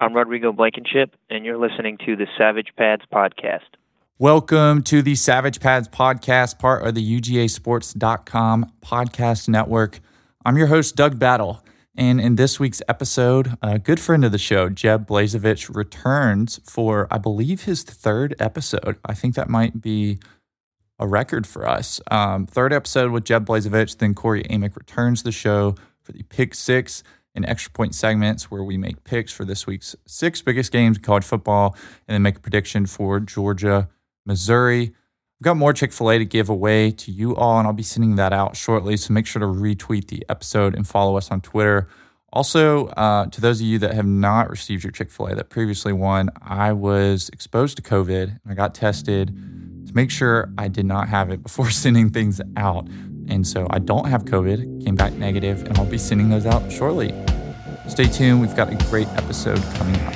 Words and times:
I'm 0.00 0.14
Rodrigo 0.14 0.52
Blankenship, 0.52 1.16
and 1.28 1.44
you're 1.44 1.58
listening 1.58 1.98
to 2.06 2.14
the 2.14 2.28
Savage 2.38 2.68
Pads 2.76 3.02
Podcast. 3.12 3.66
Welcome 4.16 4.84
to 4.84 5.02
the 5.02 5.16
Savage 5.16 5.58
Pads 5.58 5.88
Podcast, 5.88 6.60
part 6.60 6.86
of 6.86 6.94
the 6.94 7.20
UGASports.com 7.20 8.72
podcast 8.80 9.48
network. 9.48 9.98
I'm 10.44 10.56
your 10.56 10.68
host, 10.68 10.94
Doug 10.94 11.18
Battle. 11.18 11.64
And 11.96 12.20
in 12.20 12.36
this 12.36 12.60
week's 12.60 12.80
episode, 12.88 13.56
a 13.60 13.80
good 13.80 13.98
friend 13.98 14.24
of 14.24 14.30
the 14.30 14.38
show, 14.38 14.68
Jeb 14.68 15.04
Blazevich, 15.08 15.74
returns 15.74 16.60
for, 16.64 17.08
I 17.10 17.18
believe, 17.18 17.64
his 17.64 17.82
third 17.82 18.36
episode. 18.38 19.00
I 19.04 19.14
think 19.14 19.34
that 19.34 19.48
might 19.48 19.80
be 19.80 20.20
a 21.00 21.08
record 21.08 21.44
for 21.44 21.68
us. 21.68 22.00
Um, 22.08 22.46
third 22.46 22.72
episode 22.72 23.10
with 23.10 23.24
Jeb 23.24 23.46
Blazevich. 23.46 23.98
Then 23.98 24.14
Cory 24.14 24.44
Amick 24.44 24.76
returns 24.76 25.24
the 25.24 25.32
show 25.32 25.74
for 26.02 26.12
the 26.12 26.22
Pick 26.22 26.54
Six 26.54 27.02
and 27.38 27.48
Extra 27.48 27.70
Point 27.72 27.94
segments 27.94 28.50
where 28.50 28.64
we 28.64 28.76
make 28.76 29.04
picks 29.04 29.32
for 29.32 29.44
this 29.44 29.66
week's 29.66 29.94
six 30.06 30.42
biggest 30.42 30.72
games 30.72 30.96
in 30.96 31.02
college 31.02 31.24
football 31.24 31.76
and 32.06 32.14
then 32.14 32.22
make 32.22 32.36
a 32.36 32.40
prediction 32.40 32.84
for 32.84 33.20
Georgia, 33.20 33.88
Missouri. 34.26 34.92
I've 35.40 35.44
got 35.44 35.56
more 35.56 35.72
Chick 35.72 35.92
fil 35.92 36.10
A 36.10 36.18
to 36.18 36.24
give 36.24 36.48
away 36.48 36.90
to 36.90 37.12
you 37.12 37.36
all, 37.36 37.58
and 37.58 37.66
I'll 37.66 37.72
be 37.72 37.84
sending 37.84 38.16
that 38.16 38.32
out 38.32 38.56
shortly. 38.56 38.96
So 38.96 39.14
make 39.14 39.24
sure 39.24 39.38
to 39.38 39.46
retweet 39.46 40.08
the 40.08 40.26
episode 40.28 40.74
and 40.74 40.86
follow 40.86 41.16
us 41.16 41.30
on 41.30 41.40
Twitter. 41.40 41.88
Also, 42.32 42.88
uh, 42.88 43.26
to 43.26 43.40
those 43.40 43.60
of 43.60 43.66
you 43.66 43.78
that 43.78 43.94
have 43.94 44.04
not 44.04 44.50
received 44.50 44.82
your 44.82 44.90
Chick 44.90 45.10
fil 45.10 45.28
A 45.28 45.36
that 45.36 45.48
previously 45.48 45.92
won, 45.92 46.28
I 46.42 46.72
was 46.72 47.30
exposed 47.32 47.76
to 47.76 47.82
COVID 47.82 48.24
and 48.24 48.40
I 48.50 48.54
got 48.54 48.74
tested 48.74 49.28
to 49.86 49.94
make 49.94 50.10
sure 50.10 50.52
I 50.58 50.66
did 50.66 50.86
not 50.86 51.08
have 51.08 51.30
it 51.30 51.42
before 51.42 51.70
sending 51.70 52.10
things 52.10 52.40
out. 52.56 52.88
And 53.28 53.46
so 53.46 53.66
I 53.70 53.78
don't 53.78 54.06
have 54.08 54.24
COVID, 54.24 54.84
came 54.84 54.96
back 54.96 55.12
negative, 55.14 55.64
and 55.64 55.76
I'll 55.78 55.86
be 55.86 55.98
sending 55.98 56.28
those 56.30 56.46
out 56.46 56.70
shortly. 56.72 57.14
Stay 57.86 58.06
tuned, 58.06 58.40
we've 58.40 58.56
got 58.56 58.72
a 58.72 58.76
great 58.90 59.08
episode 59.08 59.62
coming 59.74 60.00
up. 60.02 60.14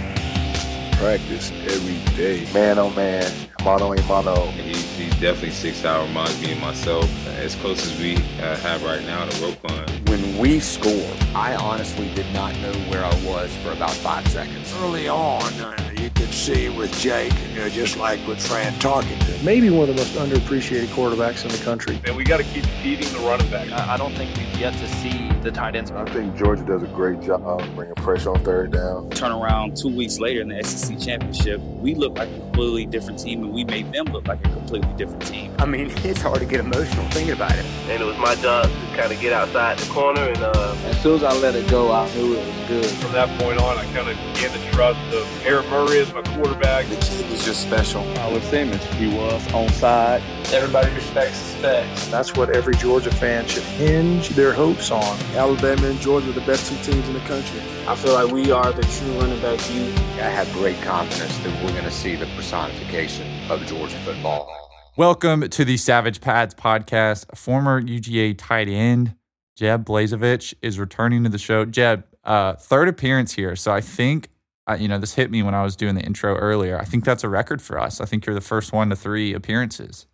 Practice 0.98 1.50
every 1.66 1.98
day, 2.16 2.46
man 2.54 2.78
oh 2.78 2.90
man, 2.90 3.30
mono 3.64 3.92
a 3.92 4.02
mono. 4.04 4.46
He's, 4.46 4.96
he's 4.96 5.12
definitely 5.20 5.50
six 5.50 5.84
hour 5.84 6.06
reminds 6.06 6.40
me 6.40 6.52
of 6.52 6.60
myself. 6.60 7.10
As 7.38 7.54
close 7.56 7.84
as 7.84 7.98
we 7.98 8.16
uh, 8.40 8.56
have 8.58 8.84
right 8.84 9.04
now 9.04 9.24
to 9.24 9.36
Roquan. 9.38 10.08
When 10.08 10.38
we 10.38 10.60
scored, 10.60 11.18
I 11.34 11.56
honestly 11.56 12.12
did 12.14 12.32
not 12.32 12.54
know 12.60 12.72
where 12.90 13.04
I 13.04 13.14
was 13.24 13.54
for 13.58 13.72
about 13.72 13.92
five 13.92 14.26
seconds. 14.28 14.72
Early 14.80 15.08
on, 15.08 15.42
uh, 15.42 15.91
you 16.02 16.10
could 16.10 16.34
see 16.34 16.68
with 16.68 16.92
Jake, 16.98 17.32
you 17.50 17.60
know, 17.60 17.68
just 17.68 17.96
like 17.96 18.24
with 18.26 18.44
Fran 18.44 18.72
Tarkenton. 18.74 19.44
Maybe 19.44 19.70
one 19.70 19.88
of 19.88 19.94
the 19.96 20.02
most 20.02 20.14
underappreciated 20.14 20.86
quarterbacks 20.86 21.44
in 21.44 21.50
the 21.52 21.64
country. 21.64 22.00
And 22.04 22.16
we 22.16 22.24
got 22.24 22.38
to 22.38 22.44
keep 22.44 22.64
feeding 22.82 23.08
the 23.12 23.20
running 23.20 23.48
back. 23.50 23.70
I 23.70 23.96
don't 23.96 24.12
think 24.14 24.36
we've 24.36 24.58
yet 24.58 24.72
to 24.74 24.88
see 24.88 25.28
the 25.42 25.50
tight 25.50 25.76
ends. 25.76 25.90
I 25.90 26.04
think 26.06 26.36
Georgia 26.36 26.64
does 26.64 26.82
a 26.82 26.86
great 26.88 27.20
job 27.20 27.42
bringing 27.74 27.94
pressure 27.96 28.30
on 28.30 28.44
third 28.44 28.72
down. 28.72 29.10
Turn 29.10 29.32
around 29.32 29.76
two 29.76 29.88
weeks 29.88 30.18
later 30.18 30.40
in 30.40 30.48
the 30.48 30.62
SEC 30.62 30.98
championship, 30.98 31.60
we 31.60 31.94
look 31.94 32.16
like 32.16 32.28
a 32.28 32.38
completely 32.38 32.86
different 32.86 33.18
team, 33.18 33.42
and 33.44 33.52
we 33.52 33.64
made 33.64 33.92
them 33.92 34.06
look 34.06 34.26
like 34.26 34.44
a 34.46 34.50
completely 34.50 34.92
different 34.94 35.24
team. 35.26 35.54
I 35.58 35.66
mean, 35.66 35.90
it's 36.04 36.20
hard 36.20 36.40
to 36.40 36.46
get 36.46 36.60
emotional 36.60 37.04
thinking 37.10 37.34
about 37.34 37.52
it. 37.52 37.64
And 37.88 38.02
it 38.02 38.04
was 38.04 38.16
my 38.18 38.34
job 38.36 38.64
to 38.64 38.96
kind 38.96 39.12
of 39.12 39.20
get 39.20 39.32
outside 39.32 39.78
the 39.78 39.92
corner. 39.92 40.22
And 40.22 40.38
uh, 40.38 40.76
as 40.84 41.00
soon 41.02 41.16
as 41.16 41.24
I 41.24 41.32
let 41.38 41.54
it 41.54 41.68
go, 41.68 41.92
I 41.92 42.12
knew 42.14 42.34
it 42.34 42.46
was 42.46 42.68
good. 42.68 42.86
From 43.02 43.12
that 43.12 43.28
point 43.40 43.58
on, 43.58 43.78
I 43.78 43.84
kind 43.92 44.08
of 44.08 44.16
began 44.34 44.50
to 44.50 44.72
trust 44.72 45.00
of 45.14 45.46
Aaron 45.46 45.68
Murray 45.70 45.91
as 45.98 46.12
my 46.14 46.22
quarterback. 46.22 46.86
The 46.86 46.96
kid 46.96 47.30
was 47.30 47.44
just 47.44 47.62
special. 47.62 48.02
Howard 48.16 48.42
Simmons, 48.44 48.82
he 48.94 49.06
was 49.08 49.52
on 49.52 49.68
side. 49.70 50.22
Everybody 50.52 50.92
respects 50.94 51.40
the 51.40 51.58
specs. 51.58 52.06
That's 52.06 52.34
what 52.34 52.54
every 52.56 52.74
Georgia 52.76 53.10
fan 53.10 53.46
should 53.46 53.62
hinge 53.62 54.30
their 54.30 54.52
hopes 54.52 54.90
on. 54.90 55.18
Alabama 55.34 55.88
and 55.88 56.00
Georgia 56.00 56.30
are 56.30 56.32
the 56.32 56.40
best 56.42 56.70
two 56.70 56.92
teams 56.92 57.06
in 57.08 57.14
the 57.14 57.20
country. 57.20 57.60
I 57.86 57.94
feel 57.94 58.14
like 58.14 58.32
we 58.32 58.50
are 58.50 58.72
the 58.72 58.82
true 58.82 59.12
running 59.20 59.40
back 59.42 59.58
youth. 59.70 59.98
I 60.18 60.30
have 60.30 60.50
great 60.52 60.80
confidence 60.82 61.36
that 61.38 61.64
we're 61.64 61.72
going 61.72 61.84
to 61.84 61.90
see 61.90 62.16
the 62.16 62.26
personification 62.36 63.50
of 63.50 63.64
Georgia 63.66 63.98
football. 63.98 64.50
Welcome 64.96 65.48
to 65.48 65.64
the 65.64 65.76
Savage 65.76 66.20
Pads 66.20 66.54
podcast. 66.54 67.36
Former 67.36 67.80
UGA 67.80 68.36
tight 68.38 68.68
end 68.68 69.14
Jeb 69.56 69.84
Blazevich 69.84 70.54
is 70.62 70.78
returning 70.78 71.24
to 71.24 71.30
the 71.30 71.38
show. 71.38 71.64
Jeb, 71.64 72.04
uh, 72.24 72.54
third 72.54 72.88
appearance 72.88 73.32
here. 73.32 73.56
So 73.56 73.72
I 73.72 73.80
think, 73.80 74.28
uh, 74.68 74.74
you 74.74 74.88
know, 74.88 74.98
this 74.98 75.14
hit 75.14 75.30
me 75.30 75.42
when 75.42 75.54
I 75.54 75.62
was 75.62 75.76
doing 75.76 75.94
the 75.94 76.02
intro 76.02 76.36
earlier. 76.36 76.78
I 76.78 76.84
think 76.84 77.04
that's 77.04 77.24
a 77.24 77.28
record 77.28 77.60
for 77.60 77.78
us. 77.78 78.00
I 78.00 78.04
think 78.04 78.26
you're 78.26 78.34
the 78.34 78.40
first 78.40 78.72
one 78.72 78.90
to 78.90 78.96
three 78.96 79.34
appearances. 79.34 80.06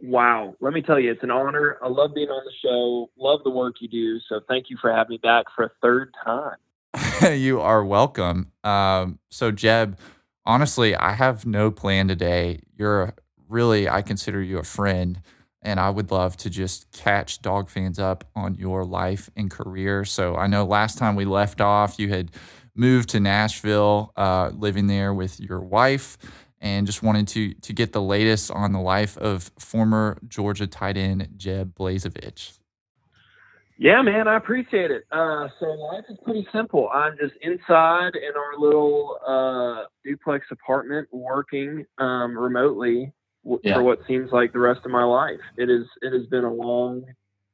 Wow. 0.00 0.56
Let 0.60 0.72
me 0.72 0.82
tell 0.82 0.98
you, 0.98 1.12
it's 1.12 1.22
an 1.22 1.30
honor. 1.30 1.78
I 1.82 1.88
love 1.88 2.14
being 2.14 2.28
on 2.28 2.44
the 2.44 2.52
show, 2.60 3.10
love 3.16 3.40
the 3.44 3.50
work 3.50 3.76
you 3.80 3.88
do. 3.88 4.18
So 4.28 4.40
thank 4.48 4.68
you 4.68 4.76
for 4.80 4.92
having 4.92 5.10
me 5.10 5.18
back 5.22 5.46
for 5.54 5.64
a 5.64 5.70
third 5.80 6.12
time. 6.24 6.56
you 7.38 7.60
are 7.60 7.84
welcome. 7.84 8.52
Um, 8.64 9.20
so, 9.30 9.50
Jeb, 9.50 9.98
honestly, 10.44 10.94
I 10.96 11.12
have 11.12 11.46
no 11.46 11.70
plan 11.70 12.08
today. 12.08 12.60
You're 12.76 13.14
really, 13.48 13.88
I 13.88 14.02
consider 14.02 14.42
you 14.42 14.58
a 14.58 14.64
friend. 14.64 15.20
And 15.64 15.78
I 15.78 15.90
would 15.90 16.10
love 16.10 16.36
to 16.38 16.50
just 16.50 16.90
catch 16.90 17.40
Dawg 17.40 17.70
fans 17.70 18.00
up 18.00 18.24
on 18.34 18.56
your 18.56 18.84
life 18.84 19.30
and 19.36 19.48
career. 19.48 20.04
So 20.04 20.34
I 20.34 20.48
know 20.48 20.64
last 20.64 20.98
time 20.98 21.14
we 21.14 21.24
left 21.24 21.60
off, 21.60 22.00
you 22.00 22.08
had 22.08 22.32
moved 22.74 23.10
to 23.10 23.20
Nashville, 23.20 24.12
uh, 24.16 24.50
living 24.54 24.86
there 24.86 25.12
with 25.12 25.40
your 25.40 25.60
wife, 25.60 26.18
and 26.60 26.86
just 26.86 27.02
wanted 27.02 27.28
to 27.28 27.54
to 27.54 27.72
get 27.72 27.92
the 27.92 28.02
latest 28.02 28.50
on 28.50 28.72
the 28.72 28.80
life 28.80 29.16
of 29.18 29.50
former 29.58 30.18
Georgia 30.28 30.66
tight 30.66 30.96
end 30.96 31.28
Jeb 31.36 31.74
Blazevich. 31.74 32.58
Yeah, 33.78 34.00
man, 34.02 34.28
I 34.28 34.36
appreciate 34.36 34.92
it. 34.92 35.04
Uh, 35.10 35.48
so 35.58 35.66
life 35.66 36.04
is 36.08 36.16
pretty 36.22 36.46
simple. 36.52 36.88
I'm 36.90 37.16
just 37.18 37.34
inside 37.42 38.14
in 38.14 38.36
our 38.36 38.56
little 38.56 39.18
uh, 39.26 39.86
duplex 40.04 40.46
apartment, 40.52 41.08
working 41.10 41.84
um, 41.98 42.38
remotely 42.38 43.12
yeah. 43.64 43.74
for 43.74 43.82
what 43.82 43.98
seems 44.06 44.30
like 44.30 44.52
the 44.52 44.60
rest 44.60 44.82
of 44.84 44.92
my 44.92 45.02
life. 45.02 45.40
It 45.56 45.68
is 45.68 45.86
it 46.00 46.12
has 46.12 46.26
been 46.26 46.44
a 46.44 46.52
long, 46.52 47.04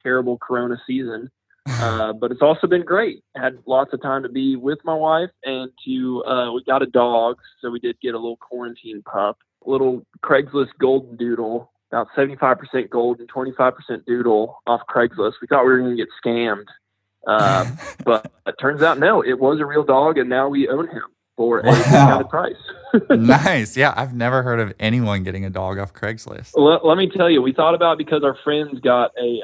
terrible 0.03 0.37
Corona 0.37 0.77
season, 0.87 1.31
uh, 1.69 2.13
but 2.13 2.31
it's 2.31 2.43
also 2.43 2.67
been 2.67 2.85
great. 2.85 3.23
I 3.37 3.43
had 3.43 3.59
lots 3.67 3.93
of 3.93 4.03
time 4.03 4.23
to 4.23 4.29
be 4.29 4.57
with 4.57 4.79
my 4.85 4.95
wife 4.95 5.31
and 5.45 5.71
to 5.85 6.25
uh, 6.25 6.53
we 6.53 6.63
got 6.65 6.83
a 6.83 6.87
dog, 6.87 7.39
so 7.61 7.71
we 7.71 7.81
did 7.81 8.01
get 8.01 8.15
a 8.15 8.19
little 8.19 8.37
quarantine 8.37 9.03
pup, 9.03 9.39
little 9.65 10.07
Craigslist 10.25 10.71
golden 10.81 11.17
doodle, 11.17 11.73
about 11.91 12.09
seventy 12.15 12.37
five 12.37 12.59
percent 12.59 12.91
golden, 12.91 13.27
twenty 13.27 13.53
five 13.57 13.75
percent 13.75 14.07
doodle 14.07 14.59
off 14.67 14.83
Craigslist. 14.89 15.35
We 15.41 15.47
thought 15.49 15.65
we 15.65 15.71
were 15.71 15.79
going 15.79 15.97
to 15.97 16.03
get 16.03 16.09
scammed. 16.25 16.67
Uh, 17.27 17.71
but 18.05 18.31
it 18.47 18.55
turns 18.61 18.83
out 18.83 18.99
no, 18.99 19.23
it 19.23 19.39
was 19.39 19.61
a 19.61 19.67
real 19.67 19.85
dog, 19.85 20.19
and 20.19 20.29
now 20.29 20.49
we 20.49 20.69
own 20.69 20.89
him 20.89 21.03
for 21.37 21.63
wow. 21.63 21.71
a 21.71 21.77
discounted 21.77 22.29
price. 22.29 22.57
nice. 23.11 23.77
Yeah, 23.77 23.95
I've 23.97 24.15
never 24.15 24.43
heard 24.43 24.61
of 24.61 24.75
anyone 24.79 25.23
getting 25.23 25.45
a 25.45 25.51
dog 25.51 25.79
off 25.79 25.93
Craigslist. 25.93 26.53
Let, 26.55 26.85
let 26.85 26.99
me 26.99 27.11
tell 27.15 27.31
you, 27.31 27.43
we 27.43 27.53
thought 27.53 27.75
about 27.75 27.99
because 27.99 28.23
our 28.25 28.37
friends 28.45 28.81
got 28.81 29.13
a. 29.19 29.41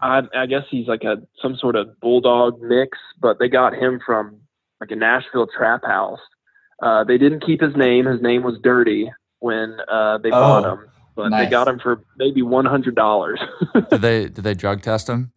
I, 0.00 0.22
I 0.34 0.46
guess 0.46 0.64
he's 0.70 0.86
like 0.86 1.04
a 1.04 1.22
some 1.40 1.56
sort 1.56 1.76
of 1.76 1.98
bulldog 2.00 2.60
mix, 2.60 2.98
but 3.20 3.38
they 3.38 3.48
got 3.48 3.74
him 3.74 4.00
from 4.04 4.40
like 4.80 4.90
a 4.90 4.96
Nashville 4.96 5.46
trap 5.46 5.84
house. 5.84 6.20
Uh, 6.82 7.04
they 7.04 7.16
didn't 7.16 7.44
keep 7.44 7.60
his 7.60 7.74
name. 7.74 8.04
His 8.04 8.20
name 8.20 8.42
was 8.42 8.58
Dirty 8.62 9.10
when 9.38 9.78
uh, 9.90 10.18
they 10.18 10.28
oh, 10.28 10.32
bought 10.32 10.72
him, 10.72 10.86
but 11.14 11.28
nice. 11.30 11.46
they 11.46 11.50
got 11.50 11.68
him 11.68 11.78
for 11.78 12.02
maybe 12.18 12.42
one 12.42 12.66
hundred 12.66 12.94
dollars. 12.94 13.40
did 13.90 14.02
they 14.02 14.28
did 14.28 14.44
they 14.44 14.54
drug 14.54 14.82
test 14.82 15.08
him? 15.08 15.32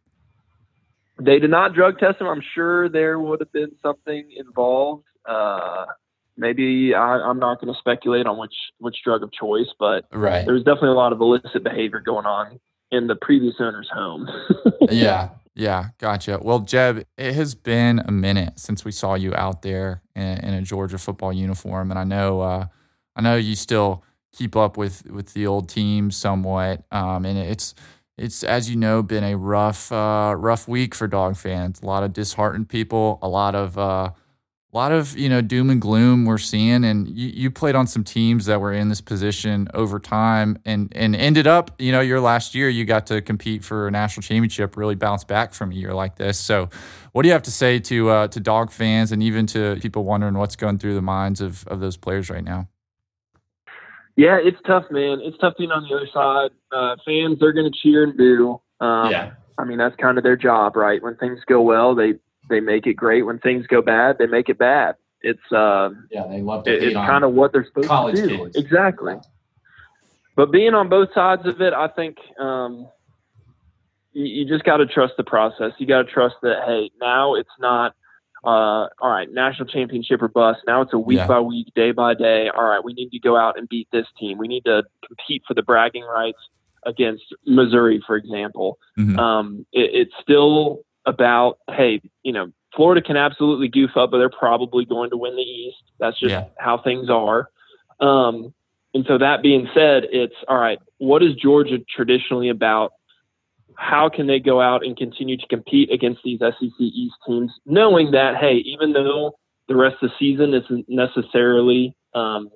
They 1.21 1.39
did 1.39 1.51
not 1.51 1.73
drug 1.73 1.99
test 1.99 2.19
him. 2.19 2.27
I'm 2.27 2.43
sure 2.53 2.89
there 2.89 3.19
would 3.19 3.39
have 3.39 3.51
been 3.51 3.71
something 3.81 4.29
involved. 4.35 5.05
Uh, 5.25 5.85
maybe 6.37 6.93
I, 6.93 7.29
am 7.29 7.39
not 7.39 7.61
going 7.61 7.73
to 7.73 7.79
speculate 7.79 8.25
on 8.25 8.37
which 8.37 8.55
which 8.79 8.97
drug 9.05 9.23
of 9.23 9.31
choice, 9.31 9.67
but 9.79 10.05
right. 10.11 10.43
there 10.43 10.53
was 10.53 10.63
definitely 10.63 10.89
a 10.89 10.93
lot 10.93 11.13
of 11.13 11.21
illicit 11.21 11.63
behavior 11.63 12.01
going 12.01 12.25
on 12.25 12.59
in 12.91 13.07
the 13.07 13.15
previous 13.15 13.55
owner's 13.59 13.89
home. 13.93 14.27
yeah, 14.89 15.29
yeah, 15.55 15.89
gotcha. 15.97 16.39
Well, 16.41 16.59
Jeb, 16.59 17.05
it 17.17 17.33
has 17.33 17.55
been 17.55 17.99
a 17.99 18.11
minute 18.11 18.59
since 18.59 18.85
we 18.85 18.91
saw 18.91 19.15
you 19.15 19.33
out 19.35 19.61
there 19.61 20.01
in, 20.15 20.39
in 20.39 20.53
a 20.53 20.61
Georgia 20.61 20.97
football 20.97 21.33
uniform, 21.33 21.91
and 21.91 21.99
I 21.99 22.03
know 22.03 22.41
uh, 22.41 22.67
I 23.15 23.21
know 23.21 23.35
you 23.35 23.55
still 23.55 24.03
keep 24.31 24.55
up 24.55 24.77
with 24.77 25.05
with 25.09 25.33
the 25.33 25.47
old 25.47 25.69
team 25.69 26.11
somewhat, 26.11 26.83
um, 26.91 27.25
and 27.25 27.37
it's. 27.37 27.75
It's 28.21 28.43
as 28.43 28.69
you 28.69 28.75
know 28.75 29.01
been 29.01 29.23
a 29.23 29.37
rough, 29.37 29.93
uh, 29.93 30.35
rough 30.37 30.67
week 30.67 30.93
for 30.93 31.07
Dawg 31.07 31.37
fans. 31.37 31.81
A 31.81 31.85
lot 31.85 32.03
of 32.03 32.11
disheartened 32.11 32.67
people, 32.67 33.17
a 33.21 33.29
lot 33.29 33.55
of 33.55 33.77
uh, 33.77 34.11
a 34.71 34.77
lot 34.77 34.91
of 34.91 35.17
you 35.17 35.29
know 35.29 35.41
doom 35.41 35.69
and 35.69 35.81
gloom 35.81 36.25
we're 36.25 36.37
seeing 36.37 36.83
and 36.83 37.07
you, 37.09 37.29
you 37.29 37.51
played 37.51 37.75
on 37.75 37.87
some 37.87 38.03
teams 38.03 38.45
that 38.45 38.61
were 38.61 38.73
in 38.73 38.89
this 38.89 39.01
position 39.01 39.67
over 39.73 39.99
time 39.99 40.57
and 40.65 40.91
and 40.95 41.15
ended 41.15 41.47
up 41.47 41.71
you 41.79 41.91
know 41.91 42.01
your 42.01 42.19
last 42.19 42.53
year 42.53 42.69
you 42.69 42.85
got 42.85 43.07
to 43.07 43.21
compete 43.21 43.63
for 43.63 43.87
a 43.87 43.91
national 43.91 44.21
championship 44.21 44.77
really 44.77 44.95
bounce 44.95 45.23
back 45.23 45.53
from 45.53 45.71
a 45.71 45.75
year 45.75 45.93
like 45.93 46.15
this. 46.17 46.37
So 46.37 46.69
what 47.13 47.23
do 47.23 47.29
you 47.29 47.33
have 47.33 47.43
to 47.43 47.51
say 47.51 47.79
to 47.79 48.09
uh, 48.09 48.27
to 48.27 48.39
Dawg 48.39 48.71
fans 48.71 49.11
and 49.11 49.23
even 49.23 49.47
to 49.47 49.77
people 49.81 50.03
wondering 50.03 50.35
what's 50.35 50.55
going 50.55 50.77
through 50.77 50.95
the 50.95 51.01
minds 51.01 51.41
of, 51.41 51.67
of 51.67 51.79
those 51.79 51.97
players 51.97 52.29
right 52.29 52.43
now? 52.43 52.67
Yeah 54.15 54.37
it's 54.39 54.57
tough 54.67 54.85
man. 54.91 55.19
It's 55.23 55.37
tough 55.39 55.53
being 55.57 55.71
on 55.71 55.83
the 55.89 55.95
other 55.95 56.07
side. 56.13 56.51
Uh, 56.71 56.95
fans 57.05 57.39
they're 57.39 57.53
going 57.53 57.71
to 57.71 57.77
cheer 57.81 58.03
and 58.03 58.15
boo. 58.15 58.61
Um, 58.79 59.09
yeah. 59.09 59.31
I 59.57 59.65
mean 59.65 59.79
that's 59.79 59.95
kind 59.95 60.19
of 60.19 60.23
their 60.23 60.37
job 60.37 60.75
right? 60.75 61.01
When 61.01 61.15
things 61.15 61.39
go 61.47 61.59
well 61.61 61.95
they 61.95 62.13
they 62.49 62.59
make 62.59 62.87
it 62.87 62.95
great. 62.95 63.23
When 63.23 63.39
things 63.39 63.67
go 63.67 63.81
bad, 63.81 64.17
they 64.17 64.27
make 64.27 64.49
it 64.49 64.57
bad. 64.57 64.95
It's 65.21 65.51
uh, 65.51 65.89
yeah, 66.11 66.27
they 66.27 66.41
love 66.41 66.65
to. 66.65 66.71
It's 66.71 66.95
kind 66.95 67.23
of 67.23 67.33
what 67.33 67.51
they're 67.51 67.65
supposed 67.65 68.15
to 68.15 68.27
do. 68.27 68.37
Kids. 68.45 68.55
Exactly. 68.55 69.15
But 70.35 70.51
being 70.51 70.73
on 70.73 70.87
both 70.87 71.09
sides 71.13 71.45
of 71.45 71.59
it, 71.59 71.73
I 71.73 71.89
think 71.89 72.17
um, 72.39 72.87
you, 74.13 74.25
you 74.25 74.45
just 74.47 74.63
got 74.63 74.77
to 74.77 74.85
trust 74.85 75.15
the 75.17 75.23
process. 75.23 75.73
You 75.77 75.85
got 75.85 76.03
to 76.03 76.11
trust 76.11 76.35
that 76.43 76.63
hey, 76.65 76.91
now 77.01 77.35
it's 77.35 77.49
not 77.59 77.93
uh, 78.43 78.87
all 79.01 79.09
right, 79.09 79.27
national 79.31 79.67
championship 79.67 80.21
or 80.21 80.29
bust. 80.29 80.61
Now 80.65 80.81
it's 80.81 80.93
a 80.93 80.99
week 80.99 81.17
yeah. 81.17 81.27
by 81.27 81.39
week, 81.41 81.67
day 81.75 81.91
by 81.91 82.13
day. 82.13 82.49
All 82.55 82.63
right, 82.63 82.83
we 82.83 82.93
need 82.93 83.09
to 83.09 83.19
go 83.19 83.35
out 83.35 83.57
and 83.57 83.67
beat 83.67 83.87
this 83.91 84.05
team. 84.17 84.37
We 84.37 84.47
need 84.47 84.63
to 84.65 84.83
compete 85.05 85.43
for 85.47 85.53
the 85.53 85.61
bragging 85.61 86.03
rights 86.03 86.39
against 86.85 87.23
Missouri, 87.45 88.01
for 88.07 88.15
example. 88.15 88.79
Mm-hmm. 88.97 89.19
Um, 89.19 89.65
it, 89.73 89.89
it's 89.93 90.13
still 90.21 90.83
about, 91.05 91.59
hey, 91.69 92.01
you 92.23 92.33
know, 92.33 92.51
Florida 92.75 93.01
can 93.01 93.17
absolutely 93.17 93.67
goof 93.67 93.91
up, 93.95 94.11
but 94.11 94.19
they're 94.19 94.29
probably 94.29 94.85
going 94.85 95.09
to 95.09 95.17
win 95.17 95.35
the 95.35 95.41
East. 95.41 95.77
That's 95.99 96.19
just 96.19 96.31
yeah. 96.31 96.45
how 96.57 96.77
things 96.77 97.09
are. 97.09 97.49
Um, 97.99 98.53
and 98.93 99.05
so 99.07 99.17
that 99.17 99.41
being 99.41 99.67
said, 99.73 100.03
it's 100.11 100.35
all 100.47 100.57
right. 100.57 100.79
What 100.97 101.23
is 101.23 101.35
Georgia 101.35 101.77
traditionally 101.95 102.49
about? 102.49 102.93
How 103.75 104.09
can 104.09 104.27
they 104.27 104.39
go 104.39 104.59
out 104.61 104.85
and 104.85 104.97
continue 104.97 105.37
to 105.37 105.47
compete 105.47 105.91
against 105.91 106.21
these 106.23 106.39
SEC 106.39 106.79
East 106.79 107.15
teams, 107.25 107.51
knowing 107.65 108.11
that 108.11 108.35
hey, 108.35 108.55
even 108.65 108.93
though 108.93 109.37
the 109.67 109.75
rest 109.75 109.97
of 110.01 110.09
the 110.09 110.15
season 110.19 110.53
isn't 110.53 110.85
necessarily 110.89 111.95
um, 112.13 112.49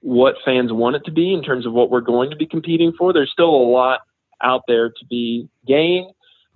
what 0.00 0.34
fans 0.44 0.72
want 0.72 0.96
it 0.96 1.04
to 1.04 1.12
be 1.12 1.32
in 1.32 1.42
terms 1.42 1.66
of 1.66 1.72
what 1.72 1.90
we're 1.90 2.00
going 2.00 2.30
to 2.30 2.36
be 2.36 2.46
competing 2.46 2.92
for, 2.98 3.12
there's 3.12 3.30
still 3.30 3.50
a 3.50 3.70
lot 3.70 4.00
out 4.42 4.62
there 4.66 4.88
to 4.88 5.06
be 5.08 5.48
gained. 5.66 6.12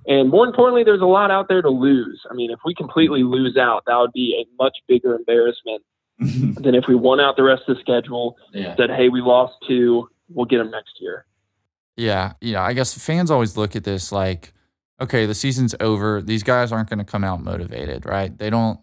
And 0.07 0.31
more 0.31 0.47
importantly, 0.47 0.85
there's 0.85 1.01
a 1.01 1.07
lot 1.07 1.31
out 1.31 1.49
there 1.49 1.63
to 1.63 1.69
lose. 1.69 2.23
I 2.31 2.35
mean, 2.35 2.51
if 2.51 2.61
we 2.65 2.75
completely 2.75 3.25
lose 3.25 3.57
out, 3.57 3.85
that 3.87 3.97
would 3.97 4.13
be 4.13 4.37
a 4.41 4.63
much 4.63 4.77
bigger 4.87 5.17
embarrassment 5.17 5.83
than 6.19 6.75
if 6.75 6.87
we 6.87 6.95
won 6.95 7.21
out 7.21 7.37
the 7.37 7.43
rest 7.43 7.63
of 7.69 7.77
the 7.77 7.81
schedule, 7.81 8.37
yeah. 8.53 8.77
said, 8.77 8.91
hey, 8.91 9.09
we 9.09 9.21
lost 9.21 9.55
two, 9.67 10.09
we'll 10.29 10.47
get 10.47 10.59
them 10.59 10.71
next 10.71 10.95
year. 11.01 11.27
Yeah. 11.97 12.35
Yeah. 12.41 12.63
I 12.63 12.73
guess 12.73 12.97
fans 12.97 13.31
always 13.31 13.57
look 13.57 13.75
at 13.75 13.85
this 13.85 14.13
like, 14.13 14.53
okay, 15.01 15.27
the 15.27 15.35
season's 15.35 15.75
over. 15.81 16.23
These 16.23 16.43
guys 16.43 16.71
aren't 16.71 16.89
going 16.89 16.99
to 17.01 17.05
come 17.05 17.25
out 17.25 17.43
motivated, 17.43 18.07
right? 18.07 18.37
They 18.37 18.51
don't, 18.51 18.79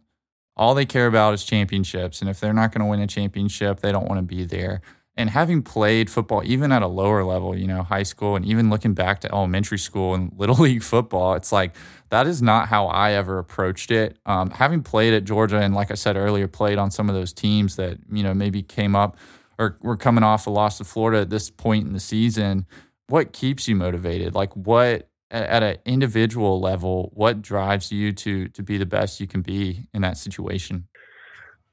all 0.55 0.75
they 0.75 0.85
care 0.85 1.07
about 1.07 1.33
is 1.33 1.43
championships. 1.43 2.21
And 2.21 2.29
if 2.29 2.39
they're 2.39 2.53
not 2.53 2.71
going 2.71 2.81
to 2.81 2.85
win 2.85 2.99
a 2.99 3.07
championship, 3.07 3.79
they 3.79 3.91
don't 3.91 4.07
want 4.07 4.19
to 4.19 4.23
be 4.23 4.45
there. 4.45 4.81
And 5.15 5.29
having 5.29 5.61
played 5.61 6.09
football, 6.09 6.41
even 6.43 6.71
at 6.71 6.81
a 6.81 6.87
lower 6.87 7.23
level, 7.23 7.55
you 7.55 7.67
know, 7.67 7.83
high 7.83 8.03
school, 8.03 8.35
and 8.35 8.43
even 8.45 8.71
looking 8.71 8.93
back 8.93 9.21
to 9.21 9.31
elementary 9.31 9.77
school 9.77 10.15
and 10.15 10.31
little 10.37 10.55
league 10.55 10.83
football, 10.83 11.35
it's 11.35 11.51
like 11.51 11.75
that 12.09 12.25
is 12.25 12.41
not 12.41 12.67
how 12.67 12.87
I 12.87 13.11
ever 13.11 13.37
approached 13.37 13.91
it. 13.91 14.17
Um, 14.25 14.49
having 14.49 14.81
played 14.81 15.13
at 15.13 15.23
Georgia, 15.23 15.59
and 15.59 15.75
like 15.75 15.91
I 15.91 15.95
said 15.95 16.15
earlier, 16.15 16.47
played 16.47 16.77
on 16.77 16.89
some 16.89 17.09
of 17.09 17.15
those 17.15 17.31
teams 17.33 17.75
that 17.75 17.99
you 18.11 18.23
know 18.23 18.33
maybe 18.33 18.63
came 18.63 18.95
up 18.95 19.17
or 19.59 19.77
were 19.81 19.97
coming 19.97 20.23
off 20.23 20.47
a 20.47 20.49
loss 20.49 20.79
to 20.79 20.83
Florida 20.83 21.21
at 21.21 21.29
this 21.29 21.49
point 21.49 21.85
in 21.85 21.93
the 21.93 21.99
season. 21.99 22.65
What 23.07 23.33
keeps 23.33 23.67
you 23.67 23.75
motivated? 23.75 24.33
Like 24.33 24.55
what 24.55 25.09
at 25.29 25.63
an 25.63 25.77
individual 25.85 26.59
level, 26.61 27.11
what 27.13 27.41
drives 27.41 27.91
you 27.91 28.13
to 28.13 28.47
to 28.49 28.63
be 28.63 28.77
the 28.77 28.85
best 28.85 29.19
you 29.19 29.27
can 29.27 29.41
be 29.41 29.87
in 29.93 30.01
that 30.01 30.17
situation? 30.17 30.87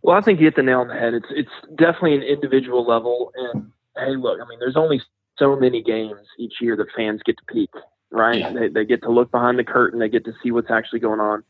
Well, 0.03 0.17
I 0.17 0.23
think 0.23 0.41
you 0.41 0.47
hit 0.47 0.57
the 0.57 0.63
nail 0.63 0.81
on 0.81 0.89
the 0.89 0.95
head. 0.95 1.15
It's 1.15 1.27
it's 1.31 1.77
definitely 1.77 2.15
an 2.15 2.23
individual 2.23 2.87
level, 2.87 3.33
and 3.37 3.71
hey, 3.97 4.17
look, 4.17 4.41
I 4.41 4.49
mean, 4.49 4.59
there's 4.59 4.77
only 4.77 5.01
so 5.39 5.57
many 5.57 5.83
games 5.83 6.21
each 6.39 6.55
year 6.61 6.77
that 6.77 6.87
fans 6.97 7.21
get 7.25 7.37
to 7.39 7.45
peek, 7.53 7.71
right? 8.11 8.39
Yeah. 8.39 8.53
They 8.53 8.69
they 8.69 8.85
get 8.85 9.03
to 9.03 9.11
look 9.11 9.31
behind 9.31 9.59
the 9.59 9.65
curtain, 9.65 9.99
they 9.99 10.09
get 10.09 10.25
to 10.25 10.33
see 10.43 10.51
what's 10.51 10.71
actually 10.71 11.01
going 11.01 11.21
on. 11.21 11.43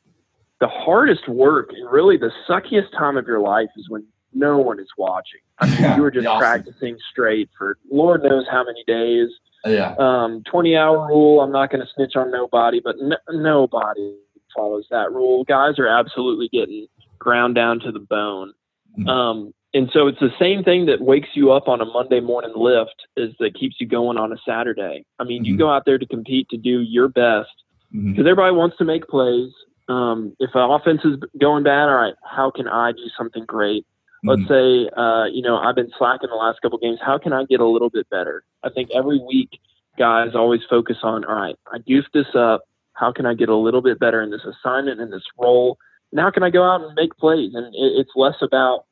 The 0.61 0.69
hardest 0.69 1.29
work 1.29 1.71
and 1.71 1.91
really 1.91 2.17
the 2.17 2.31
suckiest 2.49 2.91
time 2.99 3.17
of 3.17 3.27
your 3.27 3.41
life 3.41 3.71
is 3.77 3.89
when 3.89 4.05
no 4.33 4.59
one 4.59 4.79
is 4.79 4.89
watching. 4.99 5.41
I 5.59 5.67
mean, 5.67 5.81
yeah, 5.81 5.97
you 5.97 6.03
were 6.03 6.11
just 6.11 6.27
awesome. 6.27 6.41
practicing 6.41 6.99
straight 7.11 7.51
for 7.57 7.79
Lord 7.91 8.23
knows 8.23 8.47
how 8.51 8.65
many 8.65 8.85
days. 8.87 9.29
Yeah. 9.65 9.95
Um, 9.99 10.43
20 10.51 10.77
hour 10.77 11.07
rule. 11.07 11.41
I'm 11.41 11.53
not 11.53 11.71
going 11.71 11.85
to 11.85 11.93
snitch 11.95 12.17
on 12.17 12.31
nobody, 12.31 12.81
but 12.83 12.97
nobody 13.31 14.17
follows 14.57 14.87
that 14.91 15.13
rule. 15.13 15.45
Guys 15.45 15.79
are 15.79 15.87
absolutely 15.87 16.49
getting 16.49 16.87
ground 17.21 17.55
down 17.55 17.79
to 17.81 17.93
the 17.93 18.01
bone. 18.01 18.53
Mm-hmm. 18.99 19.09
Um, 19.09 19.55
and 19.73 19.89
so 19.93 20.09
it's 20.09 20.19
the 20.19 20.33
same 20.39 20.65
thing 20.65 20.87
that 20.87 21.01
wakes 21.01 21.29
you 21.35 21.53
up 21.53 21.69
on 21.69 21.81
a 21.81 21.85
Monday 21.85 22.19
morning 22.19 22.53
lift 22.57 22.97
is 23.17 23.33
that 23.39 23.55
keeps 23.55 23.77
you 23.79 23.87
going 23.87 24.19
on 24.19 24.33
a 24.33 24.37
Saturday. 24.45 25.05
I 25.21 25.25
mean, 25.25 25.45
mm-hmm. 25.45 25.53
you 25.53 25.57
go 25.57 25.71
out 25.71 25.85
there 25.85 25.99
to 25.99 26.07
compete 26.07 26.49
to 26.49 26.57
do 26.57 26.81
your 26.81 27.09
best 27.09 27.51
because 27.93 28.05
mm-hmm. 28.05 28.21
everybody 28.21 28.55
wants 28.55 28.77
to 28.79 28.85
make 28.85 29.07
plays. 29.07 29.53
Um, 29.89 30.35
if 30.41 30.51
an 30.55 30.71
offense 30.71 31.03
is 31.05 31.19
going 31.41 31.65
bad, 31.65 31.89
all 31.89 31.97
right, 31.97 32.15
how 32.25 32.51
can 32.51 32.69
I 32.69 32.93
do 32.93 33.05
something 33.17 33.45
great? 33.45 33.87
Let's 34.23 34.43
mm-hmm. 34.43 34.89
say, 34.89 34.91
uh, 34.97 35.25
you 35.27 35.43
know, 35.43 35.57
I've 35.57 35.75
been 35.75 35.91
slacking 35.97 36.29
the 36.31 36.37
last 36.37 36.61
couple 36.63 36.79
games. 36.79 36.99
How 37.05 37.19
can 37.19 37.33
I 37.33 37.45
get 37.45 37.61
a 37.61 37.67
little 37.67 37.91
bit 37.91 38.09
better? 38.11 38.45
I 38.63 38.71
think 38.71 38.91
every 38.95 39.19
week 39.19 39.61
guys 39.99 40.35
always 40.35 40.61
focus 40.69 40.99
on, 41.03 41.25
all 41.25 41.35
right, 41.35 41.57
I 41.73 41.79
goofed 41.79 42.13
this 42.13 42.35
up. 42.35 42.63
How 42.93 43.13
can 43.13 43.25
I 43.25 43.35
get 43.35 43.49
a 43.49 43.57
little 43.57 43.81
bit 43.81 43.99
better 43.99 44.21
in 44.21 44.31
this 44.31 44.45
assignment, 44.45 45.01
in 45.01 45.11
this 45.11 45.23
role? 45.39 45.79
Now 46.13 46.31
can 46.31 46.43
I 46.43 46.51
go 46.51 46.63
out 46.63 46.83
and 46.83 46.95
make 46.95 47.17
plays? 47.17 47.55
And 47.55 47.67
it, 47.67 47.93
it's 48.01 48.13
less 48.17 48.37
about 48.43 48.85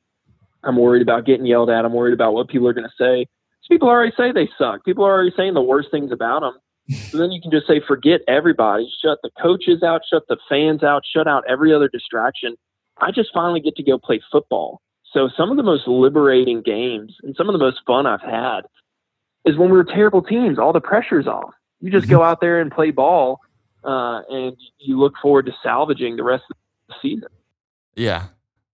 I'm 0.65 0.76
worried 0.76 1.03
about 1.03 1.25
getting 1.25 1.47
yelled 1.47 1.70
at. 1.70 1.85
I'm 1.85 1.93
worried 1.93 2.15
about 2.15 2.35
what 2.35 2.49
people 2.49 2.69
are 2.69 2.73
going 2.73 2.88
to 2.88 2.94
say. 2.99 3.26
So 3.62 3.75
people 3.75 3.88
already 3.88 4.12
say 4.17 4.32
they 4.32 4.49
suck. 4.59 4.85
People 4.85 5.05
are 5.05 5.12
already 5.12 5.32
saying 5.37 5.55
the 5.55 5.62
worst 5.62 5.91
things 5.91 6.11
about 6.12 6.41
them. 6.41 6.55
So 7.11 7.19
then 7.19 7.31
you 7.31 7.41
can 7.41 7.50
just 7.50 7.67
say, 7.67 7.81
forget 7.87 8.23
everybody, 8.26 8.91
shut 9.03 9.19
the 9.23 9.31
coaches 9.41 9.82
out, 9.82 10.03
shut 10.11 10.23
the 10.29 10.38
fans 10.49 10.82
out, 10.82 11.03
shut 11.05 11.29
out 11.29 11.44
every 11.49 11.73
other 11.73 11.88
distraction. 11.88 12.56
I 12.99 13.11
just 13.11 13.31
finally 13.32 13.61
get 13.61 13.76
to 13.76 13.82
go 13.82 13.99
play 13.99 14.20
football. 14.32 14.81
So 15.12 15.29
some 15.37 15.50
of 15.50 15.56
the 15.56 15.62
most 15.62 15.87
liberating 15.87 16.62
games 16.62 17.17
and 17.23 17.37
some 17.37 17.49
of 17.49 17.53
the 17.53 17.59
most 17.59 17.81
fun 17.87 18.06
I've 18.06 18.23
had 18.23 18.62
is 19.44 19.56
when 19.56 19.70
we 19.70 19.76
were 19.76 19.85
terrible 19.85 20.23
teams. 20.23 20.59
All 20.59 20.73
the 20.73 20.81
pressure's 20.81 21.26
off. 21.26 21.53
You 21.81 21.91
just 21.91 22.09
go 22.09 22.23
out 22.23 22.41
there 22.41 22.61
and 22.61 22.73
play 22.73 22.91
ball, 22.91 23.41
uh, 23.85 24.23
and 24.29 24.56
you 24.79 24.99
look 24.99 25.15
forward 25.23 25.47
to 25.47 25.53
salvaging 25.62 26.17
the 26.17 26.25
rest 26.25 26.44
of 26.50 26.56
season. 27.02 27.29
Yeah, 27.94 28.26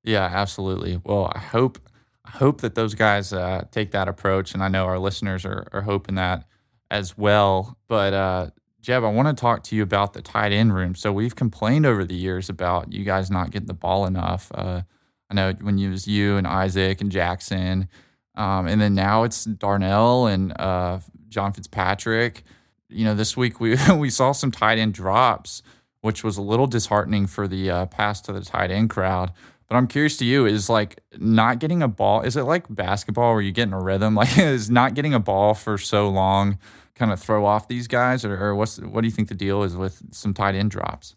yeah, 0.03 0.25
absolutely. 0.25 1.01
Well, 1.03 1.33
I 1.35 1.39
hope 1.39 1.79
I 2.25 2.31
hope 2.31 2.61
that 2.61 2.75
those 2.75 2.95
guys 2.95 3.33
uh, 3.33 3.65
take 3.71 3.91
that 3.93 4.09
approach, 4.09 4.55
and 4.55 4.63
I 4.63 4.69
know 4.69 4.85
our 4.85 4.99
listeners 4.99 5.45
are 5.45 5.67
are 5.73 5.83
hoping 5.83 6.15
that 6.17 6.45
as 6.91 7.17
well. 7.17 7.79
But 7.89 8.13
uh, 8.13 8.51
Jeb, 8.81 9.03
I 9.03 9.09
want 9.09 9.29
to 9.29 9.41
talk 9.41 9.63
to 9.65 9.77
you 9.77 9.83
about 9.83 10.13
the 10.13 10.23
tight 10.23 10.53
end 10.53 10.75
room. 10.75 10.95
So 10.95 11.13
we've 11.13 11.35
complained 11.35 11.87
over 11.87 12.05
the 12.05 12.15
years 12.15 12.49
about 12.49 12.93
you 12.93 13.05
guys 13.05 13.31
not 13.31 13.51
getting 13.51 13.67
the 13.67 13.75
ball 13.75 14.07
enough. 14.07 14.53
Uh, 14.55 14.83
I 15.31 15.35
know 15.35 15.53
when 15.61 15.79
it 15.79 15.89
was 15.89 16.07
you 16.07 16.37
and 16.37 16.47
Isaac 16.47 17.01
and 17.01 17.11
Jackson, 17.11 17.89
um, 18.35 18.67
and 18.67 18.81
then 18.81 18.95
now 18.95 19.23
it's 19.23 19.45
Darnell 19.45 20.27
and 20.27 20.53
uh, 20.61 21.01
John 21.29 21.53
Fitzpatrick. 21.53 22.43
You 22.91 23.05
know, 23.05 23.15
this 23.15 23.37
week 23.37 23.59
we 23.59 23.77
we 23.97 24.11
saw 24.11 24.33
some 24.33 24.51
tight 24.51 24.79
end 24.79 24.93
drops 24.95 25.63
which 26.05 26.23
was 26.23 26.37
a 26.37 26.43
little 26.43 26.67
disheartening 26.67 27.27
for 27.27 27.49
the 27.49 27.71
uh, 27.71 27.87
pass 27.87 28.21
to 28.21 28.31
the 28.31 28.43
tight 28.43 28.71
end 28.71 28.91
crowd. 28.91 29.33
But 29.67 29.77
I'm 29.77 29.87
curious 29.87 30.19
to 30.19 30.27
you 30.27 30.45
is 30.45 30.69
like 30.69 31.01
not 31.17 31.61
getting 31.61 31.83
a 31.83 31.89
ball. 31.89 32.21
Is 32.21 32.37
it 32.37 32.43
like 32.43 32.67
basketball 32.69 33.33
where 33.33 33.41
you 33.41 33.53
get 33.53 33.69
in 33.69 33.73
a 33.73 33.81
rhythm? 33.81 34.15
Like 34.25 34.37
is 34.37 34.69
not 34.69 34.93
getting 34.93 35.15
a 35.15 35.19
ball 35.19 35.55
for 35.55 35.79
so 35.79 36.11
long 36.11 36.59
kind 36.95 37.11
of 37.11 37.19
throw 37.19 37.47
off 37.47 37.69
these 37.69 37.89
guys, 37.89 38.23
or, 38.23 38.37
or 38.37 38.55
what's 38.55 38.79
what 38.81 39.01
do 39.01 39.07
you 39.07 39.13
think 39.13 39.29
the 39.29 39.35
deal 39.35 39.63
is 39.63 39.77
with 39.77 40.03
some 40.15 40.35
tight 40.35 40.55
end 40.55 40.73
drops? 40.73 41.17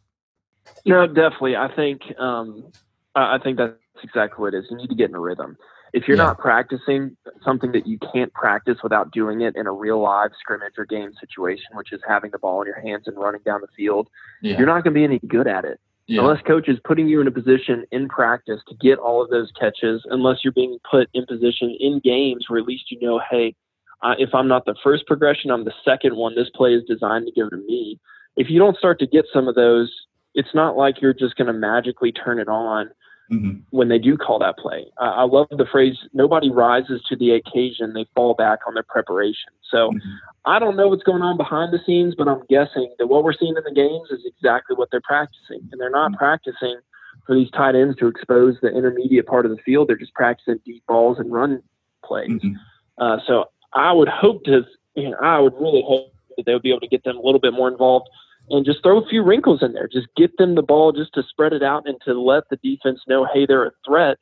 No, 0.85 1.05
definitely. 1.05 1.57
I 1.57 1.67
think 1.75 2.01
um, 2.17 2.71
I 3.13 3.39
think 3.43 3.57
that's 3.57 3.73
exactly 4.01 4.41
what 4.41 4.53
it 4.53 4.59
is. 4.59 4.67
You 4.71 4.77
need 4.77 4.89
to 4.89 4.95
get 4.95 5.09
in 5.09 5.15
a 5.15 5.19
rhythm 5.19 5.57
if 5.97 6.07
you're 6.07 6.15
yeah. 6.15 6.25
not 6.25 6.37
practicing 6.37 7.17
something 7.43 7.71
that 7.71 7.87
you 7.87 7.97
can't 8.13 8.31
practice 8.33 8.77
without 8.83 9.11
doing 9.11 9.41
it 9.41 9.55
in 9.55 9.65
a 9.65 9.71
real 9.71 9.99
live 9.99 10.29
scrimmage 10.39 10.73
or 10.77 10.85
game 10.85 11.11
situation, 11.19 11.65
which 11.73 11.91
is 11.91 11.99
having 12.07 12.29
the 12.29 12.37
ball 12.37 12.61
in 12.61 12.67
your 12.67 12.79
hands 12.79 13.05
and 13.07 13.17
running 13.17 13.41
down 13.43 13.61
the 13.61 13.67
field, 13.75 14.07
yeah. 14.43 14.55
you're 14.59 14.67
not 14.67 14.83
going 14.83 14.93
to 14.93 14.99
be 14.99 15.03
any 15.03 15.17
good 15.27 15.47
at 15.47 15.65
it. 15.65 15.79
Yeah. 16.05 16.21
Unless 16.21 16.43
coach 16.43 16.69
is 16.69 16.77
putting 16.83 17.07
you 17.07 17.19
in 17.19 17.27
a 17.27 17.31
position 17.31 17.83
in 17.91 18.07
practice 18.09 18.61
to 18.69 18.75
get 18.75 18.99
all 18.99 19.23
of 19.23 19.31
those 19.31 19.51
catches, 19.59 20.03
unless 20.11 20.37
you're 20.43 20.53
being 20.53 20.77
put 20.89 21.09
in 21.15 21.25
position 21.25 21.75
in 21.79 21.99
games 22.03 22.45
where 22.47 22.59
at 22.59 22.67
least 22.67 22.91
you 22.91 22.99
know, 23.01 23.19
hey, 23.31 23.55
uh, 24.03 24.13
if 24.19 24.29
I'm 24.35 24.47
not 24.47 24.65
the 24.65 24.75
first 24.83 25.07
progression, 25.07 25.49
I'm 25.49 25.65
the 25.65 25.73
second 25.83 26.15
one. 26.15 26.35
This 26.35 26.49
play 26.53 26.73
is 26.75 26.83
designed 26.87 27.25
to 27.25 27.41
go 27.41 27.49
to 27.49 27.57
me. 27.57 27.99
If 28.35 28.51
you 28.51 28.59
don't 28.59 28.77
start 28.77 28.99
to 28.99 29.07
get 29.07 29.25
some 29.33 29.47
of 29.47 29.55
those, 29.55 29.91
it's 30.35 30.53
not 30.53 30.77
like 30.77 31.01
you're 31.01 31.15
just 31.15 31.35
going 31.35 31.47
to 31.47 31.53
magically 31.53 32.11
turn 32.11 32.37
it 32.37 32.47
on 32.47 32.91
mm-hmm. 33.31 33.59
when 33.71 33.89
they 33.89 33.99
do 33.99 34.17
call 34.17 34.39
that 34.39 34.57
play. 34.57 34.85
Uh, 34.99 35.13
I 35.15 35.23
love 35.23 35.47
the 35.51 35.65
phrase, 35.65 35.97
nobody 36.13 36.49
rises 36.49 37.01
to 37.09 37.15
the 37.15 37.31
occasion, 37.31 37.93
they 37.93 38.05
fall 38.15 38.33
back 38.33 38.59
on 38.67 38.73
their 38.73 38.83
preparation. 38.83 39.51
So 39.69 39.91
mm-hmm. 39.91 40.09
I 40.45 40.59
don't 40.59 40.75
know 40.75 40.87
what's 40.87 41.03
going 41.03 41.21
on 41.21 41.37
behind 41.37 41.73
the 41.73 41.79
scenes, 41.85 42.15
but 42.15 42.27
I'm 42.27 42.43
guessing 42.49 42.93
that 42.99 43.07
what 43.07 43.23
we're 43.23 43.33
seeing 43.33 43.55
in 43.57 43.63
the 43.63 43.73
games 43.73 44.09
is 44.11 44.25
exactly 44.25 44.75
what 44.75 44.89
they're 44.91 45.01
practicing. 45.01 45.67
And 45.71 45.79
they're 45.79 45.89
not 45.89 46.11
mm-hmm. 46.11 46.19
practicing 46.19 46.79
for 47.25 47.35
these 47.35 47.51
tight 47.51 47.75
ends 47.75 47.97
to 47.97 48.07
expose 48.07 48.55
the 48.61 48.69
intermediate 48.69 49.27
part 49.27 49.45
of 49.45 49.51
the 49.51 49.61
field. 49.63 49.89
They're 49.89 49.97
just 49.97 50.13
practicing 50.13 50.59
deep 50.65 50.85
balls 50.87 51.19
and 51.19 51.31
run 51.31 51.61
plays. 52.03 52.29
Mm-hmm. 52.29 52.53
Uh, 52.97 53.17
so 53.27 53.45
I 53.73 53.91
would 53.91 54.07
hope 54.07 54.43
to, 54.45 54.65
you 54.95 55.09
know, 55.09 55.17
I 55.21 55.39
would 55.39 55.53
really 55.53 55.83
hope 55.85 56.13
that 56.37 56.45
they 56.45 56.53
would 56.53 56.61
be 56.61 56.69
able 56.69 56.79
to 56.79 56.87
get 56.87 57.03
them 57.03 57.17
a 57.17 57.21
little 57.21 57.39
bit 57.39 57.53
more 57.53 57.67
involved 57.67 58.07
and 58.49 58.65
just 58.65 58.81
throw 58.83 59.01
a 59.01 59.07
few 59.07 59.23
wrinkles 59.23 59.61
in 59.61 59.73
there. 59.73 59.87
Just 59.87 60.07
get 60.15 60.37
them 60.37 60.55
the 60.55 60.61
ball 60.61 60.91
just 60.91 61.13
to 61.13 61.23
spread 61.23 61.53
it 61.53 61.63
out 61.63 61.83
and 61.87 61.97
to 62.05 62.19
let 62.19 62.43
the 62.49 62.57
defense 62.57 63.01
know, 63.07 63.27
hey, 63.33 63.45
they're 63.45 63.65
a 63.67 63.71
threat. 63.85 64.17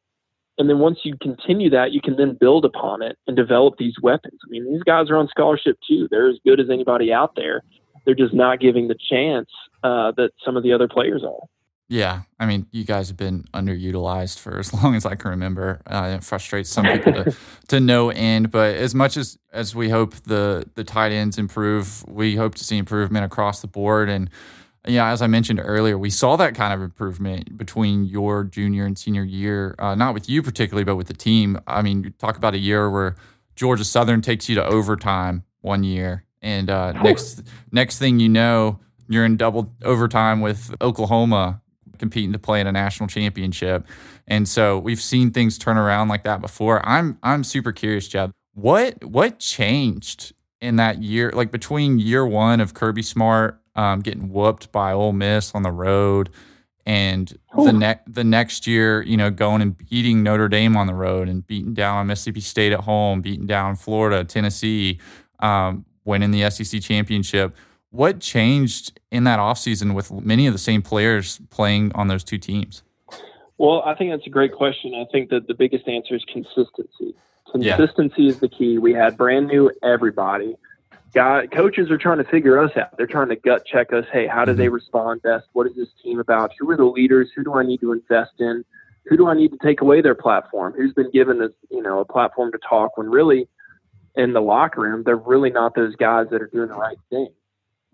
and 0.58 0.70
then 0.70 0.80
once 0.80 1.00
you 1.04 1.16
continue 1.22 1.70
that, 1.70 1.92
you 1.92 2.02
can 2.02 2.16
then 2.16 2.38
build 2.40 2.64
upon 2.66 3.02
it 3.02 3.18
and 3.28 3.36
develop 3.36 3.76
these 3.78 3.96
weapons. 4.02 4.40
I 4.46 4.50
mean, 4.50 4.72
these 4.72 4.84
guys 4.84 5.10
are 5.10 5.18
on 5.18 5.28
scholarship 5.28 5.78
too. 5.88 6.08
They're 6.10 6.30
as 6.30 6.40
good 6.46 6.60
as 6.60 6.70
anybody 6.70 7.12
out 7.12 7.36
there. 7.36 7.62
They're 8.06 8.16
just 8.16 8.34
not 8.34 8.60
giving 8.60 8.88
the 8.88 8.96
chance 9.10 9.50
uh, 9.84 10.12
that 10.18 10.32
some 10.44 10.56
of 10.56 10.64
the 10.64 10.72
other 10.74 10.88
players 10.88 11.24
are. 11.24 11.48
Yeah, 11.88 12.22
I 12.40 12.48
mean, 12.48 12.66
you 12.72 12.84
guys 12.84 13.10
have 13.10 13.18
been 13.18 13.44
underutilized 13.54 14.40
for 14.40 14.58
as 14.58 14.74
long 14.84 14.96
as 14.96 15.06
I 15.06 15.16
can 15.16 15.30
remember. 15.32 15.82
Uh, 15.86 16.16
it 16.18 16.24
frustrates 16.24 16.70
some 16.70 16.86
people 16.86 17.14
to, 17.14 17.36
to 17.68 17.80
no 17.80 18.10
end. 18.10 18.52
But 18.52 18.76
as 18.76 18.96
much 18.96 19.18
as 19.18 19.38
as 19.54 19.76
we 19.76 19.90
hope 19.90 20.16
the 20.16 20.66
the 20.76 20.84
tight 20.84 21.12
ends 21.12 21.38
improve, 21.38 22.04
we 22.08 22.36
hope 22.36 22.56
to 22.56 22.64
see 22.64 22.78
improvement 22.78 23.26
across 23.26 23.62
the 23.62 23.68
board. 23.68 24.10
And 24.10 24.30
yeah, 24.88 25.12
as 25.12 25.22
I 25.22 25.28
mentioned 25.28 25.62
earlier, 25.64 25.98
we 25.98 26.10
saw 26.10 26.36
that 26.38 26.56
kind 26.56 26.74
of 26.74 26.82
improvement 26.82 27.56
between 27.56 28.06
your 28.06 28.44
junior 28.44 28.86
and 28.86 28.98
senior 28.98 29.24
year. 29.24 29.76
Uh, 29.78 29.94
not 29.94 30.16
with 30.16 30.28
you 30.28 30.42
particularly, 30.42 30.84
but 30.84 30.96
with 30.96 31.08
the 31.08 31.14
team. 31.14 31.60
I 31.68 31.84
mean, 31.84 32.04
you 32.04 32.10
talk 32.12 32.36
about 32.36 32.56
a 32.56 32.60
year 32.60 32.90
where 32.90 33.16
Georgia 33.56 33.86
Southern 33.86 34.22
takes 34.22 34.50
you 34.50 34.56
to 34.56 34.66
overtime 34.66 35.44
one 35.62 35.84
year, 35.84 36.24
and 36.42 36.68
uh, 36.68 36.94
next 36.94 37.44
next 37.72 38.00
thing 38.00 38.20
you 38.20 38.30
know, 38.30 38.80
you're 39.08 39.26
in 39.26 39.38
double 39.38 39.72
overtime 39.84 40.42
with 40.42 40.76
Oklahoma 40.82 41.62
competing 42.00 42.34
to 42.34 42.40
play 42.40 42.62
in 42.62 42.68
a 42.68 42.72
national 42.72 43.08
championship. 43.08 43.86
And 44.28 44.48
so 44.48 44.80
we've 44.80 45.02
seen 45.02 45.32
things 45.32 45.58
turn 45.58 45.78
around 45.78 46.08
like 46.08 46.24
that 46.24 46.42
before. 46.42 46.86
I'm 46.88 47.18
I'm 47.24 47.44
super 47.44 47.72
curious, 47.72 48.08
Jeb. 48.08 48.32
What 48.54 49.04
what 49.04 49.40
changed 49.40 50.34
in 50.62 50.78
that 50.78 51.04
year, 51.04 51.32
like 51.34 51.52
between 51.52 52.00
year 52.00 52.26
one 52.26 52.60
of 52.60 52.74
Kirby 52.74 53.04
Smart 53.04 53.60
um, 53.76 54.00
getting 54.00 54.32
whooped 54.32 54.72
by 54.72 54.94
Ole 54.94 55.14
Miss 55.14 55.54
on 55.54 55.64
the 55.64 55.72
road, 55.72 56.30
and 56.86 57.38
the 57.56 57.74
next 57.74 58.14
the 58.14 58.24
next 58.24 58.68
year, 58.68 59.02
you 59.02 59.18
know, 59.18 59.30
going 59.30 59.62
and 59.62 59.78
beating 59.78 60.24
Notre 60.24 60.48
Dame 60.48 60.78
on 60.78 60.88
the 60.88 60.94
road 60.94 61.28
and 61.28 61.46
beating 61.46 61.74
down 61.74 62.08
Mississippi 62.08 62.42
State 62.42 62.74
at 62.74 62.82
home, 62.82 63.22
beating 63.22 63.48
down 63.48 63.76
Florida, 63.76 64.24
Tennessee, 64.24 65.00
um, 65.40 65.86
winning 66.06 66.32
the 66.32 66.50
SEC 66.50 66.82
championship. 66.82 67.56
What 67.96 68.20
changed 68.20 69.00
in 69.10 69.24
that 69.24 69.40
offseason 69.40 69.94
with 69.94 70.12
many 70.12 70.48
of 70.48 70.54
the 70.54 70.60
same 70.60 70.82
players 70.82 71.40
playing 71.50 71.94
on 71.96 72.10
those 72.10 72.26
two 72.26 72.38
teams? 72.38 72.84
Well, 73.58 73.84
I 73.86 73.96
think 73.96 74.12
that's 74.12 74.28
a 74.28 74.30
great 74.30 74.52
question. 74.52 74.94
I 74.94 75.06
think 75.14 75.30
that 75.30 75.48
the 75.48 75.54
biggest 75.54 75.88
answer 75.88 76.14
is 76.14 76.26
consistency. 76.26 77.16
Consistency 77.50 78.24
yeah. 78.24 78.30
is 78.32 78.40
the 78.42 78.50
key. 78.50 78.80
We 78.80 78.92
had 78.92 79.16
brand 79.16 79.48
new 79.48 79.72
everybody. 79.82 80.58
Guy, 81.14 81.48
coaches 81.48 81.90
are 81.90 81.98
trying 81.98 82.18
to 82.18 82.26
figure 82.26 82.62
us 82.62 82.76
out. 82.76 82.98
They're 82.98 83.08
trying 83.08 83.30
to 83.30 83.38
gut 83.38 83.66
check 83.66 83.94
us. 83.94 84.04
Hey, 84.12 84.28
how 84.28 84.44
do 84.44 84.54
they 84.54 84.66
mm-hmm. 84.66 84.74
respond 84.74 85.22
best? 85.22 85.48
What 85.54 85.66
is 85.66 85.76
this 85.78 85.88
team 86.04 86.20
about? 86.20 86.52
Who 86.60 86.70
are 86.72 86.76
the 86.76 86.84
leaders? 86.84 87.30
Who 87.34 87.46
do 87.46 87.54
I 87.54 87.64
need 87.64 87.80
to 87.80 87.94
invest 87.94 88.34
in? 88.40 88.66
Who 89.06 89.16
do 89.16 89.30
I 89.30 89.36
need 89.36 89.54
to 89.54 89.58
take 89.64 89.80
away 89.80 90.02
their 90.02 90.16
platform? 90.16 90.74
Who's 90.76 90.94
been 90.94 91.12
given 91.12 91.40
this, 91.40 91.54
you 91.72 91.82
know, 91.82 92.00
a 92.00 92.06
platform 92.06 92.52
to 92.52 92.58
talk 92.58 92.98
when 92.98 93.08
really 93.08 93.48
in 94.16 94.34
the 94.34 94.42
locker 94.42 94.82
room, 94.82 95.04
they're 95.06 95.16
really 95.16 95.50
not 95.50 95.76
those 95.76 95.96
guys 95.96 96.28
that 96.32 96.42
are 96.42 96.48
doing 96.48 96.68
the 96.68 96.76
right 96.76 96.98
thing. 97.10 97.30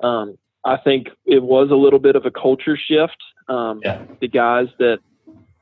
Um, 0.03 0.37
I 0.65 0.77
think 0.77 1.07
it 1.25 1.43
was 1.43 1.69
a 1.71 1.75
little 1.75 1.99
bit 1.99 2.15
of 2.15 2.25
a 2.25 2.31
culture 2.31 2.77
shift. 2.77 3.17
Um, 3.47 3.81
yeah. 3.83 4.03
The 4.19 4.27
guys 4.27 4.67
that 4.79 4.99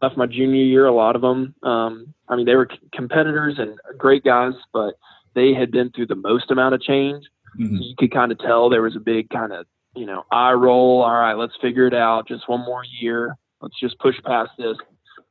left 0.01 0.17
my 0.17 0.25
junior 0.25 0.63
year, 0.63 0.86
a 0.86 0.93
lot 0.93 1.15
of 1.15 1.22
them, 1.22 1.55
um, 1.63 2.13
I 2.27 2.36
mean, 2.36 2.46
they 2.46 2.55
were 2.55 2.69
competitors 2.93 3.55
and 3.58 3.77
great 3.98 4.24
guys, 4.24 4.53
but 4.74 4.96
they 5.36 5.53
had 5.53 5.72
been 5.72 5.91
through 5.91 6.08
the 6.08 6.15
most 6.15 6.51
amount 6.51 6.75
of 6.75 6.81
change. 6.81 7.25
Mm-hmm. 7.60 7.77
So 7.77 7.84
you 7.84 7.96
could 7.98 8.12
kind 8.12 8.31
of 8.31 8.39
tell 8.39 8.69
there 8.69 8.81
was 8.81 8.96
a 8.96 9.01
big 9.01 9.29
kind 9.29 9.51
of, 9.51 9.65
you 9.96 10.05
know, 10.05 10.24
eye 10.31 10.53
roll. 10.53 11.01
All 11.01 11.19
right, 11.19 11.34
let's 11.34 11.55
figure 11.62 11.88
it 11.88 11.93
out. 11.93 12.27
Just 12.27 12.48
one 12.48 12.62
more 12.62 12.84
year. 13.01 13.36
Let's 13.62 13.79
just 13.79 13.98
push 14.00 14.15
past 14.25 14.51
this. 14.58 14.77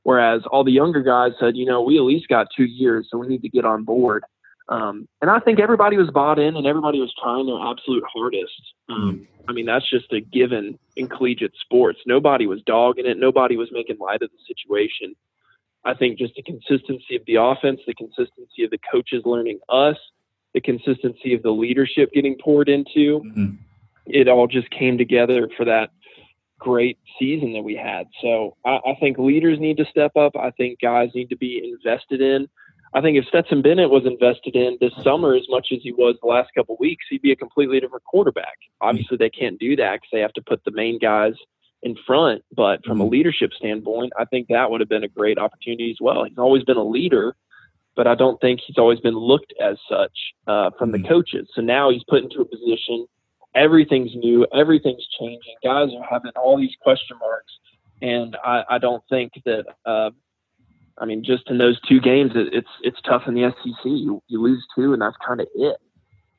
Whereas 0.02 0.42
all 0.50 0.64
the 0.64 0.72
younger 0.72 1.02
guys 1.02 1.32
said, 1.38 1.56
you 1.56 1.66
know, 1.66 1.82
we 1.82 1.98
at 1.98 2.02
least 2.02 2.28
got 2.28 2.48
two 2.56 2.64
years, 2.64 3.08
so 3.10 3.18
we 3.18 3.28
need 3.28 3.42
to 3.42 3.48
get 3.48 3.64
on 3.64 3.84
board. 3.84 4.24
Um, 4.68 5.08
and 5.22 5.30
I 5.30 5.40
think 5.40 5.60
everybody 5.60 5.96
was 5.96 6.10
bought 6.10 6.38
in 6.38 6.56
and 6.56 6.66
everybody 6.66 7.00
was 7.00 7.14
trying 7.20 7.46
their 7.46 7.58
absolute 7.58 8.04
hardest. 8.12 8.74
Um, 8.90 9.26
I 9.48 9.52
mean, 9.52 9.64
that's 9.64 9.88
just 9.88 10.12
a 10.12 10.20
given 10.20 10.78
in 10.94 11.08
collegiate 11.08 11.54
sports. 11.58 12.00
Nobody 12.06 12.46
was 12.46 12.60
dogging 12.66 13.06
it. 13.06 13.18
Nobody 13.18 13.56
was 13.56 13.70
making 13.72 13.96
light 13.98 14.20
of 14.20 14.30
the 14.30 14.54
situation. 14.54 15.14
I 15.84 15.94
think 15.94 16.18
just 16.18 16.34
the 16.34 16.42
consistency 16.42 17.16
of 17.16 17.22
the 17.26 17.36
offense, 17.36 17.80
the 17.86 17.94
consistency 17.94 18.62
of 18.64 18.70
the 18.70 18.78
coaches 18.92 19.22
learning 19.24 19.60
us, 19.70 19.96
the 20.52 20.60
consistency 20.60 21.34
of 21.34 21.42
the 21.42 21.50
leadership 21.50 22.12
getting 22.12 22.36
poured 22.36 22.68
into, 22.68 23.20
mm-hmm. 23.20 23.54
it 24.06 24.28
all 24.28 24.48
just 24.48 24.68
came 24.70 24.98
together 24.98 25.48
for 25.56 25.64
that 25.64 25.90
great 26.58 26.98
season 27.18 27.52
that 27.52 27.62
we 27.62 27.74
had. 27.74 28.06
So 28.20 28.56
I, 28.66 28.80
I 28.84 28.96
think 29.00 29.16
leaders 29.16 29.58
need 29.60 29.76
to 29.78 29.84
step 29.86 30.16
up. 30.16 30.32
I 30.36 30.50
think 30.50 30.80
guys 30.80 31.10
need 31.14 31.30
to 31.30 31.36
be 31.36 31.72
invested 31.72 32.20
in. 32.20 32.48
I 32.94 33.00
think 33.00 33.18
if 33.18 33.26
Stetson 33.26 33.62
Bennett 33.62 33.90
was 33.90 34.06
invested 34.06 34.56
in 34.56 34.78
this 34.80 34.92
summer 35.02 35.34
as 35.34 35.46
much 35.48 35.68
as 35.72 35.80
he 35.82 35.92
was 35.92 36.16
the 36.22 36.28
last 36.28 36.50
couple 36.54 36.74
of 36.74 36.80
weeks, 36.80 37.04
he'd 37.10 37.22
be 37.22 37.32
a 37.32 37.36
completely 37.36 37.80
different 37.80 38.04
quarterback. 38.04 38.56
Obviously, 38.80 39.16
they 39.16 39.30
can't 39.30 39.58
do 39.58 39.76
that 39.76 39.96
because 39.96 40.08
they 40.12 40.20
have 40.20 40.32
to 40.34 40.42
put 40.42 40.64
the 40.64 40.70
main 40.70 40.98
guys 40.98 41.34
in 41.82 41.96
front. 42.06 42.42
But 42.54 42.84
from 42.84 43.00
a 43.00 43.04
mm-hmm. 43.04 43.12
leadership 43.12 43.52
standpoint, 43.52 44.12
I 44.18 44.24
think 44.24 44.48
that 44.48 44.70
would 44.70 44.80
have 44.80 44.88
been 44.88 45.04
a 45.04 45.08
great 45.08 45.38
opportunity 45.38 45.90
as 45.90 45.98
well. 46.00 46.24
He's 46.24 46.38
always 46.38 46.64
been 46.64 46.76
a 46.76 46.84
leader, 46.84 47.36
but 47.94 48.06
I 48.06 48.14
don't 48.14 48.40
think 48.40 48.60
he's 48.66 48.78
always 48.78 49.00
been 49.00 49.16
looked 49.16 49.52
as 49.60 49.76
such 49.88 50.16
uh, 50.46 50.70
from 50.78 50.92
the 50.92 50.98
mm-hmm. 50.98 51.08
coaches. 51.08 51.48
So 51.54 51.60
now 51.60 51.90
he's 51.90 52.04
put 52.08 52.22
into 52.22 52.40
a 52.40 52.44
position. 52.44 53.06
Everything's 53.54 54.14
new. 54.14 54.46
Everything's 54.54 55.06
changing. 55.18 55.54
Guys 55.62 55.90
are 55.96 56.06
having 56.08 56.32
all 56.36 56.56
these 56.56 56.74
question 56.80 57.16
marks, 57.18 57.52
and 58.00 58.36
I, 58.44 58.62
I 58.70 58.78
don't 58.78 59.02
think 59.08 59.32
that 59.44 59.64
uh, 59.84 60.10
I 61.00 61.04
mean, 61.04 61.22
just 61.24 61.48
in 61.48 61.58
those 61.58 61.80
two 61.88 62.00
games, 62.00 62.32
it, 62.34 62.52
it's 62.52 62.68
it's 62.82 63.00
tough 63.02 63.22
in 63.26 63.34
the 63.34 63.50
SEC. 63.50 63.84
You, 63.84 64.22
you 64.26 64.42
lose 64.42 64.64
two, 64.74 64.92
and 64.92 65.02
that's 65.02 65.16
kind 65.26 65.40
of 65.40 65.46
it. 65.54 65.76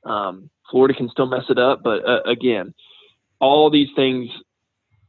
Um, 0.03 0.49
Florida 0.69 0.93
can 0.93 1.09
still 1.09 1.25
mess 1.25 1.45
it 1.49 1.57
up, 1.57 1.81
but 1.83 2.07
uh, 2.07 2.21
again, 2.23 2.73
all 3.39 3.69
these 3.69 3.89
things 3.95 4.29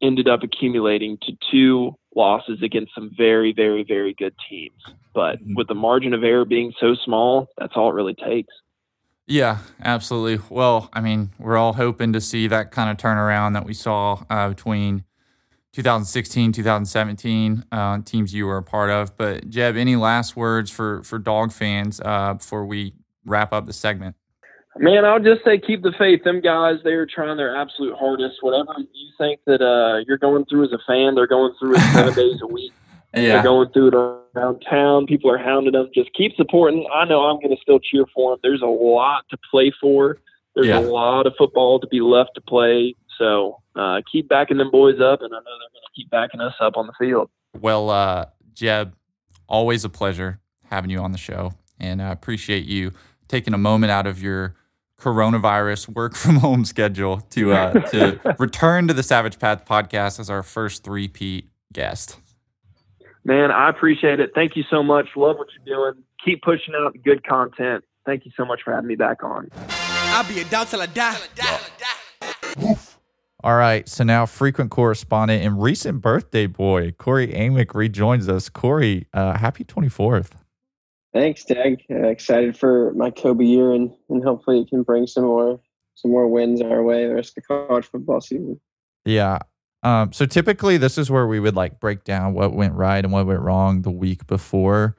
ended 0.03 0.29
up 0.29 0.43
accumulating 0.43 1.19
to 1.23 1.33
two 1.51 1.95
losses 2.15 2.63
against 2.63 2.95
some 2.95 3.11
very, 3.17 3.53
very, 3.53 3.85
very 3.85 4.15
good 4.15 4.35
teams. 4.49 4.81
But 5.15 5.37
mm-hmm. 5.37 5.55
with 5.55 5.69
the 5.69 5.75
margin 5.75 6.15
of 6.15 6.25
error 6.25 6.45
being 6.45 6.73
so 6.81 6.95
small, 6.95 7.49
that's 7.59 7.75
all 7.77 7.91
it 7.91 7.95
really 7.95 8.15
takes. 8.15 8.53
Yeah, 9.27 9.59
absolutely. 9.85 10.45
Well, 10.51 10.89
I 10.93 11.01
mean, 11.01 11.31
we're 11.39 11.57
all 11.57 11.75
hoping 11.75 12.13
to 12.15 12.21
see 12.21 12.49
that 12.49 12.73
kind 12.73 12.91
of 12.91 12.97
turnaround 12.97 13.55
that 13.55 13.65
we 13.65 13.75
saw 13.75 14.25
uh, 14.29 14.49
between 14.49 15.05
2016, 15.73 16.53
2017 16.53 17.65
uh, 17.71 17.99
teams 18.05 18.35
you 18.35 18.47
were 18.47 18.57
a 18.57 18.63
part 18.63 18.91
of. 18.91 19.17
But 19.17 19.49
Jeb, 19.49 19.77
any 19.77 19.97
last 19.97 20.37
words 20.37 20.71
for 20.71 21.03
for 21.03 21.19
Dawg 21.19 21.53
fans 21.53 22.01
uh, 22.05 22.35
before 22.35 22.67
we 22.67 22.95
wrap 23.25 23.53
up 23.53 23.67
the 23.67 23.73
segment? 23.73 24.17
Man, 24.77 25.05
I'll 25.05 25.21
just 25.21 25.45
say 25.45 25.59
keep 25.59 25.83
the 25.83 25.93
faith. 25.99 26.23
Them 26.25 26.41
guys, 26.41 26.77
they're 26.85 27.07
trying 27.07 27.37
their 27.37 27.57
absolute 27.57 27.97
hardest. 27.99 28.37
Whatever 28.41 28.73
you 28.79 29.13
think 29.19 29.41
that 29.47 29.61
uh, 29.61 30.05
you're 30.07 30.19
going 30.19 30.45
through 30.47 30.65
as 30.65 30.73
a 30.73 30.79
fan, 30.87 31.15
they're 31.15 31.27
going 31.27 31.53
through 31.59 31.75
it 31.75 31.81
seven 31.93 32.15
days 32.15 32.41
a 32.43 32.47
week. 32.47 32.73
Yeah. 33.15 33.35
They're 33.35 33.43
going 33.43 33.71
through 33.73 33.89
it 33.89 33.95
around 33.95 34.61
town. 34.71 35.07
People 35.07 35.31
are 35.31 35.39
hounding 35.39 35.73
them. 35.73 35.91
Just 35.93 36.13
keep 36.15 36.37
supporting. 36.37 36.87
I 36.95 37.05
know 37.05 37.23
I'm 37.23 37.37
going 37.37 37.51
to 37.51 37.61
still 37.61 37.81
cheer 37.81 38.05
for 38.15 38.33
them. 38.33 38.41
There's 38.43 38.63
a 38.63 38.67
lot 38.67 39.25
to 39.31 39.39
play 39.51 39.73
for. 39.81 40.19
There's 40.55 40.69
yeah. 40.69 40.79
a 40.79 40.83
lot 40.83 41.27
of 41.27 41.35
football 41.37 41.81
to 41.81 41.87
be 41.89 42.01
left 42.01 42.31
to 42.37 42.41
play. 42.41 42.95
So 43.21 43.61
uh, 43.77 44.01
keep 44.11 44.29
backing 44.29 44.57
them 44.57 44.71
boys 44.71 44.99
up, 44.99 45.21
and 45.21 45.33
I 45.33 45.37
know 45.37 45.45
they're 45.45 45.69
going 45.69 45.85
to 45.87 45.95
keep 45.95 46.11
backing 46.11 46.41
us 46.41 46.55
up 46.59 46.77
on 46.77 46.87
the 46.87 46.95
field. 46.99 47.31
Well, 47.61 47.91
uh, 47.91 48.27
Jeb, 48.55 48.95
always 49.47 49.85
a 49.85 49.91
pleasure 49.91 50.41
having 50.71 50.91
you 50.91 51.01
on 51.01 51.13
the 51.13 51.19
show, 51.19 51.53
and 51.79 52.01
I 52.01 52.11
appreciate 52.11 52.65
you 52.65 52.93
taking 53.29 53.53
a 53.53 53.59
moment 53.59 53.91
out 53.91 54.07
of 54.07 54.23
your 54.23 54.55
coronavirus 54.99 55.91
work 55.91 56.15
from 56.15 56.37
home 56.37 56.65
schedule 56.65 57.21
to 57.31 57.53
uh, 57.53 57.73
to 57.91 58.19
return 58.39 58.89
to 58.89 58.95
the 58.95 59.03
Savage 59.03 59.39
Pads 59.39 59.63
podcast 59.69 60.19
as 60.19 60.31
our 60.31 60.43
first 60.43 60.83
three-peat 60.83 61.47
guest. 61.73 62.19
Man, 63.23 63.51
I 63.51 63.69
appreciate 63.69 64.19
it. 64.19 64.31
Thank 64.35 64.57
you 64.57 64.65
so 64.71 64.83
much. 64.83 65.09
Love 65.15 65.37
what 65.37 65.49
you're 65.55 65.77
doing. 65.77 66.03
Keep 66.25 66.41
pushing 66.41 66.75
out 66.75 66.97
good 67.05 67.23
content. 67.27 67.85
Thank 68.07 68.25
you 68.25 68.33
so 68.35 68.47
much 68.47 68.63
for 68.65 68.73
having 68.73 68.89
me 68.89 68.95
back 68.95 69.23
on. 69.23 69.51
I'll 69.69 70.27
be 70.27 70.41
a 70.41 70.45
dog 70.47 70.69
till 70.69 70.81
I 70.81 70.87
die. 70.87 71.17
Till 71.35 71.47
I 71.47 72.65
die. 72.65 72.77
All 73.43 73.57
right. 73.57 73.89
So 73.89 74.05
now, 74.05 74.27
frequent 74.27 74.71
correspondent 74.71 75.45
and 75.45 75.63
recent 75.63 76.03
birthday 76.03 76.47
boy, 76.47 76.93
Cory 76.93 77.29
Amick, 77.29 77.75
rejoins 77.75 78.29
us. 78.29 78.49
Cory, 78.49 79.07
uh, 79.15 79.39
happy 79.39 79.65
24th. 79.65 80.33
Thanks, 81.13 81.45
Doug. 81.45 81.79
Uh, 81.91 82.07
excited 82.09 82.57
for 82.57 82.93
my 82.95 83.11
Kobe 83.11 83.45
year, 83.45 83.73
and, 83.73 83.93
and 84.11 84.23
hopefully 84.23 84.61
it 84.61 84.69
can 84.69 84.83
bring 84.83 85.07
some 85.07 85.25
more 85.25 85.61
some 85.95 86.13
more 86.13 86.27
wins 86.29 86.63
our 86.63 86.83
way 86.83 87.07
the 87.07 87.15
rest 87.15 87.31
of 87.31 87.35
the 87.37 87.43
college 87.43 87.85
football 87.85 88.21
season. 88.21 88.59
Yeah. 89.05 89.39
Um, 89.83 90.13
so 90.13 90.25
typically, 90.27 90.77
this 90.77 90.99
is 90.99 91.11
where 91.11 91.27
we 91.27 91.41
would 91.41 91.57
like 91.57 91.81
break 91.81 92.05
down 92.05 92.35
what 92.35 92.53
went 92.55 92.75
right 92.75 93.03
and 93.03 93.13
what 93.13 93.27
went 93.27 93.41
wrong 93.41 93.83
the 93.83 93.91
week 93.91 94.27
before. 94.27 94.97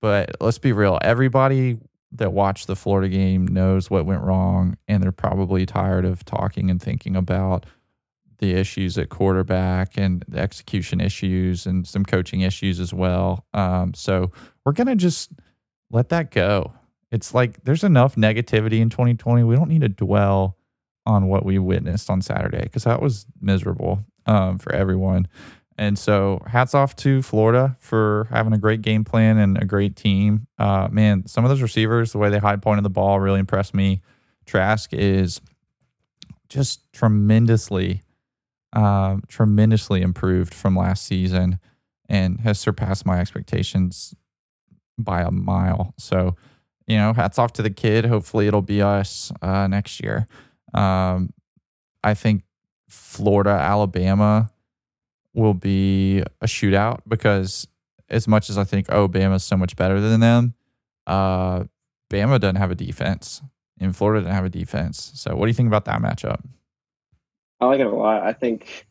But 0.00 0.36
let's 0.40 0.58
be 0.58 0.72
real. 0.72 0.98
Everybody 1.02 1.78
that 2.12 2.32
watched 2.32 2.66
the 2.66 2.76
Florida 2.76 3.08
game 3.08 3.46
knows 3.46 3.90
what 3.90 4.06
went 4.06 4.22
wrong, 4.22 4.76
and 4.86 5.02
they're 5.02 5.12
probably 5.12 5.66
tired 5.66 6.04
of 6.04 6.24
talking 6.24 6.70
and 6.70 6.80
thinking 6.80 7.16
about 7.16 7.66
the 8.38 8.52
issues 8.52 8.98
at 8.98 9.08
quarterback 9.08 9.96
and 9.96 10.24
the 10.28 10.38
execution 10.38 11.00
issues 11.00 11.66
and 11.66 11.86
some 11.86 12.04
coaching 12.04 12.42
issues 12.42 12.80
as 12.80 12.94
well. 12.94 13.46
Um, 13.52 13.94
so 13.94 14.30
we're 14.64 14.72
gonna 14.72 14.96
just 14.96 15.32
let 15.90 16.08
that 16.10 16.30
go. 16.30 16.72
It's 17.10 17.34
like 17.34 17.64
there's 17.64 17.84
enough 17.84 18.16
negativity 18.16 18.80
in 18.80 18.90
2020. 18.90 19.42
We 19.44 19.56
don't 19.56 19.68
need 19.68 19.80
to 19.80 19.88
dwell 19.88 20.56
on 21.06 21.26
what 21.26 21.44
we 21.44 21.58
witnessed 21.58 22.10
on 22.10 22.20
Saturday 22.20 22.62
because 22.62 22.84
that 22.84 23.00
was 23.00 23.26
miserable 23.40 24.04
um, 24.26 24.58
for 24.58 24.74
everyone. 24.74 25.26
And 25.78 25.96
so, 25.96 26.42
hats 26.44 26.74
off 26.74 26.96
to 26.96 27.22
Florida 27.22 27.76
for 27.78 28.26
having 28.30 28.52
a 28.52 28.58
great 28.58 28.82
game 28.82 29.04
plan 29.04 29.38
and 29.38 29.56
a 29.62 29.64
great 29.64 29.94
team. 29.94 30.48
Uh, 30.58 30.88
man, 30.90 31.26
some 31.26 31.44
of 31.44 31.50
those 31.50 31.62
receivers, 31.62 32.10
the 32.10 32.18
way 32.18 32.30
they 32.30 32.38
high 32.38 32.56
pointed 32.56 32.84
the 32.84 32.90
ball, 32.90 33.20
really 33.20 33.38
impressed 33.38 33.74
me. 33.74 34.02
Trask 34.44 34.92
is 34.92 35.40
just 36.48 36.92
tremendously, 36.92 38.02
uh, 38.72 39.16
tremendously 39.28 40.02
improved 40.02 40.54
from 40.54 40.76
last 40.76 41.06
season 41.06 41.58
and 42.08 42.40
has 42.40 42.58
surpassed 42.58 43.06
my 43.06 43.20
expectations 43.20 44.14
by 44.98 45.22
a 45.22 45.30
mile. 45.30 45.94
So, 45.98 46.36
you 46.86 46.96
know, 46.96 47.12
hats 47.12 47.38
off 47.38 47.52
to 47.54 47.62
the 47.62 47.70
kid. 47.70 48.04
Hopefully, 48.04 48.46
it'll 48.46 48.62
be 48.62 48.82
us 48.82 49.32
uh, 49.42 49.66
next 49.66 50.02
year. 50.02 50.26
Um, 50.74 51.32
I 52.02 52.14
think 52.14 52.42
Florida, 52.88 53.50
Alabama 53.50 54.50
will 55.34 55.54
be 55.54 56.20
a 56.40 56.46
shootout 56.46 57.00
because 57.06 57.68
as 58.08 58.26
much 58.26 58.48
as 58.50 58.58
I 58.58 58.64
think, 58.64 58.86
oh, 58.88 59.08
Bama's 59.08 59.44
so 59.44 59.56
much 59.56 59.76
better 59.76 60.00
than 60.00 60.20
them, 60.20 60.54
uh, 61.06 61.64
Bama 62.10 62.40
doesn't 62.40 62.56
have 62.56 62.70
a 62.70 62.74
defense 62.74 63.42
and 63.78 63.94
Florida 63.94 64.22
doesn't 64.22 64.34
have 64.34 64.44
a 64.44 64.50
defense. 64.50 65.12
So 65.14 65.36
what 65.36 65.46
do 65.46 65.48
you 65.48 65.54
think 65.54 65.68
about 65.68 65.84
that 65.84 66.00
matchup? 66.00 66.40
I 67.60 67.66
like 67.66 67.80
it 67.80 67.86
a 67.86 67.94
lot. 67.94 68.22
I 68.22 68.32
think 68.32 68.86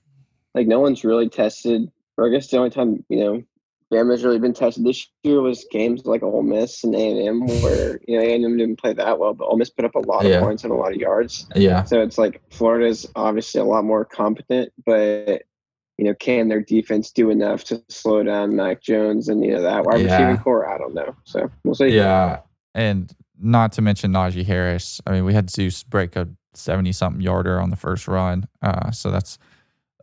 like 0.53 0.67
no 0.67 0.79
one's 0.79 1.03
really 1.03 1.29
tested, 1.29 1.91
or 2.17 2.27
I 2.27 2.31
guess 2.31 2.47
the 2.49 2.57
only 2.57 2.69
time, 2.69 3.03
you 3.09 3.19
know, 3.19 3.43
Bama's 3.91 4.23
really 4.23 4.39
been 4.39 4.53
tested 4.53 4.83
this 4.83 5.07
year 5.23 5.41
was 5.41 5.65
games 5.71 6.05
like 6.05 6.21
Ole 6.21 6.43
Miss 6.43 6.83
and 6.83 6.93
A 6.93 6.97
and 6.97 7.27
M, 7.27 7.61
where 7.61 8.01
you 8.05 8.19
know 8.19 8.25
A 8.25 8.35
and 8.35 8.43
M 8.43 8.57
didn't 8.57 8.79
play 8.79 8.93
that 8.93 9.19
well, 9.19 9.33
but 9.33 9.45
Ole 9.45 9.57
Miss 9.57 9.69
put 9.69 9.85
up 9.85 9.95
a 9.95 9.99
lot 9.99 10.25
of 10.25 10.41
points 10.41 10.63
and 10.63 10.73
a 10.73 10.75
lot 10.75 10.91
of 10.91 10.97
yards. 10.97 11.47
Yeah. 11.55 11.83
So 11.85 12.01
it's 12.01 12.17
like 12.17 12.41
Florida's 12.51 13.05
obviously 13.15 13.61
a 13.61 13.65
lot 13.65 13.85
more 13.85 14.03
competent, 14.03 14.73
but 14.85 15.43
you 15.97 16.05
know, 16.05 16.13
can 16.15 16.49
their 16.49 16.61
defense 16.61 17.11
do 17.11 17.29
enough 17.29 17.63
to 17.65 17.81
slow 17.89 18.23
down 18.23 18.55
Mac 18.55 18.81
Jones 18.81 19.29
and 19.29 19.43
you 19.43 19.53
know 19.53 19.61
that 19.61 19.85
wide 19.85 20.01
yeah. 20.01 20.17
receiving 20.17 20.43
corps? 20.43 20.69
I 20.69 20.77
don't 20.77 20.93
know. 20.93 21.15
So 21.23 21.49
we'll 21.63 21.75
see. 21.75 21.87
Yeah, 21.87 22.41
and 22.75 23.13
not 23.39 23.71
to 23.73 23.81
mention 23.81 24.11
Najee 24.11 24.45
Harris. 24.45 24.99
I 25.07 25.11
mean, 25.11 25.23
we 25.23 25.33
had 25.33 25.49
Zeus 25.49 25.83
break 25.83 26.15
a 26.17 26.27
seventy-something 26.57 27.21
yarder 27.21 27.59
on 27.59 27.69
the 27.69 27.75
first 27.75 28.07
run, 28.07 28.47
uh, 28.61 28.91
so 28.91 29.11
that's 29.11 29.37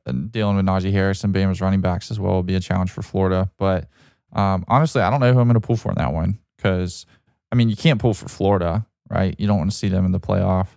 uh, 0.07 0.13
dealing 0.13 0.57
with 0.57 0.67
Najee 0.67 0.93
Harris 0.93 1.25
and 1.25 1.35
Bama's 1.35 1.61
running 1.61 1.81
backs 1.81 2.11
as 2.11 2.19
well 2.21 2.35
will 2.35 2.43
be 2.43 2.55
a 2.55 2.61
challenge 2.61 2.91
for 2.91 3.03
Florida. 3.03 3.51
But 3.59 3.89
um, 4.33 4.65
honestly, 4.69 5.03
I 5.03 5.11
don't 5.11 5.21
know 5.21 5.33
who 5.33 5.41
I'm 5.41 5.49
going 5.49 5.61
to 5.61 5.67
pull 5.67 5.77
for 5.77 5.91
in 5.91 5.97
that 5.97 6.13
one 6.13 6.39
because 6.57 7.07
I 7.53 7.57
mean, 7.57 7.69
you 7.69 7.77
can't 7.77 8.01
pull 8.01 8.15
for 8.15 8.29
Florida, 8.29 8.87
right? 9.09 9.35
You 9.39 9.47
don't 9.47 9.59
want 9.59 9.71
to 9.71 9.77
see 9.77 9.89
them 9.89 10.05
in 10.05 10.13
the 10.13 10.21
playoff. 10.21 10.69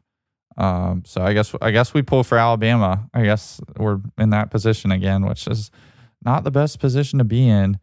Um, 0.58 1.04
so 1.06 1.22
I 1.22 1.34
guess 1.34 1.54
I 1.62 1.72
guess 1.72 1.94
we 1.94 2.02
pull 2.02 2.24
for 2.24 2.38
Alabama. 2.38 3.10
I 3.14 3.24
guess 3.24 3.62
we're 3.78 4.00
in 4.18 4.32
that 4.32 4.52
position 4.52 4.92
again, 4.92 5.26
which 5.26 5.48
is 5.48 5.72
not 6.24 6.44
the 6.44 6.52
best 6.52 6.80
position 6.80 7.20
to 7.20 7.26
be 7.26 7.48
in. 7.48 7.80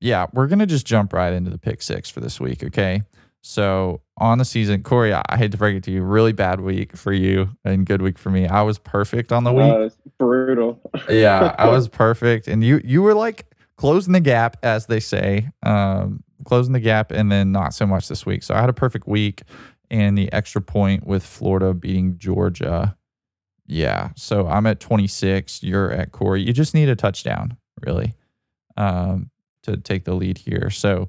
Yeah, 0.00 0.26
we're 0.32 0.46
gonna 0.46 0.66
just 0.66 0.86
jump 0.86 1.12
right 1.12 1.32
into 1.32 1.50
the 1.50 1.58
pick 1.58 1.82
six 1.82 2.10
for 2.10 2.20
this 2.20 2.40
week. 2.40 2.62
Okay. 2.62 3.02
So 3.48 4.02
on 4.18 4.36
the 4.36 4.44
season, 4.44 4.82
Cory, 4.82 5.14
I 5.14 5.38
hate 5.38 5.52
to 5.52 5.56
break 5.56 5.74
it 5.74 5.82
to 5.84 5.90
you, 5.90 6.02
really 6.02 6.32
bad 6.32 6.60
week 6.60 6.94
for 6.94 7.14
you 7.14 7.48
and 7.64 7.86
good 7.86 8.02
week 8.02 8.18
for 8.18 8.28
me. 8.28 8.46
I 8.46 8.60
was 8.60 8.78
perfect 8.78 9.32
on 9.32 9.44
the 9.44 9.54
week. 9.54 9.72
Uh, 9.72 9.88
brutal. 10.18 10.78
yeah, 11.08 11.54
I 11.56 11.66
was 11.70 11.88
perfect, 11.88 12.46
and 12.46 12.62
you 12.62 12.78
you 12.84 13.00
were 13.00 13.14
like 13.14 13.46
closing 13.78 14.12
the 14.12 14.20
gap, 14.20 14.58
as 14.62 14.84
they 14.84 15.00
say, 15.00 15.48
um, 15.62 16.22
closing 16.44 16.74
the 16.74 16.80
gap, 16.80 17.10
and 17.10 17.32
then 17.32 17.50
not 17.50 17.72
so 17.72 17.86
much 17.86 18.08
this 18.08 18.26
week. 18.26 18.42
So 18.42 18.54
I 18.54 18.60
had 18.60 18.68
a 18.68 18.74
perfect 18.74 19.08
week 19.08 19.40
and 19.90 20.18
the 20.18 20.30
extra 20.30 20.60
point 20.60 21.06
with 21.06 21.24
Florida 21.24 21.72
beating 21.72 22.18
Georgia. 22.18 22.98
Yeah. 23.66 24.10
So 24.14 24.46
I'm 24.46 24.66
at 24.66 24.78
26. 24.78 25.62
You're 25.62 25.90
at 25.90 26.12
Cory. 26.12 26.42
You 26.42 26.52
just 26.52 26.74
need 26.74 26.90
a 26.90 26.96
touchdown, 26.96 27.56
really, 27.80 28.12
um, 28.76 29.30
to 29.62 29.78
take 29.78 30.04
the 30.04 30.12
lead 30.12 30.36
here. 30.36 30.68
So, 30.68 31.08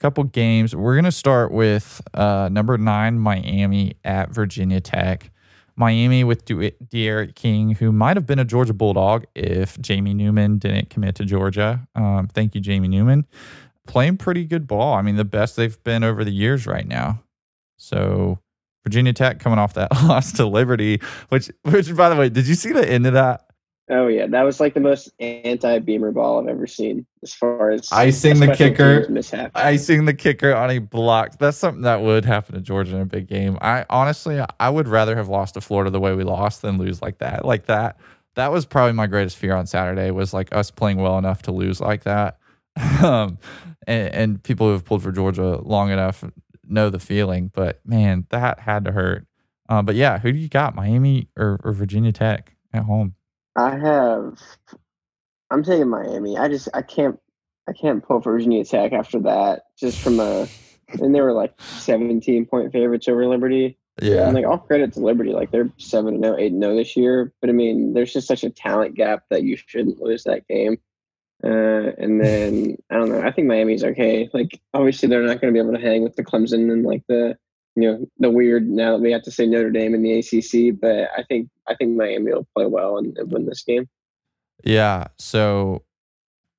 couple 0.00 0.24
games. 0.24 0.74
We're 0.74 0.94
going 0.94 1.04
to 1.04 1.12
start 1.12 1.52
with 1.52 2.00
uh, 2.14 2.48
number 2.50 2.76
nine, 2.78 3.18
Miami 3.18 3.94
at 4.04 4.30
Virginia 4.30 4.80
Tech. 4.80 5.30
Miami 5.76 6.24
with 6.24 6.44
D'Eriq 6.44 7.34
King, 7.34 7.70
who 7.76 7.90
might 7.90 8.16
have 8.16 8.26
been 8.26 8.38
a 8.38 8.44
Georgia 8.44 8.74
Bulldog 8.74 9.24
if 9.34 9.80
Jamie 9.80 10.12
Newman 10.12 10.58
didn't 10.58 10.90
commit 10.90 11.14
to 11.14 11.24
Georgia. 11.24 11.88
Um, 11.94 12.28
thank 12.28 12.54
you, 12.54 12.60
Jamie 12.60 12.88
Newman. 12.88 13.26
Playing 13.86 14.18
pretty 14.18 14.44
good 14.44 14.66
ball. 14.66 14.94
I 14.94 15.00
mean, 15.00 15.16
the 15.16 15.24
best 15.24 15.56
they've 15.56 15.82
been 15.84 16.04
over 16.04 16.22
the 16.22 16.32
years 16.32 16.66
right 16.66 16.86
now. 16.86 17.22
So 17.78 18.40
Virginia 18.84 19.14
Tech 19.14 19.40
coming 19.40 19.58
off 19.58 19.74
that 19.74 19.90
loss 20.04 20.32
to 20.32 20.46
Liberty, 20.46 21.00
which 21.30 21.50
which 21.62 21.94
by 21.94 22.10
the 22.10 22.16
way, 22.16 22.28
did 22.28 22.46
you 22.46 22.54
see 22.54 22.72
the 22.72 22.86
end 22.86 23.06
of 23.06 23.14
that? 23.14 23.49
Oh 23.90 24.06
yeah, 24.06 24.28
that 24.28 24.42
was 24.42 24.60
like 24.60 24.74
the 24.74 24.80
most 24.80 25.10
anti-beamer 25.18 26.12
ball 26.12 26.40
I've 26.40 26.46
ever 26.46 26.68
seen 26.68 27.04
as 27.24 27.34
far 27.34 27.72
as 27.72 27.88
icing 27.90 28.38
the 28.38 28.54
kicker 28.54 29.06
mishap. 29.10 29.50
Icing 29.56 30.04
the 30.04 30.14
kicker 30.14 30.54
on 30.54 30.70
a 30.70 30.78
block. 30.78 31.38
That's 31.38 31.56
something 31.56 31.82
that 31.82 32.00
would 32.00 32.24
happen 32.24 32.54
to 32.54 32.60
Georgia 32.60 32.94
in 32.94 33.02
a 33.02 33.06
big 33.06 33.26
game. 33.26 33.58
I 33.60 33.84
honestly 33.90 34.40
I 34.60 34.70
would 34.70 34.86
rather 34.86 35.16
have 35.16 35.28
lost 35.28 35.54
to 35.54 35.60
Florida 35.60 35.90
the 35.90 35.98
way 35.98 36.14
we 36.14 36.22
lost 36.22 36.62
than 36.62 36.78
lose 36.78 37.02
like 37.02 37.18
that. 37.18 37.44
Like 37.44 37.66
that. 37.66 37.98
That 38.36 38.52
was 38.52 38.64
probably 38.64 38.92
my 38.92 39.08
greatest 39.08 39.36
fear 39.36 39.54
on 39.54 39.66
Saturday 39.66 40.12
was 40.12 40.32
like 40.32 40.54
us 40.54 40.70
playing 40.70 40.98
well 40.98 41.18
enough 41.18 41.42
to 41.42 41.52
lose 41.52 41.80
like 41.80 42.04
that. 42.04 42.38
um, 43.02 43.38
and, 43.88 44.14
and 44.14 44.42
people 44.44 44.68
who 44.68 44.72
have 44.72 44.84
pulled 44.84 45.02
for 45.02 45.10
Georgia 45.10 45.56
long 45.62 45.90
enough 45.90 46.22
know 46.64 46.90
the 46.90 47.00
feeling, 47.00 47.50
but 47.52 47.80
man, 47.84 48.26
that 48.30 48.60
had 48.60 48.84
to 48.84 48.92
hurt. 48.92 49.26
Uh, 49.68 49.82
but 49.82 49.96
yeah, 49.96 50.18
who 50.18 50.30
do 50.30 50.38
you 50.38 50.48
got, 50.48 50.76
Miami 50.76 51.28
or, 51.36 51.60
or 51.64 51.72
Virginia 51.72 52.12
Tech 52.12 52.54
at 52.72 52.84
home? 52.84 53.14
I 53.56 53.76
have. 53.76 54.38
I'm 55.50 55.64
taking 55.64 55.88
Miami. 55.88 56.38
I 56.38 56.48
just 56.48 56.68
I 56.72 56.82
can't 56.82 57.18
I 57.68 57.72
can't 57.72 58.02
pull 58.02 58.20
Virginia 58.20 58.64
Tech 58.64 58.92
after 58.92 59.20
that. 59.20 59.62
Just 59.78 60.00
from 60.00 60.20
a 60.20 60.46
and 60.88 61.14
they 61.14 61.20
were 61.20 61.32
like 61.32 61.54
17 61.60 62.46
point 62.46 62.72
favorites 62.72 63.08
over 63.08 63.26
Liberty. 63.26 63.78
Yeah. 64.00 64.26
And 64.26 64.34
like 64.34 64.46
all 64.46 64.58
credit 64.58 64.92
to 64.94 65.00
Liberty, 65.00 65.32
like 65.32 65.50
they're 65.50 65.70
seven 65.78 66.14
and 66.14 66.24
0, 66.24 66.36
8 66.38 66.52
and 66.52 66.62
0 66.62 66.76
this 66.76 66.96
year. 66.96 67.32
But 67.40 67.50
I 67.50 67.52
mean, 67.52 67.92
there's 67.92 68.12
just 68.12 68.28
such 68.28 68.44
a 68.44 68.50
talent 68.50 68.94
gap 68.94 69.24
that 69.30 69.42
you 69.42 69.56
shouldn't 69.56 70.00
lose 70.00 70.24
that 70.24 70.46
game. 70.48 70.78
Uh, 71.42 71.92
and 71.98 72.22
then 72.22 72.76
I 72.90 72.94
don't 72.96 73.08
know. 73.08 73.22
I 73.22 73.30
think 73.30 73.48
Miami's 73.48 73.84
okay. 73.84 74.28
Like 74.32 74.60
obviously 74.74 75.08
they're 75.08 75.22
not 75.22 75.40
going 75.40 75.52
to 75.52 75.58
be 75.58 75.64
able 75.64 75.78
to 75.78 75.84
hang 75.84 76.02
with 76.02 76.16
the 76.16 76.24
Clemson 76.24 76.70
and 76.72 76.84
like 76.84 77.02
the 77.08 77.36
you 77.76 77.82
know 77.82 78.06
the 78.18 78.30
weird 78.30 78.68
now 78.68 78.92
that 78.92 79.02
we 79.02 79.12
have 79.12 79.22
to 79.22 79.30
say 79.30 79.46
Notre 79.46 79.70
Dame 79.70 79.94
in 79.94 80.02
the 80.02 80.18
ACC. 80.18 80.78
But 80.78 81.08
I 81.16 81.22
think 81.22 81.48
I 81.68 81.74
think 81.74 81.96
Miami 81.96 82.32
will 82.32 82.46
play 82.54 82.66
well 82.66 82.98
and, 82.98 83.16
and 83.16 83.30
win 83.30 83.46
this 83.46 83.62
game. 83.62 83.88
Yeah. 84.64 85.06
So 85.18 85.82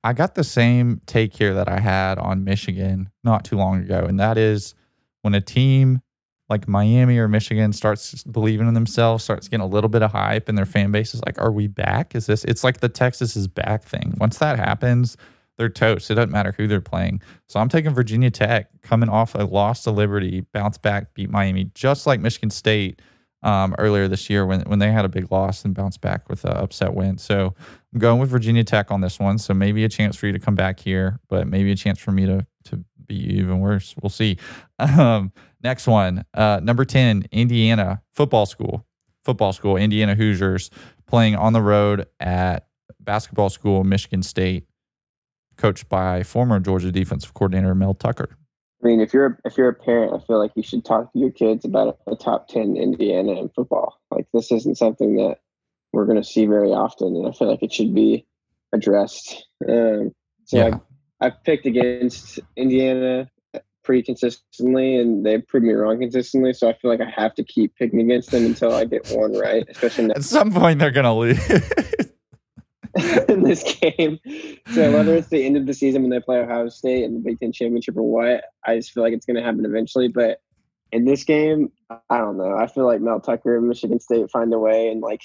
I 0.04 0.14
got 0.14 0.36
the 0.36 0.44
same 0.44 1.02
take 1.06 1.36
here 1.36 1.54
that 1.54 1.70
I 1.70 1.80
had 1.80 2.18
on 2.18 2.44
Michigan 2.44 3.12
not 3.24 3.46
too 3.46 3.58
long 3.58 3.82
ago, 3.82 4.06
and 4.08 4.20
that 4.20 4.38
is 4.38 4.74
when 5.22 5.36
a 5.36 5.42
team 5.42 6.02
like 6.50 6.68
Miami 6.68 7.18
or 7.18 7.30
Michigan 7.30 7.72
starts 7.72 8.24
believing 8.24 8.68
in 8.68 8.74
themselves, 8.74 9.24
starts 9.24 9.48
getting 9.48 9.64
a 9.64 9.68
little 9.68 9.90
bit 9.90 10.02
of 10.02 10.12
hype, 10.12 10.50
and 10.50 10.58
their 10.58 10.66
fan 10.66 10.92
base 10.92 11.14
is 11.14 11.22
like, 11.26 11.40
"Are 11.40 11.52
we 11.52 11.68
back? 11.68 12.16
Is 12.16 12.26
this?" 12.26 12.44
It's 12.46 12.64
like 12.64 12.82
the 12.82 12.90
Texas 12.90 13.36
is 13.36 13.48
back 13.48 13.84
thing. 13.84 14.16
Once 14.18 14.38
that 14.40 14.58
happens, 14.60 15.16
they're 15.62 15.70
toast. 15.70 16.12
It 16.12 16.16
doesn't 16.16 16.32
matter 16.32 16.54
who 16.58 16.68
they're 16.68 16.82
playing. 16.82 17.22
So 17.48 17.60
I'm 17.60 17.70
taking 17.70 17.94
Virginia 17.94 18.30
Tech 18.30 18.70
coming 18.82 19.10
off 19.10 19.36
a 19.36 19.44
loss 19.44 19.84
to 19.84 19.92
Liberty, 19.92 20.42
bounce 20.54 20.78
back, 20.78 21.14
beat 21.14 21.30
Miami, 21.30 21.72
just 21.74 22.06
like 22.06 22.20
Michigan 22.20 22.50
State 22.50 23.02
um, 23.44 23.74
earlier 23.80 24.08
this 24.08 24.30
year 24.30 24.46
when 24.46 24.62
when 24.62 24.80
they 24.80 24.92
had 24.92 25.06
a 25.06 25.10
big 25.10 25.32
loss 25.32 25.66
and 25.66 25.74
bounced 25.74 26.02
back 26.02 26.30
with 26.30 26.44
an 26.46 26.52
upset 26.52 26.94
win. 26.94 27.18
So 27.18 27.56
I'm 27.94 28.00
going 28.00 28.20
with 28.20 28.30
Virginia 28.30 28.64
Tech 28.64 28.92
on 28.92 29.02
this 29.02 29.20
one. 29.20 29.38
So 29.38 29.54
maybe 29.54 29.84
a 29.84 29.90
chance 29.90 30.16
for 30.16 30.28
you 30.28 30.34
to 30.34 30.40
come 30.40 30.56
back 30.56 30.80
here, 30.80 31.20
but 31.30 31.48
maybe 31.48 31.72
a 31.72 31.76
chance 31.76 32.00
for 32.00 32.12
me 32.12 32.26
to 32.26 32.46
to 32.66 32.84
be 33.06 33.16
even 33.16 33.60
worse. 33.60 33.96
We'll 34.02 34.10
see. 34.10 34.38
Um, 34.80 35.32
Next 35.64 35.88
one, 35.88 36.26
uh, 36.34 36.60
number 36.64 36.86
10, 36.86 37.26
Indiana 37.32 38.02
football 38.14 38.46
school. 38.46 38.86
Football 39.24 39.54
school, 39.54 39.78
Indiana 39.78 40.16
Hoosiers 40.16 40.72
playing 41.06 41.36
on 41.36 41.54
the 41.54 41.62
road 41.62 42.08
at 42.20 42.68
basketball 43.00 43.50
school, 43.50 43.84
Michigan 43.84 44.24
State, 44.24 44.66
coached 45.58 45.90
by 45.90 46.24
former 46.24 46.60
Georgia 46.60 46.92
defensive 46.92 47.34
coordinator 47.34 47.76
Mel 47.76 47.94
Tucker. 47.94 48.38
I 48.84 48.88
mean, 48.88 49.00
if 49.00 49.14
you're 49.14 49.40
if 49.46 49.58
you're 49.58 49.70
a 49.70 49.74
parent, 49.74 50.14
I 50.14 50.26
feel 50.26 50.40
like 50.40 50.52
you 50.56 50.64
should 50.64 50.84
talk 50.84 51.14
to 51.14 51.20
your 51.20 51.32
kids 51.32 51.66
about 51.66 52.00
a, 52.08 52.12
a 52.12 52.16
top 52.16 52.48
ten 52.48 52.76
Indiana 52.76 53.40
in 53.40 53.50
football. 53.50 54.00
Like 54.10 54.28
this 54.34 54.52
isn't 54.52 54.78
something 54.78 55.16
that 55.18 55.38
we're 55.94 56.06
going 56.06 56.22
to 56.22 56.28
see 56.28 56.46
very 56.46 56.70
often, 56.70 57.16
and 57.16 57.28
I 57.28 57.32
feel 57.32 57.50
like 57.50 57.62
it 57.62 57.74
should 57.74 57.94
be 57.94 58.26
addressed. 58.74 59.46
Um, 59.68 60.12
so 60.46 60.58
yeah. 60.58 60.78
I, 61.22 61.28
I've 61.28 61.44
picked 61.44 61.66
against 61.66 62.40
Indiana 62.56 63.30
pretty 63.84 64.04
consistently, 64.04 64.98
and 64.98 65.26
they 65.26 65.40
proved 65.40 65.66
me 65.66 65.74
wrong 65.74 66.00
consistently. 66.00 66.54
So 66.54 66.70
I 66.70 66.74
feel 66.74 66.90
like 66.90 67.02
I 67.02 67.10
have 67.10 67.36
to 67.36 67.44
keep 67.44 67.76
picking 67.76 68.00
against 68.00 68.32
them 68.32 68.46
until 68.46 68.74
I 68.74 68.86
get 68.86 69.08
one 69.10 69.38
right. 69.38 69.66
Especially 69.70 70.10
at 70.16 70.24
some 70.24 70.52
point, 70.52 70.80
they're 70.80 70.92
gonna 70.92 71.16
lose. 71.16 71.40
in 73.30 73.44
this 73.44 73.64
game. 73.64 74.20
So 74.74 74.92
whether 74.92 75.16
it's 75.16 75.30
the 75.30 75.46
end 75.46 75.58
of 75.58 75.66
the 75.66 75.74
season 75.74 76.02
when 76.02 76.12
they 76.12 76.20
play 76.20 76.40
Ohio 76.40 76.70
State 76.70 77.04
in 77.04 77.14
the 77.14 77.20
Big 77.20 77.40
Ten 77.40 77.52
championship 77.52 77.98
or 77.98 78.04
what, 78.04 78.44
I 78.66 78.76
just 78.76 78.92
feel 78.92 79.04
like 79.04 79.14
it's 79.14 79.26
going 79.26 79.38
to 79.38 79.44
happen 79.44 79.66
eventually. 79.66 80.08
But 80.08 80.40
in 80.92 81.06
this 81.06 81.24
game, 81.24 81.72
I 82.10 82.18
don't 82.18 82.38
know. 82.38 82.56
I 82.58 82.68
feel 82.68 82.86
like 82.86 83.02
Mel 83.02 83.20
Tucker 83.20 83.58
and 83.58 83.68
Michigan 83.68 84.00
State 84.00 84.30
find 84.30 84.54
a 84.54 84.60
way, 84.60 84.90
and 84.90 85.02
like 85.02 85.22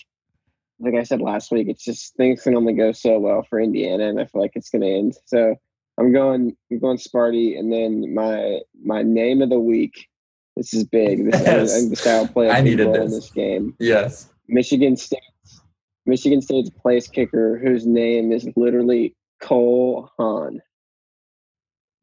like 0.78 0.94
I 0.94 1.02
said 1.04 1.20
last 1.20 1.50
week, 1.50 1.68
it's 1.68 1.84
just 1.84 2.16
things 2.16 2.42
can 2.42 2.56
only 2.56 2.74
go 2.74 2.92
so 2.92 3.18
well 3.18 3.42
for 3.48 3.60
Indiana, 3.60 4.08
and 4.08 4.20
I 4.20 4.26
feel 4.26 4.42
like 4.42 4.52
it's 4.54 4.70
going 4.70 4.82
to 4.82 4.88
end. 4.88 5.16
So 5.24 5.56
I'm 5.98 6.12
going, 6.12 6.56
I'm 6.70 6.78
going 6.78 6.98
Sparty, 6.98 7.58
and 7.58 7.72
then 7.72 8.14
my 8.14 8.60
my 8.84 9.02
name 9.02 9.42
of 9.42 9.50
the 9.50 9.60
week. 9.60 10.08
This 10.56 10.72
is 10.72 10.84
big. 10.84 11.30
This 11.30 11.40
yes. 11.46 11.74
I 11.74 11.78
think 11.78 11.90
the 11.90 11.96
style 11.96 12.28
play 12.28 12.50
I 12.50 12.60
needed 12.60 12.92
this. 12.92 13.04
in 13.04 13.10
this 13.10 13.30
game. 13.30 13.74
Yes, 13.78 14.28
Michigan 14.48 14.96
State, 14.96 15.20
Michigan 16.06 16.40
State's 16.40 16.70
place 16.70 17.08
kicker, 17.08 17.58
whose 17.58 17.86
name 17.86 18.32
is 18.32 18.48
literally 18.56 19.14
Cole 19.40 20.10
Haan. 20.18 20.62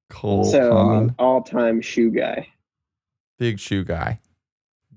Cole 0.09 0.43
so, 0.43 0.73
Haan, 0.73 0.87
I 0.87 0.99
mean, 0.99 1.15
all-time 1.19 1.81
shoe 1.81 2.11
guy. 2.11 2.47
Big 3.39 3.59
shoe 3.59 3.83
guy. 3.83 4.19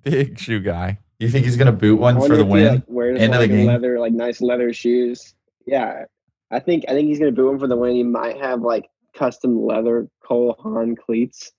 Big 0.02 0.38
shoe 0.38 0.60
guy. 0.60 0.98
You 1.18 1.30
think 1.30 1.46
he's 1.46 1.56
gonna 1.56 1.72
boot 1.72 1.98
one 1.98 2.20
for 2.20 2.36
the 2.36 2.44
win? 2.44 2.74
Like, 2.74 2.82
wears 2.86 3.20
End 3.20 3.32
like 3.32 3.44
of 3.44 3.48
the 3.48 3.56
game. 3.56 3.66
leather, 3.66 3.98
like 3.98 4.12
nice 4.12 4.40
leather 4.42 4.72
shoes. 4.72 5.34
Yeah, 5.66 6.04
I 6.50 6.60
think 6.60 6.84
I 6.88 6.92
think 6.92 7.08
he's 7.08 7.18
gonna 7.18 7.32
boot 7.32 7.48
one 7.48 7.58
for 7.58 7.66
the 7.66 7.76
win. 7.76 7.94
He 7.94 8.02
might 8.02 8.38
have 8.38 8.60
like 8.60 8.90
custom 9.14 9.64
leather 9.64 10.08
Cole 10.22 10.56
Haan 10.62 10.94
cleats. 10.94 11.52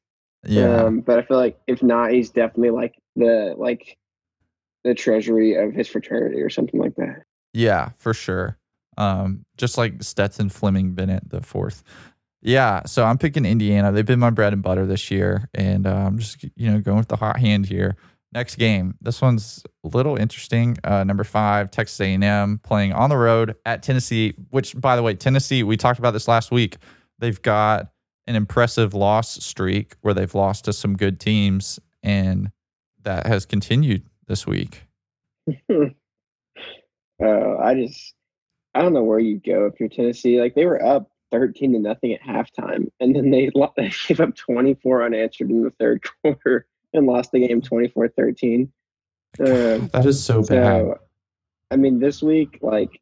Yeah, 0.45 0.83
um, 0.83 1.01
but 1.01 1.17
I 1.17 1.23
feel 1.23 1.37
like 1.37 1.57
if 1.65 1.81
not, 1.81 2.11
he's 2.11 2.29
definitely 2.29 2.69
like 2.69 2.93
the 3.15 3.55
like 3.57 3.97
the 4.83 4.93
treasury 4.93 5.55
of 5.55 5.73
his 5.73 5.87
fraternity 5.87 6.41
or 6.41 6.49
something 6.49 6.79
like 6.79 6.95
that. 6.95 7.23
Yeah, 7.57 7.89
for 7.97 8.13
sure. 8.13 8.59
Um, 8.97 9.45
just 9.57 9.79
like 9.79 10.03
Stetson 10.03 10.49
Fleming 10.49 10.93
Bennett 10.93 11.27
the 11.27 11.41
fourth. 11.41 11.83
Yeah, 12.39 12.83
so 12.85 13.03
I'm 13.03 13.17
picking 13.17 13.45
Indiana. 13.45 13.91
They've 13.91 14.05
been 14.05 14.19
my 14.19 14.29
bread 14.29 14.53
and 14.53 14.61
butter 14.61 14.85
this 14.85 15.09
year, 15.09 15.49
and 15.55 15.87
uh, 15.87 16.05
I'm 16.05 16.19
just 16.19 16.43
you 16.55 16.71
know 16.71 16.79
going 16.79 16.99
with 16.99 17.07
the 17.07 17.15
hot 17.15 17.39
hand 17.39 17.65
here. 17.65 17.95
Next 18.31 18.57
game. 18.57 18.93
This 19.01 19.21
one's 19.23 19.63
a 19.83 19.87
little 19.87 20.17
interesting. 20.17 20.77
Uh, 20.83 21.03
number 21.03 21.23
five, 21.23 21.71
Texas 21.71 21.99
A&M 21.99 22.59
playing 22.59 22.93
on 22.93 23.09
the 23.09 23.17
road 23.17 23.55
at 23.65 23.81
Tennessee. 23.81 24.35
Which, 24.51 24.79
by 24.79 24.95
the 24.95 25.01
way, 25.01 25.15
Tennessee. 25.15 25.63
We 25.63 25.77
talked 25.77 25.97
about 25.97 26.11
this 26.11 26.27
last 26.27 26.51
week. 26.51 26.77
They've 27.17 27.41
got 27.41 27.87
an 28.27 28.35
impressive 28.35 28.93
loss 28.93 29.43
streak 29.43 29.95
where 30.01 30.13
they've 30.13 30.35
lost 30.35 30.65
to 30.65 30.73
some 30.73 30.95
good 30.95 31.19
teams, 31.19 31.79
and 32.03 32.51
that 33.01 33.25
has 33.25 33.47
continued 33.47 34.03
this 34.27 34.45
week. 34.45 34.83
uh, 37.21 37.57
I 37.57 37.73
just, 37.75 38.13
I 38.73 38.81
don't 38.81 38.93
know 38.93 39.03
where 39.03 39.19
you 39.19 39.39
go 39.39 39.65
if 39.65 39.79
you're 39.79 39.89
Tennessee. 39.89 40.39
Like 40.39 40.55
they 40.55 40.65
were 40.65 40.83
up 40.83 41.09
13 41.31 41.73
to 41.73 41.79
nothing 41.79 42.13
at 42.13 42.21
halftime, 42.21 42.89
and 42.99 43.15
then 43.15 43.31
they, 43.31 43.49
they 43.77 43.91
gave 44.07 44.19
up 44.19 44.35
24 44.35 45.03
unanswered 45.03 45.49
in 45.49 45.63
the 45.63 45.71
third 45.71 46.03
quarter 46.23 46.65
and 46.93 47.05
lost 47.05 47.31
the 47.31 47.45
game 47.45 47.61
24 47.61 48.09
13. 48.09 48.71
Um, 49.39 49.45
that 49.93 50.05
is 50.05 50.23
so, 50.23 50.41
so 50.41 50.55
bad. 50.55 50.93
I 51.69 51.75
mean, 51.75 51.99
this 51.99 52.21
week, 52.21 52.59
like, 52.61 53.01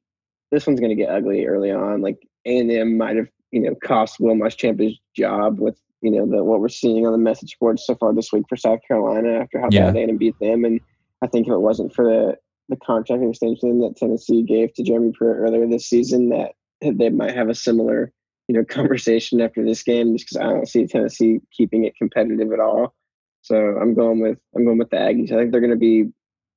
this 0.52 0.66
one's 0.66 0.80
going 0.80 0.90
to 0.90 0.96
get 0.96 1.10
ugly 1.10 1.46
early 1.46 1.72
on. 1.72 2.02
Like, 2.02 2.18
A&M 2.46 2.98
might 2.98 3.16
have, 3.16 3.28
you 3.52 3.62
know, 3.62 3.76
cost 3.76 4.20
Will 4.20 4.36
Muschamp 4.36 4.82
his 4.82 4.98
job 5.16 5.60
with, 5.60 5.80
you 6.02 6.12
know, 6.12 6.26
the 6.26 6.44
what 6.44 6.60
we're 6.60 6.70
seeing 6.70 7.06
on 7.06 7.12
the 7.12 7.18
message 7.18 7.58
board 7.60 7.80
so 7.80 7.96
far 7.96 8.14
this 8.14 8.32
week 8.32 8.46
for 8.50 8.58
South 8.58 8.80
Carolina 8.88 9.40
after 9.40 9.60
how 9.60 9.70
yeah. 9.72 9.92
bad 9.92 9.98
A&M 9.98 10.18
beat 10.18 10.38
them. 10.40 10.66
And 10.66 10.80
I 11.22 11.28
think 11.28 11.48
if 11.48 11.54
it 11.54 11.60
wasn't 11.60 11.94
for 11.94 12.06
the, 12.06 12.38
the 12.70 12.78
contract 12.78 13.24
extension 13.24 13.80
that 13.82 13.96
Tennessee 13.98 14.44
gave 14.44 14.74
to 14.74 14.84
Jeremy 14.84 15.12
Pruitt 15.12 15.38
earlier 15.38 15.68
this 15.68 15.88
season, 15.88 16.30
that 16.30 16.52
they 16.82 17.10
might 17.10 17.36
have 17.36 17.50
a 17.50 17.56
similar, 17.56 18.12
you 18.48 18.56
know, 18.56 18.64
conversation 18.66 19.42
after 19.42 19.64
this 19.64 19.84
game 19.84 20.16
just 20.18 20.30
because 20.30 20.38
I 20.38 20.50
don't 20.50 20.68
see 20.68 20.88
Tennessee 20.88 21.40
keeping 21.52 21.86
it 21.86 21.96
competitive 21.96 22.52
at 22.52 22.60
all. 22.60 22.94
So 23.42 23.56
I'm 23.56 23.94
going 23.94 24.20
with 24.22 24.40
I'm 24.56 24.66
going 24.66 24.80
with 24.80 24.90
the 24.90 24.98
Aggies. 24.98 25.32
I 25.32 25.38
think 25.38 25.52
they're 25.52 25.62
going 25.62 25.70
to 25.70 25.76
be 25.76 26.12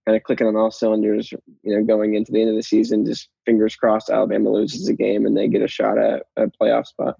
kind 0.07 0.17
of 0.17 0.23
clicking 0.23 0.47
on 0.47 0.57
all 0.57 0.71
cylinders, 0.71 1.31
you 1.63 1.77
know, 1.77 1.85
going 1.85 2.15
into 2.15 2.33
the 2.33 2.41
end 2.41 2.49
of 2.49 2.57
the 2.57 2.63
season. 2.63 3.05
Just 3.05 3.29
fingers 3.45 3.77
crossed, 3.77 4.09
Alabama 4.09 4.51
loses 4.51 4.89
a 4.89 4.95
game 4.95 5.27
and 5.27 5.37
they 5.37 5.49
get 5.49 5.61
a 5.61 5.69
shot 5.69 5.99
at 5.99 6.23
a 6.39 6.47
playoff 6.47 6.87
spot. 6.87 7.17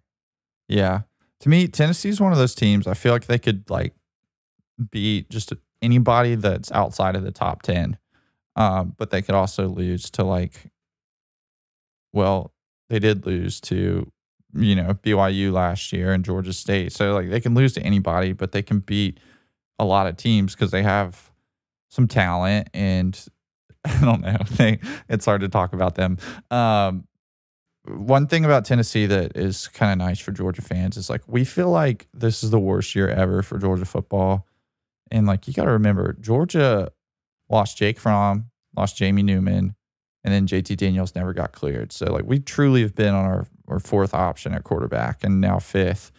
Yeah, 0.69 1.03
to 1.41 1.49
me, 1.51 1.69
Tennessee's 1.69 2.21
one 2.21 2.33
of 2.33 2.39
those 2.39 2.55
teams. 2.55 2.87
I 2.87 2.95
feel 2.95 3.13
like 3.13 3.27
they 3.27 3.39
could 3.39 3.69
like 3.69 3.95
beat 4.91 5.29
just 5.29 5.53
anybody 5.83 6.35
that's 6.35 6.73
outside 6.73 7.15
of 7.15 7.23
the 7.23 7.31
top 7.31 7.61
ten, 7.63 7.99
um, 8.59 8.93
but 8.99 9.11
they 9.11 9.23
could 9.23 9.37
also 9.37 9.69
lose 9.69 10.11
to 10.11 10.25
like, 10.25 10.73
well, 12.13 12.53
they 12.91 12.99
did 12.99 13.25
lose 13.25 13.61
to 13.63 14.11
you 14.55 14.75
know 14.75 14.95
BYU 14.95 15.53
last 15.53 15.93
year 15.93 16.13
and 16.13 16.25
Georgia 16.25 16.53
State, 16.53 16.93
so 16.93 17.15
like 17.15 17.31
they 17.31 17.41
can 17.41 17.55
lose 17.55 17.73
to 17.75 17.83
anybody, 17.83 18.33
but 18.33 18.51
they 18.51 18.63
can 18.63 18.81
beat 18.81 19.21
a 19.79 19.85
lot 19.85 20.09
of 20.09 20.17
teams 20.17 20.55
because 20.55 20.73
they 20.73 20.83
have 20.83 21.31
some 21.89 22.09
talent 22.09 22.69
and 22.75 23.27
I 23.85 24.01
don't 24.01 24.21
know. 24.23 24.37
They, 24.57 24.81
it's 25.09 25.25
hard 25.25 25.43
to 25.43 25.49
talk 25.49 25.73
about 25.73 25.95
them. 25.95 26.19
Um, 26.51 27.07
one 27.87 28.27
thing 28.27 28.45
about 28.45 28.65
Tennessee 28.65 29.07
that 29.07 29.37
is 29.37 29.69
kind 29.69 29.93
of 29.93 30.05
nice 30.05 30.19
for 30.19 30.33
Georgia 30.33 30.63
fans 30.63 30.97
is 30.97 31.09
like 31.09 31.23
we 31.29 31.45
feel 31.45 31.71
like 31.71 32.09
this 32.13 32.43
is 32.43 32.51
the 32.51 32.59
worst 32.59 32.97
year 32.97 33.09
ever 33.09 33.41
for 33.45 33.57
Georgia 33.57 33.85
football, 33.85 34.49
and 35.13 35.29
like 35.29 35.47
you 35.47 35.55
got 35.55 35.67
to 35.67 35.71
remember 35.71 36.17
Georgia 36.21 36.91
lost 37.51 37.79
Jake 37.79 37.99
Fromm, 37.99 38.51
lost 38.77 38.97
Jamie 38.97 39.23
Newman, 39.23 39.75
and 40.25 40.35
then 40.35 40.47
JT 40.47 40.77
Daniels 40.77 41.15
never 41.15 41.33
got 41.33 41.53
cleared. 41.53 41.93
So 41.93 42.13
like 42.13 42.25
we 42.25 42.39
truly 42.39 42.83
have 42.83 42.95
been 42.95 43.15
on 43.15 43.25
our, 43.25 43.47
our 43.69 43.79
fourth 43.79 44.15
option 44.15 44.55
at 44.55 44.65
quarterback 44.65 45.25
and 45.25 45.41
now 45.41 45.59
fifth 45.59 46.11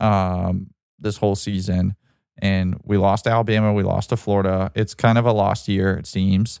um, 0.00 0.70
this 0.98 1.18
whole 1.18 1.34
season 1.34 1.94
and 2.40 2.80
we 2.84 2.96
lost 2.96 3.24
to 3.24 3.30
Alabama, 3.30 3.72
we 3.72 3.82
lost 3.82 4.10
to 4.10 4.16
Florida. 4.16 4.70
It's 4.74 4.94
kind 4.94 5.18
of 5.18 5.26
a 5.26 5.32
lost 5.32 5.68
year, 5.68 5.96
it 5.96 6.06
seems. 6.06 6.60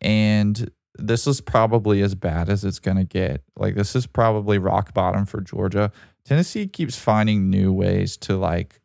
And 0.00 0.70
this 0.96 1.26
is 1.26 1.40
probably 1.40 2.02
as 2.02 2.14
bad 2.14 2.48
as 2.48 2.64
it's 2.64 2.78
going 2.78 2.96
to 2.96 3.04
get. 3.04 3.42
Like, 3.56 3.74
this 3.74 3.94
is 3.94 4.06
probably 4.06 4.58
rock 4.58 4.92
bottom 4.92 5.24
for 5.24 5.40
Georgia. 5.40 5.92
Tennessee 6.24 6.66
keeps 6.66 6.98
finding 6.98 7.48
new 7.48 7.72
ways 7.72 8.16
to 8.18 8.36
like 8.36 8.80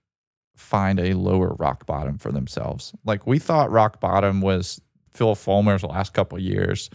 find 0.60 1.00
a 1.00 1.14
lower 1.14 1.56
rock 1.60 1.86
bottom 1.86 2.18
for 2.18 2.32
themselves. 2.32 2.94
Like, 3.06 3.26
we 3.26 3.40
thought 3.40 3.72
rock 3.72 4.00
bottom 4.00 4.42
was 4.42 4.82
Phil 5.14 5.36
Fulmer's 5.36 5.84
last 5.84 6.14
couple 6.14 6.40
years. 6.40 6.90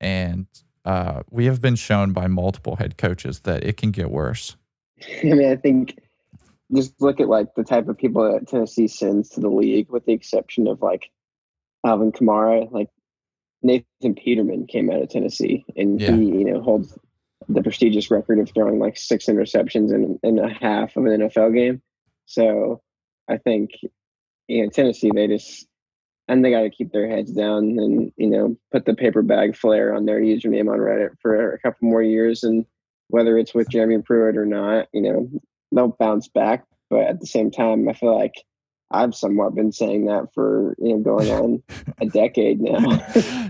And 0.00 0.46
uh, 0.84 1.22
we 1.30 1.46
have 1.46 1.60
been 1.60 1.76
shown 1.76 2.12
by 2.12 2.26
multiple 2.26 2.76
head 2.76 2.98
coaches 2.98 3.40
that 3.40 3.64
it 3.64 3.76
can 3.76 3.90
get 3.90 4.10
worse. 4.10 4.56
I 5.22 5.26
mean, 5.26 5.50
I 5.50 5.56
think 5.56 5.98
just 6.74 7.00
look 7.00 7.20
at 7.20 7.28
like 7.28 7.54
the 7.54 7.64
type 7.64 7.88
of 7.88 7.98
people 7.98 8.30
that 8.30 8.48
Tennessee 8.48 8.88
sends 8.88 9.28
to 9.30 9.40
the 9.40 9.48
league, 9.48 9.90
with 9.90 10.04
the 10.06 10.12
exception 10.12 10.66
of 10.66 10.82
like 10.82 11.10
Alvin 11.84 12.12
Kamara. 12.12 12.70
Like 12.70 12.88
Nathan 13.62 14.14
Peterman 14.14 14.66
came 14.66 14.90
out 14.90 15.02
of 15.02 15.08
Tennessee, 15.08 15.64
and 15.76 16.00
yeah. 16.00 16.16
he 16.16 16.24
you 16.24 16.44
know 16.44 16.60
holds 16.60 16.98
the 17.48 17.62
prestigious 17.62 18.10
record 18.10 18.38
of 18.38 18.50
throwing 18.50 18.78
like 18.78 18.96
six 18.96 19.26
interceptions 19.26 19.92
in, 19.92 20.18
in 20.22 20.38
a 20.38 20.52
half 20.52 20.96
of 20.96 21.04
an 21.06 21.20
NFL 21.20 21.54
game. 21.54 21.82
So 22.26 22.80
I 23.28 23.38
think 23.38 23.70
you 24.48 24.62
know 24.62 24.70
Tennessee 24.70 25.10
they 25.14 25.28
just 25.28 25.66
and 26.28 26.44
they 26.44 26.50
got 26.50 26.62
to 26.62 26.70
keep 26.70 26.92
their 26.92 27.08
heads 27.08 27.32
down 27.32 27.78
and 27.78 28.12
you 28.16 28.28
know 28.28 28.56
put 28.70 28.84
the 28.84 28.94
paper 28.94 29.22
bag 29.22 29.56
flair 29.56 29.94
on 29.94 30.06
their 30.06 30.20
username 30.20 30.72
on 30.72 30.78
Reddit 30.78 31.10
for 31.20 31.52
a 31.52 31.58
couple 31.58 31.88
more 31.88 32.02
years 32.02 32.42
and 32.42 32.64
whether 33.12 33.36
it's 33.36 33.54
with 33.54 33.68
Jeremy 33.68 34.00
Pruitt 34.02 34.38
or 34.38 34.46
not, 34.46 34.88
you 34.94 35.02
know, 35.02 35.28
they'll 35.70 35.94
bounce 35.98 36.28
back. 36.28 36.64
But 36.88 37.02
at 37.02 37.20
the 37.20 37.26
same 37.26 37.50
time, 37.50 37.88
I 37.88 37.92
feel 37.92 38.16
like 38.16 38.34
I've 38.90 39.14
somewhat 39.14 39.54
been 39.54 39.72
saying 39.72 40.06
that 40.06 40.28
for 40.34 40.74
you 40.78 40.96
know 40.96 40.98
going 40.98 41.30
on 41.30 41.62
a 42.00 42.06
decade 42.12 42.60
now. 42.60 43.02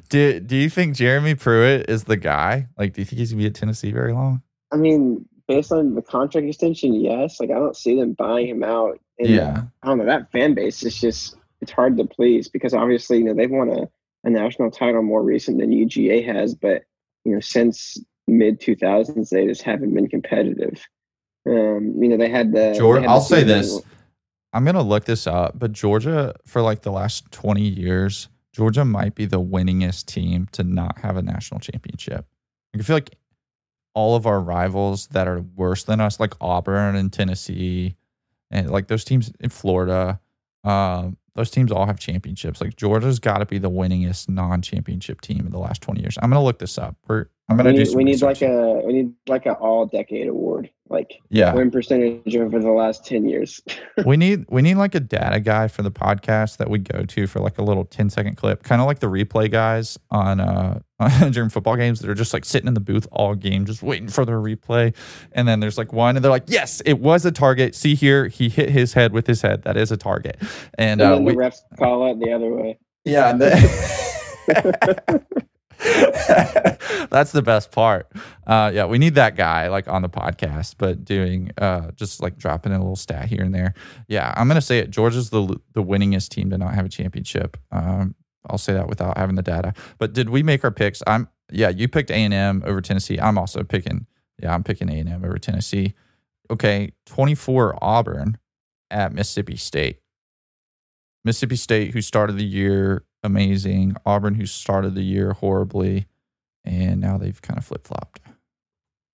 do 0.08 0.40
Do 0.40 0.56
you 0.56 0.68
think 0.68 0.96
Jeremy 0.96 1.34
Pruitt 1.34 1.88
is 1.88 2.04
the 2.04 2.16
guy? 2.16 2.68
Like, 2.76 2.92
do 2.92 3.00
you 3.00 3.04
think 3.04 3.18
he's 3.18 3.32
gonna 3.32 3.42
be 3.42 3.46
at 3.46 3.54
Tennessee 3.54 3.92
very 3.92 4.12
long? 4.12 4.42
I 4.72 4.76
mean, 4.76 5.28
based 5.54 5.72
on 5.72 5.94
the 5.94 6.02
contract 6.02 6.46
extension, 6.46 6.94
yes. 6.94 7.40
Like, 7.40 7.50
I 7.50 7.54
don't 7.54 7.76
see 7.76 7.96
them 7.96 8.12
buying 8.14 8.48
him 8.48 8.64
out. 8.64 8.98
And, 9.18 9.28
yeah, 9.28 9.62
I 9.82 9.86
don't 9.86 9.98
know 9.98 10.06
that 10.06 10.32
fan 10.32 10.54
base 10.54 10.82
is 10.82 11.00
just 11.00 11.36
it's 11.60 11.70
hard 11.70 11.96
to 11.96 12.04
please 12.04 12.48
because 12.48 12.74
obviously 12.74 13.18
you 13.18 13.24
know 13.24 13.34
they've 13.34 13.50
won 13.50 13.68
a, 13.68 13.88
a 14.24 14.30
national 14.30 14.70
title 14.70 15.02
more 15.02 15.22
recent 15.22 15.58
than 15.58 15.70
UGA 15.70 16.24
has, 16.26 16.54
but 16.54 16.84
you 17.24 17.32
know 17.32 17.40
since 17.40 17.98
mid 18.26 18.60
2000s 18.60 19.28
they 19.28 19.46
just 19.46 19.62
haven't 19.62 19.94
been 19.94 20.08
competitive. 20.08 20.84
Um, 21.46 21.94
you 22.00 22.08
know, 22.08 22.16
they 22.16 22.28
had 22.28 22.52
the 22.52 22.74
Georgia. 22.76 23.02
Had 23.02 23.10
I'll 23.10 23.20
say 23.20 23.42
this. 23.42 23.80
I'm 24.52 24.64
gonna 24.64 24.82
look 24.82 25.04
this 25.04 25.26
up, 25.26 25.58
but 25.58 25.72
Georgia 25.72 26.34
for 26.46 26.62
like 26.62 26.82
the 26.82 26.92
last 26.92 27.30
20 27.32 27.62
years, 27.62 28.28
Georgia 28.52 28.84
might 28.84 29.14
be 29.14 29.26
the 29.26 29.40
winningest 29.40 30.06
team 30.06 30.46
to 30.52 30.62
not 30.62 30.98
have 30.98 31.16
a 31.16 31.22
national 31.22 31.60
championship. 31.60 32.26
I 32.74 32.82
feel 32.82 32.96
like 32.96 33.16
all 33.94 34.16
of 34.16 34.26
our 34.26 34.40
rivals 34.40 35.08
that 35.08 35.28
are 35.28 35.40
worse 35.40 35.84
than 35.84 36.00
us, 36.00 36.18
like 36.18 36.34
Auburn 36.40 36.96
and 36.96 37.12
Tennessee, 37.12 37.96
and 38.50 38.70
like 38.70 38.88
those 38.88 39.04
teams 39.04 39.32
in 39.40 39.50
Florida, 39.50 40.20
um, 40.64 41.16
those 41.34 41.50
teams 41.50 41.72
all 41.72 41.86
have 41.86 41.98
championships. 41.98 42.60
Like 42.60 42.76
Georgia's 42.76 43.18
got 43.18 43.38
to 43.38 43.46
be 43.46 43.58
the 43.58 43.70
winningest 43.70 44.28
non-championship 44.28 45.20
team 45.20 45.40
in 45.40 45.50
the 45.50 45.58
last 45.58 45.82
20 45.82 46.00
years. 46.00 46.18
I'm 46.20 46.30
gonna 46.30 46.44
look 46.44 46.58
this 46.58 46.78
up. 46.78 46.96
We're 47.08 47.26
I'm 47.48 47.56
gonna 47.56 47.70
we 47.70 47.74
do 47.76 47.78
need, 47.80 47.86
some 47.88 47.96
we 47.98 48.04
need 48.04 48.12
research. 48.12 48.40
like 48.40 48.50
a 48.50 48.80
we 48.86 48.92
need 48.92 49.12
like 49.28 49.46
an 49.46 49.52
all 49.54 49.84
decade 49.84 50.28
award, 50.28 50.70
like 50.88 51.20
Yeah. 51.28 51.52
win 51.52 51.70
percentage 51.70 52.34
over 52.36 52.58
the 52.60 52.70
last 52.70 53.04
ten 53.04 53.28
years. 53.28 53.60
we 54.06 54.16
need 54.16 54.46
we 54.48 54.62
need 54.62 54.76
like 54.76 54.94
a 54.94 55.00
data 55.00 55.38
guy 55.40 55.68
for 55.68 55.82
the 55.82 55.90
podcast 55.90 56.56
that 56.58 56.70
we 56.70 56.78
go 56.78 57.04
to 57.04 57.26
for 57.26 57.40
like 57.40 57.58
a 57.58 57.62
little 57.62 57.84
10 57.84 58.08
second 58.10 58.36
clip 58.36 58.62
kind 58.62 58.80
of 58.80 58.86
like 58.86 59.00
the 59.00 59.06
replay 59.08 59.50
guys 59.50 59.98
on 60.10 60.40
uh 60.40 60.78
during 61.30 61.50
football 61.50 61.76
games 61.76 62.00
that 62.00 62.08
are 62.08 62.14
just 62.14 62.32
like 62.32 62.44
sitting 62.44 62.68
in 62.68 62.74
the 62.74 62.80
booth 62.80 63.06
all 63.12 63.34
game 63.34 63.66
just 63.66 63.82
waiting 63.82 64.08
for 64.08 64.24
their 64.24 64.38
replay 64.38 64.94
and 65.32 65.46
then 65.48 65.58
there's 65.60 65.76
like 65.76 65.92
one 65.92 66.16
and 66.16 66.24
they're 66.24 66.30
like 66.30 66.44
yes 66.46 66.80
it 66.86 67.00
was 67.00 67.26
a 67.26 67.32
target 67.32 67.74
see 67.74 67.94
here 67.96 68.28
he 68.28 68.48
hit 68.48 68.70
his 68.70 68.92
head 68.94 69.12
with 69.12 69.26
his 69.26 69.42
head 69.42 69.62
that 69.64 69.76
is 69.76 69.90
a 69.90 69.96
target 69.96 70.36
and, 70.78 71.02
and 71.02 71.12
uh 71.14 71.18
we, 71.20 71.32
the 71.32 71.38
refs 71.38 71.58
call 71.78 72.10
it 72.10 72.18
the 72.20 72.32
other 72.32 72.54
way. 72.54 72.78
yeah 73.04 73.30
and 73.30 73.40
then 73.42 75.26
That's 77.10 77.32
the 77.32 77.42
best 77.42 77.72
part. 77.72 78.10
Uh, 78.46 78.70
yeah, 78.72 78.84
we 78.84 78.98
need 78.98 79.16
that 79.16 79.34
guy 79.36 79.68
like 79.68 79.88
on 79.88 80.02
the 80.02 80.08
podcast, 80.08 80.76
but 80.78 81.04
doing 81.04 81.50
uh, 81.58 81.90
just 81.92 82.22
like 82.22 82.38
dropping 82.38 82.72
a 82.72 82.78
little 82.78 82.96
stat 82.96 83.26
here 83.26 83.42
and 83.42 83.54
there. 83.54 83.74
Yeah, 84.06 84.32
I'm 84.36 84.46
gonna 84.46 84.60
say 84.60 84.78
it. 84.78 84.90
Georgia's 84.90 85.30
the 85.30 85.58
the 85.72 85.82
winningest 85.82 86.28
team 86.28 86.50
to 86.50 86.58
not 86.58 86.74
have 86.74 86.86
a 86.86 86.88
championship. 86.88 87.56
Um, 87.72 88.14
I'll 88.48 88.58
say 88.58 88.72
that 88.74 88.88
without 88.88 89.18
having 89.18 89.34
the 89.34 89.42
data. 89.42 89.74
But 89.98 90.12
did 90.12 90.28
we 90.28 90.42
make 90.42 90.62
our 90.62 90.70
picks? 90.70 91.02
I'm 91.06 91.28
yeah. 91.50 91.68
You 91.68 91.88
picked 91.88 92.10
A 92.10 92.14
and 92.14 92.34
M 92.34 92.62
over 92.64 92.80
Tennessee. 92.80 93.18
I'm 93.18 93.38
also 93.38 93.64
picking. 93.64 94.06
Yeah, 94.40 94.54
I'm 94.54 94.62
picking 94.62 94.88
A 94.88 94.98
and 95.00 95.08
M 95.08 95.24
over 95.24 95.38
Tennessee. 95.38 95.94
Okay, 96.50 96.92
24 97.06 97.78
Auburn 97.82 98.38
at 98.90 99.12
Mississippi 99.12 99.56
State. 99.56 100.00
Mississippi 101.24 101.56
State, 101.56 101.92
who 101.92 102.00
started 102.00 102.36
the 102.36 102.44
year 102.44 103.04
amazing, 103.22 103.96
Auburn, 104.04 104.34
who 104.34 104.46
started 104.46 104.94
the 104.94 105.02
year 105.02 105.32
horribly, 105.32 106.06
and 106.64 107.00
now 107.00 107.18
they've 107.18 107.40
kind 107.40 107.58
of 107.58 107.64
flip 107.64 107.86
flopped. 107.86 108.20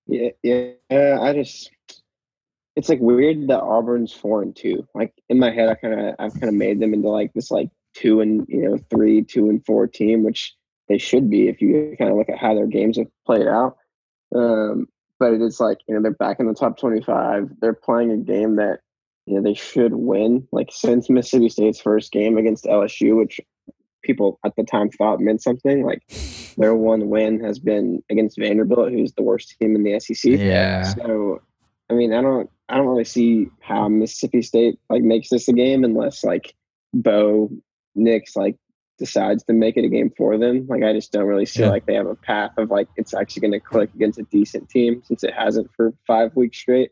Yeah, 0.07 0.31
yeah. 0.43 1.19
I 1.21 1.33
just 1.35 1.71
it's 2.77 2.89
like 2.89 3.01
weird 3.01 3.49
that 3.49 3.61
Auburn's 3.61 4.13
four 4.13 4.41
and 4.41 4.55
two. 4.55 4.87
Like 4.95 5.13
in 5.29 5.39
my 5.39 5.51
head, 5.51 5.69
I 5.69 5.75
kind 5.75 6.01
of 6.01 6.15
I've 6.19 6.33
kind 6.35 6.49
of 6.49 6.55
made 6.55 6.81
them 6.81 6.95
into 6.95 7.09
like 7.09 7.33
this 7.33 7.51
like 7.51 7.71
two 7.95 8.21
and 8.21 8.47
you 8.49 8.63
know 8.63 8.79
three, 8.91 9.23
two 9.23 9.51
and 9.51 9.65
four 9.67 9.87
team, 9.87 10.23
which 10.23 10.55
they 10.89 10.99
should 10.99 11.29
be 11.29 11.49
if 11.49 11.61
you 11.61 11.95
kind 11.99 12.11
of 12.11 12.17
look 12.17 12.29
at 12.29 12.39
how 12.39 12.55
their 12.55 12.67
games 12.67 12.97
have 12.97 13.09
played 13.27 13.47
out. 13.47 13.77
Um, 14.35 14.87
but 15.19 15.33
it 15.33 15.43
is 15.43 15.59
like 15.59 15.79
you 15.89 15.95
know 15.95 16.03
they're 16.03 16.13
back 16.13 16.41
in 16.41 16.47
the 16.47 16.55
top 16.55 16.79
twenty 16.79 17.03
five. 17.03 17.51
They're 17.61 17.75
playing 17.75 18.13
a 18.13 18.17
game 18.17 18.57
that 18.57 18.81
you 19.27 19.35
know 19.35 19.43
they 19.43 19.55
should 19.55 19.95
win. 19.95 20.47
Like 20.53 20.69
since 20.73 21.11
Mississippi 21.11 21.49
State's 21.49 21.81
first 21.81 22.13
game 22.13 22.39
against 22.39 22.65
LSU, 22.65 23.17
which 23.17 23.41
people 24.03 24.39
at 24.45 24.55
the 24.57 24.65
time 24.65 24.91
thought 24.91 25.21
meant 25.21 25.43
something. 25.43 25.85
Like 25.85 26.03
their 26.57 26.75
one 26.75 27.09
win 27.09 27.43
has 27.45 27.59
been 27.59 28.03
against 28.11 28.39
Vanderbilt, 28.39 28.91
who's 28.93 29.13
the 29.13 29.23
worst 29.23 29.55
team 29.59 29.75
in 29.77 29.85
the 29.85 29.99
SEC. 30.01 30.33
Yeah. 30.33 30.83
So, 30.83 31.41
I 31.91 31.95
mean, 31.95 32.13
I 32.13 32.21
don't, 32.21 32.51
I 32.69 32.77
don't 32.77 32.87
really 32.87 33.05
see 33.05 33.47
how 33.61 33.89
Mississippi 33.89 34.43
State 34.43 34.79
like 34.91 35.03
makes 35.03 35.31
this 35.31 35.49
a 35.49 35.53
game 35.53 35.85
unless 35.85 36.23
like 36.25 36.55
Bo 36.93 37.51
Nix 37.95 38.37
like 38.37 38.57
decides 38.99 39.45
to 39.45 39.53
make 39.53 39.77
it 39.77 39.85
a 39.85 39.89
game 39.89 40.11
for 40.17 40.37
them. 40.37 40.67
Like 40.69 40.83
I 40.83 40.93
just 40.93 41.13
don't 41.13 41.27
really 41.27 41.47
see 41.47 41.63
Yeah. 41.63 41.71
like 41.71 41.87
they 41.87 41.95
have 41.95 42.07
a 42.07 42.15
path 42.17 42.53
of 42.59 42.71
like 42.71 42.89
it's 42.97 43.15
actually 43.15 43.41
going 43.43 43.53
to 43.53 43.61
click 43.61 43.91
against 43.95 44.19
a 44.19 44.25
decent 44.25 44.69
team 44.69 45.03
since 45.05 45.23
it 45.25 45.33
hasn't 45.35 45.71
for 45.77 45.95
five 46.07 46.35
weeks 46.35 46.59
straight. 46.59 46.91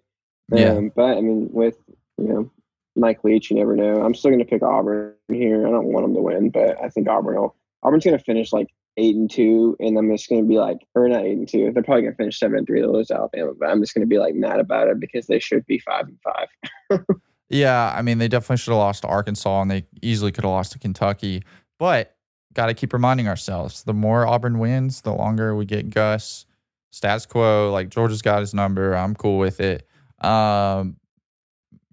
Yeah. 0.53 0.73
Um, 0.73 0.92
but 0.95 1.19
I 1.19 1.21
mean, 1.21 1.49
with 1.53 1.77
you 2.19 2.29
know 2.29 2.51
Mike 2.96 3.22
Leach, 3.24 3.50
you 3.50 3.56
never 3.56 3.76
know. 3.76 4.02
I'm 4.02 4.14
still 4.14 4.30
going 4.30 4.40
to 4.40 4.44
pick 4.44 4.62
Auburn 4.62 5.14
here. 5.28 5.66
I 5.66 5.70
don't 5.70 5.92
want 5.92 6.04
them 6.04 6.14
to 6.14 6.22
win, 6.22 6.50
but 6.50 6.82
I 6.82 6.88
think 6.88 7.09
Auburn 7.09 7.37
will. 7.37 7.56
Auburn's 7.82 8.04
going 8.04 8.18
to 8.18 8.24
finish 8.24 8.52
like 8.52 8.68
eight 8.96 9.14
and 9.14 9.30
two, 9.30 9.76
and 9.78 9.96
I'm 9.98 10.11
just 10.11 10.28
going 10.28 10.42
to 10.42 10.48
be 10.48 10.59
like, 10.59 10.78
or 10.94 11.09
not 11.09 11.24
eight 11.24 11.37
and 11.37 11.48
two. 11.48 11.70
They're 11.72 11.82
probably 11.82 12.02
going 12.02 12.14
to 12.14 12.16
finish 12.16 12.38
seven 12.38 12.59
and 12.59 12.66
three. 12.66 12.80
They'll 12.80 12.92
lose 12.92 13.11
Alabama, 13.11 13.52
but 13.59 13.68
I'm 13.68 13.80
just 13.80 13.94
going 13.94 14.04
to 14.04 14.09
be 14.09 14.18
like 14.18 14.35
mad 14.35 14.59
about 14.59 14.88
it 14.88 14.98
because 14.98 15.26
they 15.26 15.38
should 15.38 15.64
be 15.66 15.78
five 15.78 16.06
and 16.09 16.18
five. 16.22 17.04
Yeah, 17.48 17.94
I 17.96 18.02
mean, 18.02 18.18
they 18.18 18.28
definitely 18.28 18.56
should 18.56 18.72
have 18.72 18.78
lost 18.78 19.02
to 19.02 19.09
Arkansas 19.09 19.62
and 19.62 19.70
they 19.70 19.87
easily 20.02 20.32
could 20.32 20.44
have 20.44 20.50
lost 20.50 20.72
to 20.72 20.78
Kentucky. 20.78 21.42
But 21.78 22.16
got 22.54 22.66
to 22.66 22.74
keep 22.74 22.92
reminding 22.92 23.28
ourselves 23.28 23.85
the 23.85 23.94
more 23.94 24.26
Auburn 24.26 24.59
wins, 24.59 25.02
the 25.02 25.12
longer 25.12 25.54
we 25.54 25.64
get 25.64 25.90
Gus. 25.90 26.46
Status 26.90 27.26
quo, 27.26 27.70
like 27.72 27.90
Georgia's 27.90 28.22
got 28.22 28.40
his 28.40 28.54
number. 28.54 28.94
I'm 28.94 29.14
cool 29.14 29.38
with 29.38 29.61
it. 29.61 29.87
Um, 30.20 30.96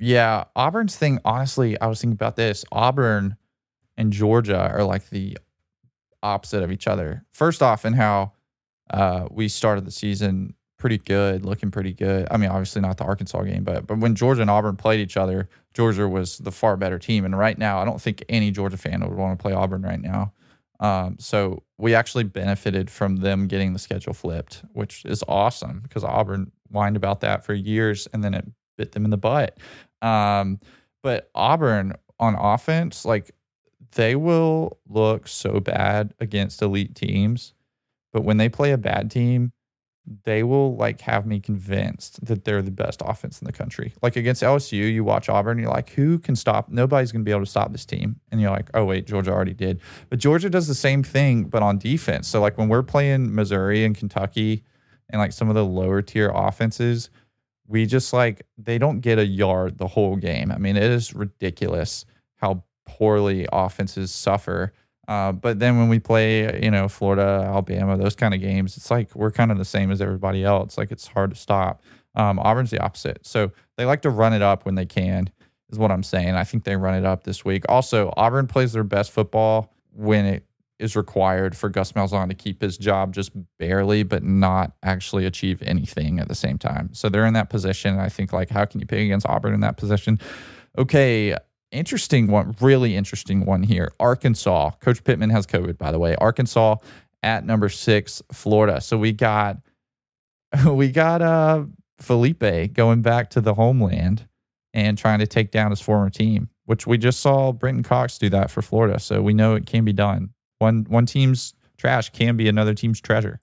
yeah, 0.04 0.44
Auburn's 0.56 0.98
thing, 0.98 1.20
honestly, 1.24 1.80
I 1.80 1.88
was 1.88 2.02
thinking 2.02 2.14
about 2.16 2.36
this. 2.36 2.66
Auburn 2.72 3.38
and 3.96 4.12
Georgia 4.12 4.70
are 4.70 4.84
like 4.84 5.10
the 5.10 5.38
opposite 6.22 6.62
of 6.62 6.72
each 6.72 6.88
other. 6.88 7.26
First 7.32 7.64
off, 7.64 7.86
in 7.86 7.94
how 7.94 8.34
uh, 8.90 9.28
we 9.32 9.48
started 9.48 9.86
the 9.86 9.92
season 9.92 10.56
pretty 10.78 10.98
good, 10.98 11.46
looking 11.46 11.72
pretty 11.72 11.94
good. 11.94 12.28
I 12.30 12.36
mean, 12.36 12.50
obviously 12.50 12.82
not 12.82 12.98
the 12.98 13.06
Arkansas 13.06 13.44
game, 13.44 13.64
but 13.64 13.88
but 13.88 14.00
when 14.00 14.14
Georgia 14.16 14.42
and 14.42 14.50
Auburn 14.50 14.76
played 14.76 15.00
each 15.00 15.16
other, 15.16 15.48
Georgia 15.74 16.08
was 16.10 16.38
the 16.40 16.52
far 16.52 16.76
better 16.76 17.00
team. 17.00 17.24
And 17.24 17.38
right 17.38 17.58
now, 17.58 17.80
I 17.80 17.86
don't 17.86 18.02
think 18.02 18.26
any 18.28 18.52
Georgia 18.52 18.78
fan 18.78 19.00
would 19.00 19.18
want 19.18 19.40
to 19.40 19.42
play 19.42 19.54
Auburn 19.54 19.84
right 19.84 20.02
now. 20.02 20.34
Um, 20.82 21.16
so 21.18 21.64
we 21.78 21.96
actually 21.96 22.26
benefited 22.26 22.92
from 22.92 23.18
them 23.18 23.48
getting 23.48 23.72
the 23.72 23.80
schedule 23.80 24.14
flipped, 24.14 24.64
which 24.74 25.06
is 25.06 25.24
awesome 25.30 25.80
because 25.80 26.04
Auburn 26.04 26.52
whined 26.70 26.98
about 26.98 27.22
that 27.22 27.46
for 27.46 27.54
years 27.54 28.06
and 28.12 28.22
then 28.22 28.34
it 28.34 28.46
bit 28.78 28.92
them 28.92 29.06
in 29.06 29.12
the 29.12 29.18
butt. 29.18 29.58
Um, 30.04 30.60
but 31.02 31.30
Auburn 31.34 31.94
on 32.20 32.36
offense, 32.36 33.06
like 33.06 33.32
they 33.94 34.16
will 34.16 34.78
look 34.88 35.28
so 35.28 35.60
bad 35.60 36.14
against 36.20 36.62
elite 36.62 36.96
teams, 36.96 37.54
but 38.12 38.24
when 38.24 38.38
they 38.38 38.50
play 38.50 38.72
a 38.72 38.78
bad 38.78 39.10
team, 39.10 39.52
they 40.26 40.44
will 40.44 40.76
like 40.76 41.00
have 41.02 41.26
me 41.26 41.40
convinced 41.40 42.24
that 42.26 42.44
they're 42.44 42.62
the 42.62 42.72
best 42.72 43.02
offense 43.06 43.42
in 43.42 43.46
the 43.46 43.54
country. 43.54 43.94
Like 44.02 44.18
against 44.18 44.44
LSU, 44.44 44.92
you 44.92 45.04
watch 45.04 45.30
Auburn, 45.30 45.60
you're 45.60 45.70
like, 45.70 45.92
who 45.92 46.20
can 46.20 46.36
stop? 46.36 46.70
Nobody's 46.70 47.12
going 47.12 47.24
to 47.24 47.26
be 47.26 47.32
able 47.32 47.46
to 47.46 47.50
stop 47.50 47.72
this 47.72 47.86
team. 47.86 48.20
And 48.32 48.42
you're 48.42 48.52
like, 48.52 48.70
oh, 48.74 48.84
wait, 48.84 49.08
Georgia 49.08 49.32
already 49.32 49.54
did. 49.54 49.80
But 50.10 50.20
Georgia 50.20 50.50
does 50.50 50.68
the 50.68 50.76
same 50.76 51.04
thing, 51.04 51.46
but 51.46 51.64
on 51.64 51.78
defense. 51.78 52.28
So, 52.28 52.42
like 52.42 52.58
when 52.58 52.68
we're 52.68 52.84
playing 52.84 53.34
Missouri 53.34 53.86
and 53.86 53.96
Kentucky 53.96 54.64
and 55.10 55.22
like 55.22 55.32
some 55.32 55.48
of 55.48 55.56
the 55.56 55.66
lower 55.66 56.02
tier 56.02 56.32
offenses, 56.34 57.10
we 57.74 57.88
just 57.88 58.14
like, 58.14 58.46
they 58.56 58.78
don't 58.78 59.00
get 59.00 59.18
a 59.18 59.26
yard 59.26 59.80
the 59.80 59.88
whole 59.88 60.16
game. 60.16 60.52
I 60.52 60.60
mean, 60.60 60.78
it 60.78 60.84
is 60.84 61.16
ridiculous 61.16 62.06
how 62.36 62.64
poorly 62.86 63.48
offenses 63.52 64.12
suffer. 64.14 64.74
Uh, 65.08 65.32
but 65.32 65.58
then 65.58 65.80
when 65.80 65.90
we 65.90 65.98
play, 65.98 66.62
you 66.62 66.70
know, 66.70 66.88
Florida, 66.88 67.44
Alabama, 67.48 67.98
those 67.98 68.16
kind 68.16 68.36
of 68.36 68.42
games, 68.42 68.78
it's 68.78 68.92
like 68.92 69.16
we're 69.16 69.32
kind 69.32 69.52
of 69.52 69.58
the 69.58 69.66
same 69.66 69.90
as 69.90 70.02
everybody 70.02 70.44
else. 70.44 70.78
Like 70.78 70.92
it's 70.92 71.08
hard 71.08 71.32
to 71.32 71.36
stop. 71.36 71.82
Um, 72.14 72.38
Auburn's 72.38 72.70
the 72.70 72.80
opposite. 72.80 73.26
So 73.26 73.52
they 73.76 73.86
like 73.86 74.04
to 74.04 74.12
run 74.12 74.34
it 74.34 74.44
up 74.44 74.68
when 74.68 74.76
they 74.76 74.86
can, 74.86 75.32
is 75.72 75.80
what 75.80 75.90
I'm 75.90 76.04
saying. 76.04 76.36
I 76.36 76.44
think 76.44 76.66
they 76.66 76.76
run 76.76 76.94
it 76.94 77.06
up 77.06 77.24
this 77.24 77.44
week. 77.44 77.66
Also, 77.70 78.14
Auburn 78.16 78.46
plays 78.46 78.74
their 78.74 78.84
best 78.84 79.10
football 79.10 79.74
when 79.92 80.26
it 80.28 80.46
is 80.84 80.96
required 80.96 81.56
for 81.56 81.70
Gus 81.70 81.94
Malzahn 81.94 82.28
to 82.28 82.36
keep 82.36 82.62
his 82.62 82.78
job 82.78 83.14
just 83.14 83.32
barely, 83.58 84.04
but 84.04 84.22
not 84.22 84.74
actually 84.84 85.26
achieve 85.26 85.64
anything 85.64 86.20
at 86.20 86.28
the 86.28 86.36
same 86.36 86.58
time. 86.58 86.90
So 86.94 87.08
they're 87.10 87.26
in 87.26 87.34
that 87.34 87.50
position. 87.50 87.98
I 87.98 88.10
think 88.10 88.34
like, 88.34 88.50
how 88.50 88.66
can 88.66 88.82
you 88.82 88.86
pick 88.86 89.00
against 89.00 89.26
Auburn 89.26 89.54
in 89.54 89.62
that 89.62 89.78
position? 89.78 90.20
Okay, 90.78 91.36
interesting 91.72 92.28
one, 92.28 92.56
really 92.60 92.96
interesting 92.96 93.46
one 93.46 93.64
here. 93.64 93.94
Arkansas. 94.00 94.72
Coach 94.82 95.04
Pittman 95.04 95.30
has 95.30 95.48
COVID, 95.48 95.78
by 95.78 95.92
the 95.92 96.00
way. 96.00 96.16
Arkansas 96.16 96.76
at 97.24 97.46
number 97.46 97.70
six, 97.70 98.22
Florida. 98.32 98.82
So 98.82 98.98
we 98.98 99.14
got 99.14 99.58
we 100.68 100.92
got 100.92 101.22
uh 101.22 101.64
Felipe 102.00 102.74
going 102.74 103.02
back 103.02 103.30
to 103.32 103.42
the 103.42 103.54
homeland 103.54 104.28
and 104.74 104.98
trying 104.98 105.20
to 105.20 105.28
take 105.28 105.52
down 105.52 105.72
his 105.72 105.80
former 105.80 106.10
team, 106.10 106.50
which 106.66 106.86
we 106.86 106.98
just 106.98 107.22
saw 107.22 107.54
Brenton 107.54 107.84
Cox 107.84 108.18
do 108.18 108.30
that 108.30 108.52
for 108.52 108.62
Florida. 108.62 109.00
So 109.00 109.22
we 109.22 109.34
know 109.34 109.56
it 109.56 109.66
can 109.66 109.86
be 109.86 109.94
done. 109.94 110.32
One 110.64 110.86
one 110.88 111.06
team's 111.06 111.54
trash 111.78 112.10
can 112.10 112.38
be 112.38 112.48
another 112.48 112.74
team's 112.74 113.02
treasure. 113.02 113.42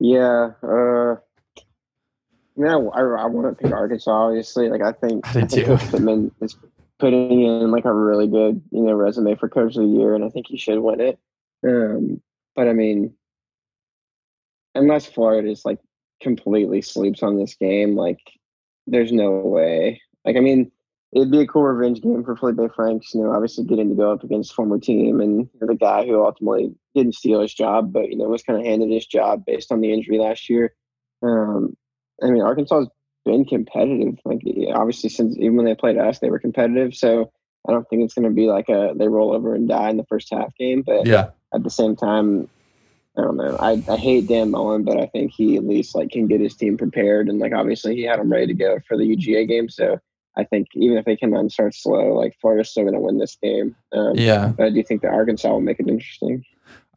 Yeah, 0.00 0.50
uh, 0.62 1.14
yeah, 2.56 2.76
I, 2.76 3.00
I 3.00 3.26
want 3.26 3.46
to 3.46 3.62
pick 3.62 3.72
Arkansas. 3.72 4.10
Obviously, 4.10 4.68
like 4.68 4.82
I 4.82 4.90
think 4.90 5.24
I 5.28 5.32
did 5.32 5.50
think. 5.50 5.66
Coach 5.66 5.90
Pittman 5.92 6.32
is 6.40 6.56
putting 6.98 7.42
in 7.44 7.70
like 7.70 7.84
a 7.84 7.94
really 7.94 8.26
good, 8.26 8.60
you 8.72 8.82
know, 8.82 8.94
resume 8.94 9.36
for 9.36 9.48
Coach 9.48 9.76
of 9.76 9.82
the 9.82 9.88
Year, 9.88 10.16
and 10.16 10.24
I 10.24 10.28
think 10.28 10.48
he 10.48 10.56
should 10.58 10.80
win 10.80 11.00
it. 11.00 11.18
Um, 11.64 12.20
but 12.56 12.66
I 12.66 12.72
mean, 12.72 13.14
unless 14.74 15.06
Florida 15.06 15.48
just 15.48 15.64
like 15.64 15.78
completely 16.20 16.82
sleeps 16.82 17.22
on 17.22 17.38
this 17.38 17.54
game, 17.54 17.94
like 17.94 18.18
there's 18.88 19.12
no 19.12 19.30
way. 19.30 20.02
Like 20.24 20.36
I 20.36 20.40
mean, 20.40 20.72
it'd 21.12 21.30
be 21.30 21.40
a 21.40 21.46
cool 21.46 21.62
revenge 21.62 22.02
game 22.02 22.22
for 22.24 22.36
Felipe 22.36 22.74
Franks. 22.74 23.14
You 23.14 23.22
know, 23.22 23.32
obviously 23.32 23.64
getting 23.64 23.88
to 23.88 23.94
go 23.94 24.12
up 24.12 24.22
against 24.22 24.54
former 24.54 24.78
team 24.78 25.20
and 25.20 25.48
the 25.60 25.74
guy 25.74 26.06
who 26.06 26.24
ultimately 26.24 26.74
didn't 26.94 27.14
steal 27.14 27.40
his 27.40 27.54
job, 27.54 27.92
but 27.92 28.08
you 28.08 28.16
know 28.16 28.28
was 28.28 28.42
kind 28.42 28.58
of 28.58 28.66
handed 28.66 28.90
his 28.90 29.06
job 29.06 29.44
based 29.46 29.72
on 29.72 29.80
the 29.80 29.92
injury 29.92 30.18
last 30.18 30.48
year. 30.48 30.74
Um, 31.22 31.76
I 32.22 32.30
mean, 32.30 32.42
Arkansas 32.42 32.80
has 32.80 32.88
been 33.24 33.44
competitive. 33.44 34.18
Like 34.24 34.42
obviously, 34.74 35.10
since 35.10 35.36
even 35.36 35.56
when 35.56 35.66
they 35.66 35.74
played 35.74 35.98
us, 35.98 36.18
they 36.18 36.30
were 36.30 36.38
competitive. 36.38 36.94
So 36.94 37.32
I 37.68 37.72
don't 37.72 37.88
think 37.88 38.02
it's 38.02 38.14
going 38.14 38.28
to 38.28 38.34
be 38.34 38.46
like 38.46 38.68
a 38.68 38.92
they 38.96 39.08
roll 39.08 39.32
over 39.32 39.54
and 39.54 39.68
die 39.68 39.90
in 39.90 39.96
the 39.96 40.06
first 40.08 40.28
half 40.32 40.54
game. 40.56 40.82
But 40.82 41.06
Yeah. 41.06 41.30
at 41.54 41.62
the 41.62 41.70
same 41.70 41.96
time, 41.96 42.48
I 43.16 43.22
don't 43.22 43.36
know. 43.36 43.56
I, 43.60 43.82
I 43.88 43.96
hate 43.96 44.28
Dan 44.28 44.50
Mullen, 44.50 44.84
but 44.84 44.98
I 44.98 45.06
think 45.06 45.32
he 45.34 45.56
at 45.56 45.64
least 45.64 45.94
like 45.94 46.10
can 46.10 46.28
get 46.28 46.40
his 46.40 46.54
team 46.54 46.76
prepared 46.76 47.28
and 47.28 47.38
like 47.38 47.52
obviously 47.52 47.96
he 47.96 48.02
had 48.02 48.20
them 48.20 48.30
ready 48.30 48.46
to 48.46 48.54
go 48.54 48.78
for 48.86 48.96
the 48.96 49.04
UGA 49.04 49.48
game. 49.48 49.68
So 49.68 49.98
I 50.38 50.44
think 50.44 50.68
even 50.74 50.96
if 50.96 51.04
they 51.04 51.16
come 51.16 51.34
out 51.34 51.40
and 51.40 51.52
start 51.52 51.74
slow, 51.74 52.14
like 52.14 52.36
Florida's 52.40 52.70
still 52.70 52.84
going 52.84 52.94
to 52.94 53.00
win 53.00 53.18
this 53.18 53.36
game. 53.42 53.74
Um, 53.92 54.12
yeah, 54.14 54.52
but 54.56 54.66
I 54.66 54.70
do 54.70 54.82
think 54.82 55.02
that 55.02 55.12
Arkansas 55.12 55.50
will 55.50 55.60
make 55.60 55.80
it 55.80 55.88
interesting. 55.88 56.44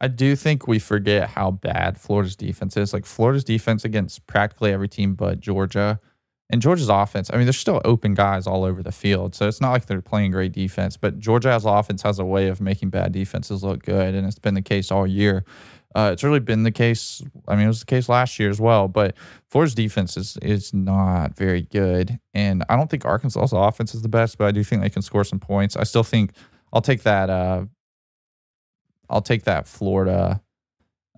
I 0.00 0.08
do 0.08 0.34
think 0.34 0.66
we 0.66 0.78
forget 0.78 1.30
how 1.30 1.52
bad 1.52 1.98
Florida's 1.98 2.36
defense 2.36 2.76
is. 2.76 2.92
Like 2.92 3.06
Florida's 3.06 3.44
defense 3.44 3.84
against 3.84 4.26
practically 4.26 4.72
every 4.72 4.88
team 4.88 5.14
but 5.14 5.40
Georgia. 5.40 6.00
And 6.50 6.60
Georgia's 6.60 6.88
offense, 6.90 7.30
I 7.32 7.36
mean, 7.36 7.46
there's 7.46 7.56
still 7.56 7.80
open 7.84 8.12
guys 8.12 8.46
all 8.46 8.64
over 8.64 8.82
the 8.82 8.92
field. 8.92 9.34
So 9.34 9.48
it's 9.48 9.60
not 9.60 9.70
like 9.70 9.86
they're 9.86 10.02
playing 10.02 10.32
great 10.32 10.52
defense, 10.52 10.96
but 10.96 11.18
Georgia's 11.18 11.64
offense 11.64 12.02
has 12.02 12.18
a 12.18 12.24
way 12.24 12.48
of 12.48 12.60
making 12.60 12.90
bad 12.90 13.12
defenses 13.12 13.62
look 13.64 13.84
good. 13.84 14.14
And 14.14 14.26
it's 14.26 14.38
been 14.38 14.54
the 14.54 14.60
case 14.60 14.90
all 14.90 15.06
year. 15.06 15.44
Uh, 15.94 16.10
it's 16.12 16.24
really 16.24 16.40
been 16.40 16.62
the 16.62 16.72
case. 16.72 17.22
I 17.46 17.54
mean, 17.54 17.64
it 17.64 17.68
was 17.68 17.80
the 17.80 17.86
case 17.86 18.08
last 18.08 18.38
year 18.38 18.48
as 18.50 18.60
well. 18.60 18.88
But 18.88 19.14
Florida's 19.50 19.74
defense 19.74 20.16
is 20.16 20.38
is 20.42 20.72
not 20.72 21.36
very 21.36 21.62
good, 21.62 22.18
and 22.34 22.64
I 22.68 22.76
don't 22.76 22.90
think 22.90 23.04
Arkansas's 23.04 23.52
offense 23.52 23.94
is 23.94 24.02
the 24.02 24.08
best. 24.08 24.38
But 24.38 24.46
I 24.46 24.52
do 24.52 24.64
think 24.64 24.82
they 24.82 24.90
can 24.90 25.02
score 25.02 25.24
some 25.24 25.40
points. 25.40 25.76
I 25.76 25.84
still 25.84 26.02
think 26.04 26.32
I'll 26.72 26.80
take 26.80 27.02
that. 27.02 27.30
Uh, 27.30 27.66
I'll 29.10 29.22
take 29.22 29.44
that 29.44 29.68
Florida 29.68 30.40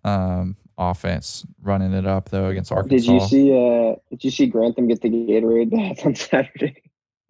um, 0.02 0.56
offense 0.76 1.46
running 1.62 1.92
it 1.92 2.06
up 2.06 2.30
though 2.30 2.46
against 2.46 2.72
Arkansas. 2.72 3.12
Did 3.12 3.22
you 3.22 3.28
see? 3.28 3.52
Uh, 3.52 3.96
did 4.10 4.24
you 4.24 4.30
see 4.30 4.46
Grantham 4.46 4.88
get 4.88 5.00
the 5.00 5.08
Gatorade 5.08 5.70
bath 5.70 6.04
on 6.04 6.14
Saturday? 6.16 6.82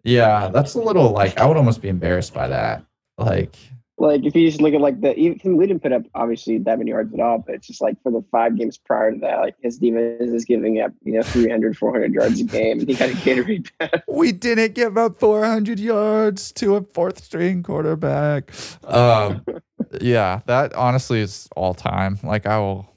Yeah, 0.03 0.49
that's 0.49 0.75
a 0.75 0.79
little 0.79 1.11
like 1.11 1.37
I 1.39 1.45
would 1.45 1.57
almost 1.57 1.81
be 1.81 1.89
embarrassed 1.89 2.33
by 2.33 2.47
that. 2.47 2.83
Like 3.17 3.55
like 3.97 4.25
if 4.25 4.35
you 4.35 4.47
just 4.47 4.61
look 4.61 4.73
at 4.73 4.81
like 4.81 4.99
the 4.99 5.15
even 5.15 5.55
we 5.55 5.65
didn't 5.67 5.81
put 5.81 5.93
up 5.93 6.03
obviously 6.15 6.57
that 6.57 6.77
many 6.77 6.91
yards 6.91 7.13
at 7.13 7.19
all, 7.19 7.39
but 7.39 7.55
it's 7.55 7.67
just 7.67 7.81
like 7.81 8.01
for 8.03 8.11
the 8.11 8.23
five 8.29 8.57
games 8.57 8.77
prior 8.77 9.13
to 9.13 9.19
that, 9.19 9.39
like 9.39 9.55
his 9.61 9.77
defense 9.77 10.31
is 10.31 10.43
giving 10.43 10.81
up 10.81 10.91
you 11.03 11.13
know 11.13 11.23
300, 11.23 11.77
400 11.77 12.13
yards 12.13 12.41
a 12.41 12.43
game, 12.43 12.79
and 12.79 12.89
he 12.89 12.95
got 12.95 13.09
a 13.09 13.13
Gatorade 13.13 13.69
bath. 13.79 14.03
We 14.07 14.33
didn't 14.33 14.75
give 14.75 14.97
up 14.97 15.19
400 15.19 15.79
yards 15.79 16.51
to 16.53 16.75
a 16.75 16.81
fourth 16.81 17.23
string 17.23 17.63
quarterback. 17.63 18.51
Um, 18.83 19.45
yeah, 20.01 20.41
that 20.45 20.73
honestly 20.73 21.21
is 21.21 21.47
all 21.55 21.73
time. 21.73 22.19
Like 22.23 22.45
I 22.45 22.59
will. 22.59 22.91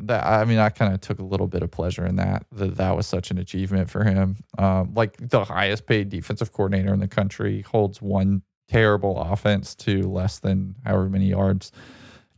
That 0.00 0.24
I 0.24 0.44
mean, 0.44 0.58
I 0.58 0.68
kind 0.68 0.94
of 0.94 1.00
took 1.00 1.18
a 1.18 1.24
little 1.24 1.48
bit 1.48 1.64
of 1.64 1.72
pleasure 1.72 2.06
in 2.06 2.14
that. 2.16 2.46
That 2.52 2.76
that 2.76 2.96
was 2.96 3.08
such 3.08 3.32
an 3.32 3.38
achievement 3.38 3.90
for 3.90 4.04
him. 4.04 4.36
Um, 4.56 4.94
like 4.94 5.16
the 5.18 5.44
highest 5.44 5.86
paid 5.86 6.10
defensive 6.10 6.52
coordinator 6.52 6.94
in 6.94 7.00
the 7.00 7.08
country 7.08 7.62
holds 7.62 8.00
one 8.00 8.42
terrible 8.68 9.20
offense 9.20 9.74
to 9.74 10.02
less 10.02 10.38
than 10.38 10.74
however 10.84 11.08
many 11.08 11.26
yards. 11.26 11.72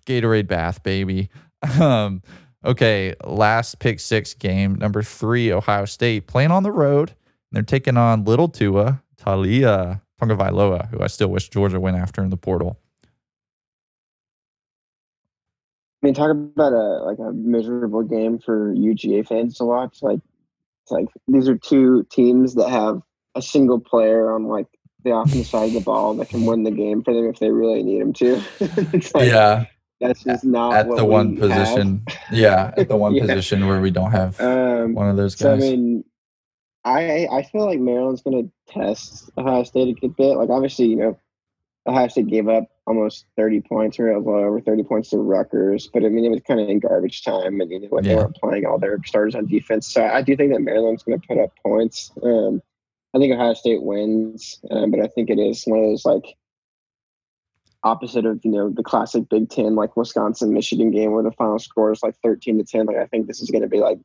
Gatorade 0.06 0.46
bath, 0.46 0.82
baby. 0.82 1.28
Um, 1.78 2.22
okay, 2.64 3.14
last 3.22 3.80
pick 3.80 4.00
six 4.00 4.32
game, 4.32 4.76
number 4.76 5.02
three, 5.02 5.52
Ohio 5.52 5.84
State 5.84 6.26
playing 6.26 6.50
on 6.50 6.62
the 6.62 6.72
road. 6.72 7.12
They're 7.52 7.62
taking 7.62 7.98
on 7.98 8.24
Little 8.24 8.48
Tua, 8.48 9.02
Taulia 9.18 10.00
Tagovailoa, 10.20 10.88
who 10.90 11.02
I 11.02 11.06
still 11.08 11.28
wish 11.28 11.48
Georgia 11.48 11.80
went 11.80 11.96
after 11.96 12.22
in 12.22 12.30
the 12.30 12.36
portal. 12.36 12.78
I 16.02 16.06
mean, 16.06 16.14
talk 16.14 16.30
about 16.30 16.72
a 16.72 17.04
like 17.04 17.18
a 17.18 17.32
miserable 17.32 18.02
game 18.02 18.38
for 18.38 18.72
UGA 18.74 19.26
fans 19.26 19.58
to 19.58 19.64
watch. 19.64 19.98
Like, 20.02 20.20
it's 20.84 20.90
like 20.90 21.08
these 21.28 21.48
are 21.48 21.56
two 21.56 22.06
teams 22.10 22.54
that 22.54 22.70
have 22.70 23.02
a 23.34 23.42
single 23.42 23.78
player 23.78 24.32
on 24.32 24.44
like 24.44 24.66
the 25.02 25.14
offensive 25.14 25.46
side 25.46 25.68
of 25.68 25.74
the 25.74 25.80
ball 25.80 26.14
that 26.14 26.28
can 26.28 26.44
win 26.44 26.62
the 26.62 26.70
game 26.70 27.02
for 27.02 27.14
them 27.14 27.26
if 27.26 27.38
they 27.38 27.50
really 27.50 27.82
need 27.82 28.00
them 28.00 28.12
to. 28.14 28.42
like, 29.14 29.28
yeah. 29.28 29.66
That's 30.00 30.24
just 30.24 30.44
not 30.44 30.74
at 30.74 30.88
the 30.88 31.04
one 31.04 31.36
position. 31.36 32.02
Have. 32.08 32.18
Yeah, 32.32 32.72
at 32.76 32.88
the 32.88 32.96
one 32.96 33.14
yeah. 33.16 33.22
position 33.22 33.66
where 33.66 33.82
we 33.82 33.90
don't 33.90 34.12
have 34.12 34.40
um, 34.40 34.94
one 34.94 35.10
of 35.10 35.16
those 35.18 35.34
guys. 35.34 35.40
So, 35.40 35.52
I 35.52 35.56
mean, 35.56 36.04
I 36.84 37.28
I 37.30 37.42
feel 37.42 37.66
like 37.66 37.80
Maryland's 37.80 38.22
going 38.22 38.50
to 38.50 38.72
test 38.72 39.30
Ohio 39.36 39.62
State 39.64 39.88
a 39.88 40.00
good 40.00 40.16
bit. 40.16 40.38
Like 40.38 40.48
obviously, 40.48 40.86
you 40.86 40.96
know, 40.96 41.18
Ohio 41.86 42.08
State 42.08 42.28
gave 42.28 42.48
up 42.48 42.70
almost 42.86 43.26
30 43.36 43.60
points 43.60 43.98
or 43.98 44.10
over 44.10 44.60
30 44.60 44.82
points 44.84 45.10
to 45.10 45.18
Rutgers, 45.18 45.88
but 45.92 46.04
I 46.04 46.08
mean, 46.08 46.24
it 46.24 46.30
was 46.30 46.40
kind 46.46 46.60
of 46.60 46.68
in 46.68 46.80
garbage 46.80 47.22
time 47.22 47.60
and 47.60 47.70
you 47.70 47.80
know, 47.80 47.88
when 47.88 48.04
yeah. 48.04 48.10
they 48.10 48.16
weren't 48.16 48.36
playing 48.36 48.66
all 48.66 48.78
their 48.78 48.98
starters 49.04 49.34
on 49.34 49.46
defense. 49.46 49.92
So 49.92 50.04
I 50.04 50.22
do 50.22 50.36
think 50.36 50.52
that 50.52 50.60
Maryland's 50.60 51.02
going 51.02 51.20
to 51.20 51.26
put 51.26 51.38
up 51.38 51.52
points. 51.62 52.10
Um, 52.22 52.62
I 53.14 53.18
think 53.18 53.32
Ohio 53.32 53.54
State 53.54 53.82
wins, 53.82 54.60
um, 54.70 54.90
but 54.90 55.00
I 55.00 55.08
think 55.08 55.30
it 55.30 55.38
is 55.38 55.64
one 55.64 55.80
of 55.80 55.84
those 55.86 56.04
like 56.04 56.36
opposite 57.82 58.26
of 58.26 58.40
you 58.44 58.50
know 58.50 58.70
the 58.70 58.82
classic 58.82 59.28
Big 59.28 59.48
Ten 59.50 59.74
like 59.74 59.96
Wisconsin 59.96 60.52
Michigan 60.52 60.90
game 60.90 61.12
where 61.12 61.22
the 61.22 61.32
final 61.32 61.58
score 61.58 61.92
is 61.92 62.02
like 62.02 62.14
thirteen 62.22 62.58
to 62.58 62.64
ten. 62.64 62.86
Like 62.86 62.96
I 62.96 63.06
think 63.06 63.26
this 63.26 63.40
is 63.40 63.50
going 63.50 63.62
to 63.62 63.68
be 63.68 63.78
like 63.78 63.98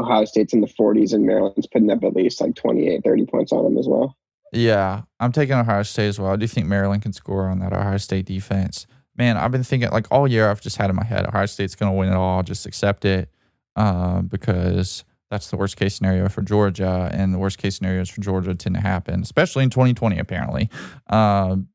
Ohio 0.00 0.24
State's 0.24 0.52
in 0.52 0.60
the 0.60 0.66
40s 0.66 1.12
and 1.12 1.26
Maryland's 1.26 1.66
putting 1.66 1.90
up 1.90 2.02
at 2.04 2.14
least 2.14 2.40
like 2.40 2.54
28, 2.54 3.02
30 3.04 3.26
points 3.26 3.52
on 3.52 3.64
them 3.64 3.78
as 3.78 3.86
well. 3.88 4.16
Yeah, 4.52 5.02
I'm 5.20 5.32
taking 5.32 5.54
Ohio 5.54 5.82
State 5.82 6.08
as 6.08 6.18
well. 6.18 6.32
I 6.32 6.36
do 6.36 6.46
think 6.46 6.66
Maryland 6.66 7.02
can 7.02 7.12
score 7.12 7.48
on 7.48 7.60
that 7.60 7.72
Ohio 7.72 7.98
State 7.98 8.26
defense. 8.26 8.86
Man, 9.16 9.36
I've 9.36 9.52
been 9.52 9.62
thinking 9.62 9.90
like 9.90 10.06
all 10.10 10.26
year. 10.26 10.50
I've 10.50 10.60
just 10.60 10.76
had 10.76 10.90
in 10.90 10.96
my 10.96 11.04
head 11.04 11.26
Ohio 11.26 11.46
State's 11.46 11.76
going 11.76 11.92
to 11.92 11.96
win 11.96 12.08
it 12.08 12.16
all. 12.16 12.42
Just 12.42 12.66
accept 12.66 13.04
it 13.04 13.30
um, 13.76 14.26
because 14.26 15.04
that's 15.30 15.48
the 15.48 15.56
worst 15.56 15.76
case 15.76 15.94
scenario 15.94 16.28
for 16.28 16.42
Georgia, 16.42 17.08
and 17.12 17.32
the 17.32 17.38
worst 17.38 17.58
case 17.58 17.76
scenarios 17.76 18.10
for 18.10 18.20
Georgia 18.20 18.54
tend 18.54 18.74
to 18.74 18.80
happen, 18.80 19.22
especially 19.22 19.62
in 19.64 19.70
2020. 19.70 20.18
Apparently, 20.18 20.68
um, 21.08 21.68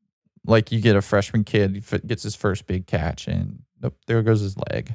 like 0.46 0.70
you 0.70 0.80
get 0.80 0.94
a 0.94 1.02
freshman 1.02 1.42
kid 1.42 1.82
gets 2.06 2.22
his 2.22 2.36
first 2.36 2.66
big 2.66 2.86
catch, 2.86 3.26
and 3.26 3.62
oh, 3.82 3.92
there 4.06 4.22
goes 4.22 4.40
his 4.40 4.56
leg, 4.70 4.94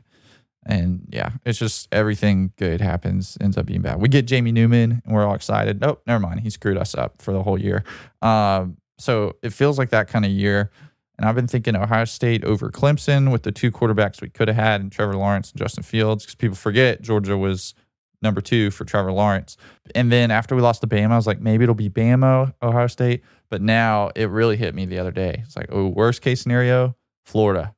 and 0.65 1.07
yeah, 1.09 1.31
it's 1.43 1.57
just 1.57 1.87
everything 1.91 2.53
good 2.55 2.81
happens 2.81 3.37
ends 3.41 3.57
up 3.57 3.65
being 3.65 3.81
bad. 3.81 3.99
We 3.99 4.09
get 4.09 4.27
Jamie 4.27 4.51
Newman, 4.51 5.01
and 5.03 5.13
we're 5.13 5.25
all 5.25 5.35
excited. 5.35 5.81
Nope, 5.81 6.03
never 6.05 6.19
mind. 6.19 6.41
He 6.41 6.51
screwed 6.51 6.77
us 6.77 6.93
up 6.93 7.21
for 7.21 7.33
the 7.33 7.41
whole 7.41 7.59
year. 7.59 7.83
Um, 8.21 8.77
so 8.99 9.33
it 9.41 9.53
feels 9.53 9.79
like 9.79 9.89
that 9.89 10.07
kind 10.07 10.23
of 10.23 10.31
year. 10.31 10.69
And 11.17 11.27
I've 11.27 11.35
been 11.35 11.47
thinking 11.47 11.75
Ohio 11.75 12.05
State 12.05 12.43
over 12.43 12.69
Clemson 12.69 13.31
with 13.31 13.43
the 13.43 13.51
two 13.51 13.71
quarterbacks 13.71 14.21
we 14.21 14.29
could 14.29 14.47
have 14.47 14.57
had, 14.57 14.81
and 14.81 14.91
Trevor 14.91 15.15
Lawrence 15.15 15.51
and 15.51 15.59
Justin 15.59 15.83
Fields, 15.83 16.23
because 16.23 16.35
people 16.35 16.55
forget 16.55 17.01
Georgia 17.01 17.37
was 17.37 17.73
number 18.21 18.41
two 18.41 18.71
for 18.71 18.85
Trevor 18.85 19.11
Lawrence. 19.11 19.57
And 19.95 20.11
then 20.11 20.31
after 20.31 20.55
we 20.55 20.61
lost 20.61 20.81
to 20.81 20.87
Bama, 20.87 21.11
I 21.11 21.15
was 21.15 21.27
like, 21.27 21.41
maybe 21.41 21.63
it'll 21.63 21.75
be 21.75 21.89
Bama, 21.89 22.53
Ohio 22.61 22.87
State. 22.87 23.23
But 23.49 23.61
now 23.61 24.11
it 24.15 24.29
really 24.29 24.57
hit 24.57 24.75
me 24.75 24.85
the 24.85 24.99
other 24.99 25.11
day. 25.11 25.41
It's 25.45 25.55
like, 25.55 25.67
oh, 25.71 25.87
worst 25.87 26.21
case 26.21 26.41
scenario, 26.41 26.95
Florida. 27.25 27.73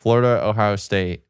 Florida, 0.00 0.44
Ohio 0.44 0.76
State, 0.76 1.22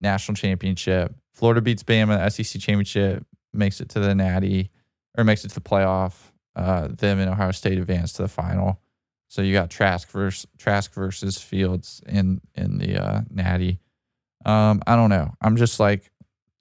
national 0.00 0.34
championship. 0.36 1.14
Florida 1.32 1.60
beats 1.60 1.82
Bama, 1.82 2.30
SEC 2.30 2.60
championship, 2.60 3.24
makes 3.52 3.80
it 3.80 3.88
to 3.90 4.00
the 4.00 4.14
Natty, 4.14 4.70
or 5.16 5.24
makes 5.24 5.44
it 5.44 5.48
to 5.48 5.54
the 5.54 5.60
playoff. 5.60 6.14
Uh, 6.54 6.88
them 6.88 7.18
and 7.18 7.30
Ohio 7.30 7.52
State 7.52 7.78
advance 7.78 8.12
to 8.14 8.22
the 8.22 8.28
final. 8.28 8.78
So 9.28 9.40
you 9.40 9.54
got 9.54 9.70
Trask 9.70 10.10
versus 10.10 10.46
Trask 10.58 10.92
versus 10.92 11.40
Fields 11.40 12.02
in 12.06 12.42
in 12.54 12.76
the 12.76 13.02
uh, 13.02 13.22
Natty. 13.30 13.80
Um, 14.44 14.82
I 14.86 14.96
don't 14.96 15.08
know. 15.08 15.32
I'm 15.40 15.56
just 15.56 15.80
like 15.80 16.10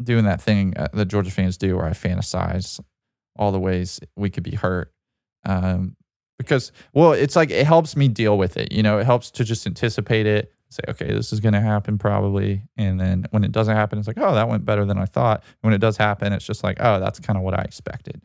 doing 0.04 0.26
that 0.26 0.42
thing 0.42 0.74
uh, 0.78 0.88
that 0.94 1.06
Georgia 1.06 1.32
fans 1.32 1.58
do 1.58 1.78
where 1.78 1.86
I 1.86 1.92
fantasize 1.92 2.80
all 3.38 3.52
the 3.52 3.60
ways 3.60 4.00
we 4.16 4.30
could 4.30 4.44
be 4.44 4.56
hurt. 4.56 4.92
Um, 5.46 5.96
because, 6.38 6.72
well, 6.94 7.14
it's 7.14 7.36
like 7.36 7.52
it 7.52 7.68
helps 7.68 7.96
me 7.96 8.08
deal 8.08 8.38
with 8.38 8.58
it. 8.58 8.72
You 8.72 8.82
know, 8.82 8.98
it 8.98 9.06
helps 9.06 9.30
to 9.32 9.44
just 9.44 9.68
anticipate 9.68 10.26
it, 10.26 10.52
say, 10.70 10.82
okay, 10.88 11.06
this 11.06 11.32
is 11.32 11.40
going 11.40 11.54
to 11.54 11.62
happen 11.62 11.98
probably. 11.98 12.64
And 12.78 13.00
then 13.00 13.26
when 13.30 13.44
it 13.44 13.52
doesn't 13.52 13.76
happen, 13.76 14.00
it's 14.00 14.08
like, 14.08 14.18
oh, 14.20 14.34
that 14.34 14.50
went 14.50 14.66
better 14.66 14.84
than 14.84 14.98
I 14.98 15.06
thought. 15.06 15.44
When 15.62 15.74
it 15.74 15.78
does 15.78 15.98
happen, 15.98 16.34
it's 16.34 16.46
just 16.46 16.64
like, 16.64 16.78
oh, 16.80 17.00
that's 17.00 17.20
kind 17.20 17.38
of 17.38 17.44
what 17.44 17.54
I 17.54 17.62
expected. 17.62 18.22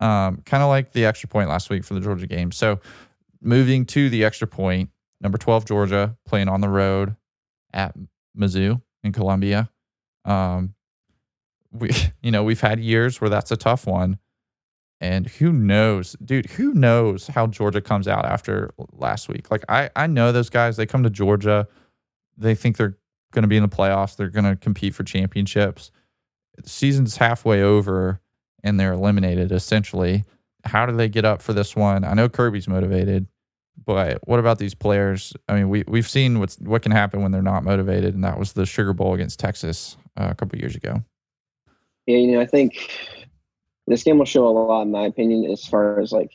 Um, 0.00 0.42
kind 0.46 0.62
of 0.62 0.68
like 0.68 0.92
the 0.92 1.04
extra 1.04 1.28
point 1.28 1.48
last 1.48 1.68
week 1.68 1.84
for 1.84 1.94
the 1.94 2.00
Georgia 2.00 2.26
game. 2.26 2.52
So 2.52 2.80
moving 3.42 3.84
to 3.86 4.08
the 4.08 4.24
extra 4.24 4.46
point, 4.46 4.90
number 5.20 5.38
12, 5.38 5.66
Georgia, 5.66 6.16
playing 6.24 6.48
on 6.48 6.60
the 6.60 6.68
road 6.68 7.16
at 7.72 7.94
Mizzou 8.36 8.80
in 9.02 9.12
Columbia. 9.12 9.70
Um, 10.24 10.74
we 11.72 11.90
you 12.22 12.30
know 12.30 12.42
we've 12.42 12.60
had 12.60 12.80
years 12.80 13.20
where 13.20 13.30
that's 13.30 13.50
a 13.50 13.56
tough 13.56 13.86
one. 13.86 14.18
And 15.00 15.28
who 15.28 15.52
knows 15.52 16.16
dude 16.24 16.46
who 16.46 16.74
knows 16.74 17.28
how 17.28 17.46
georgia 17.46 17.80
comes 17.80 18.08
out 18.08 18.24
after 18.24 18.72
last 18.92 19.28
week? 19.28 19.50
Like 19.50 19.64
i 19.68 19.90
i 19.94 20.06
know 20.06 20.32
those 20.32 20.50
guys 20.50 20.76
they 20.76 20.86
come 20.86 21.04
to 21.04 21.10
georgia 21.10 21.68
they 22.36 22.54
think 22.54 22.76
they're 22.76 22.96
going 23.32 23.42
to 23.42 23.48
be 23.48 23.56
in 23.56 23.62
the 23.62 23.68
playoffs 23.68 24.16
they're 24.16 24.28
going 24.28 24.44
to 24.44 24.56
compete 24.56 24.94
for 24.94 25.04
championships. 25.04 25.92
The 26.56 26.68
season's 26.68 27.16
halfway 27.16 27.62
over 27.62 28.20
and 28.64 28.80
they're 28.80 28.92
eliminated 28.92 29.52
essentially. 29.52 30.24
How 30.64 30.84
do 30.84 30.96
they 30.96 31.08
get 31.08 31.24
up 31.24 31.42
for 31.42 31.52
this 31.52 31.76
one? 31.76 32.02
I 32.02 32.14
know 32.14 32.28
kirby's 32.28 32.66
motivated 32.66 33.26
but 33.86 34.18
what 34.26 34.40
about 34.40 34.58
these 34.58 34.74
players? 34.74 35.32
I 35.48 35.54
mean 35.54 35.68
we, 35.68 35.84
we've 35.86 36.08
seen 36.08 36.40
what's 36.40 36.56
what 36.58 36.82
can 36.82 36.90
happen 36.90 37.22
when 37.22 37.30
they're 37.30 37.40
not 37.40 37.62
motivated 37.62 38.16
and 38.16 38.24
that 38.24 38.36
was 38.36 38.52
the 38.54 38.66
sugar 38.66 38.92
bowl 38.92 39.14
against 39.14 39.38
texas 39.38 39.96
uh, 40.16 40.26
a 40.28 40.34
couple 40.34 40.58
years 40.58 40.74
ago 40.74 41.04
yeah, 42.08 42.16
you 42.16 42.32
know, 42.32 42.40
I 42.40 42.46
think 42.46 42.90
this 43.86 44.02
game 44.02 44.16
will 44.16 44.24
show 44.24 44.48
a 44.48 44.48
lot, 44.48 44.82
in 44.82 44.90
my 44.90 45.04
opinion, 45.04 45.50
as 45.50 45.66
far 45.66 46.00
as 46.00 46.10
like 46.10 46.30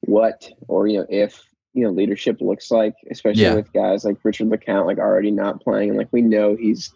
what 0.00 0.50
or 0.68 0.86
you 0.86 0.98
know 0.98 1.06
if 1.10 1.44
you 1.74 1.84
know 1.84 1.90
leadership 1.90 2.40
looks 2.40 2.70
like, 2.70 2.94
especially 3.10 3.42
yeah. 3.42 3.54
with 3.54 3.70
guys 3.74 4.06
like 4.06 4.16
Richard 4.24 4.48
LeCounte 4.48 4.86
like 4.86 4.96
already 4.96 5.30
not 5.30 5.60
playing, 5.62 5.90
and 5.90 5.98
like 5.98 6.08
we 6.12 6.22
know 6.22 6.56
he's 6.56 6.94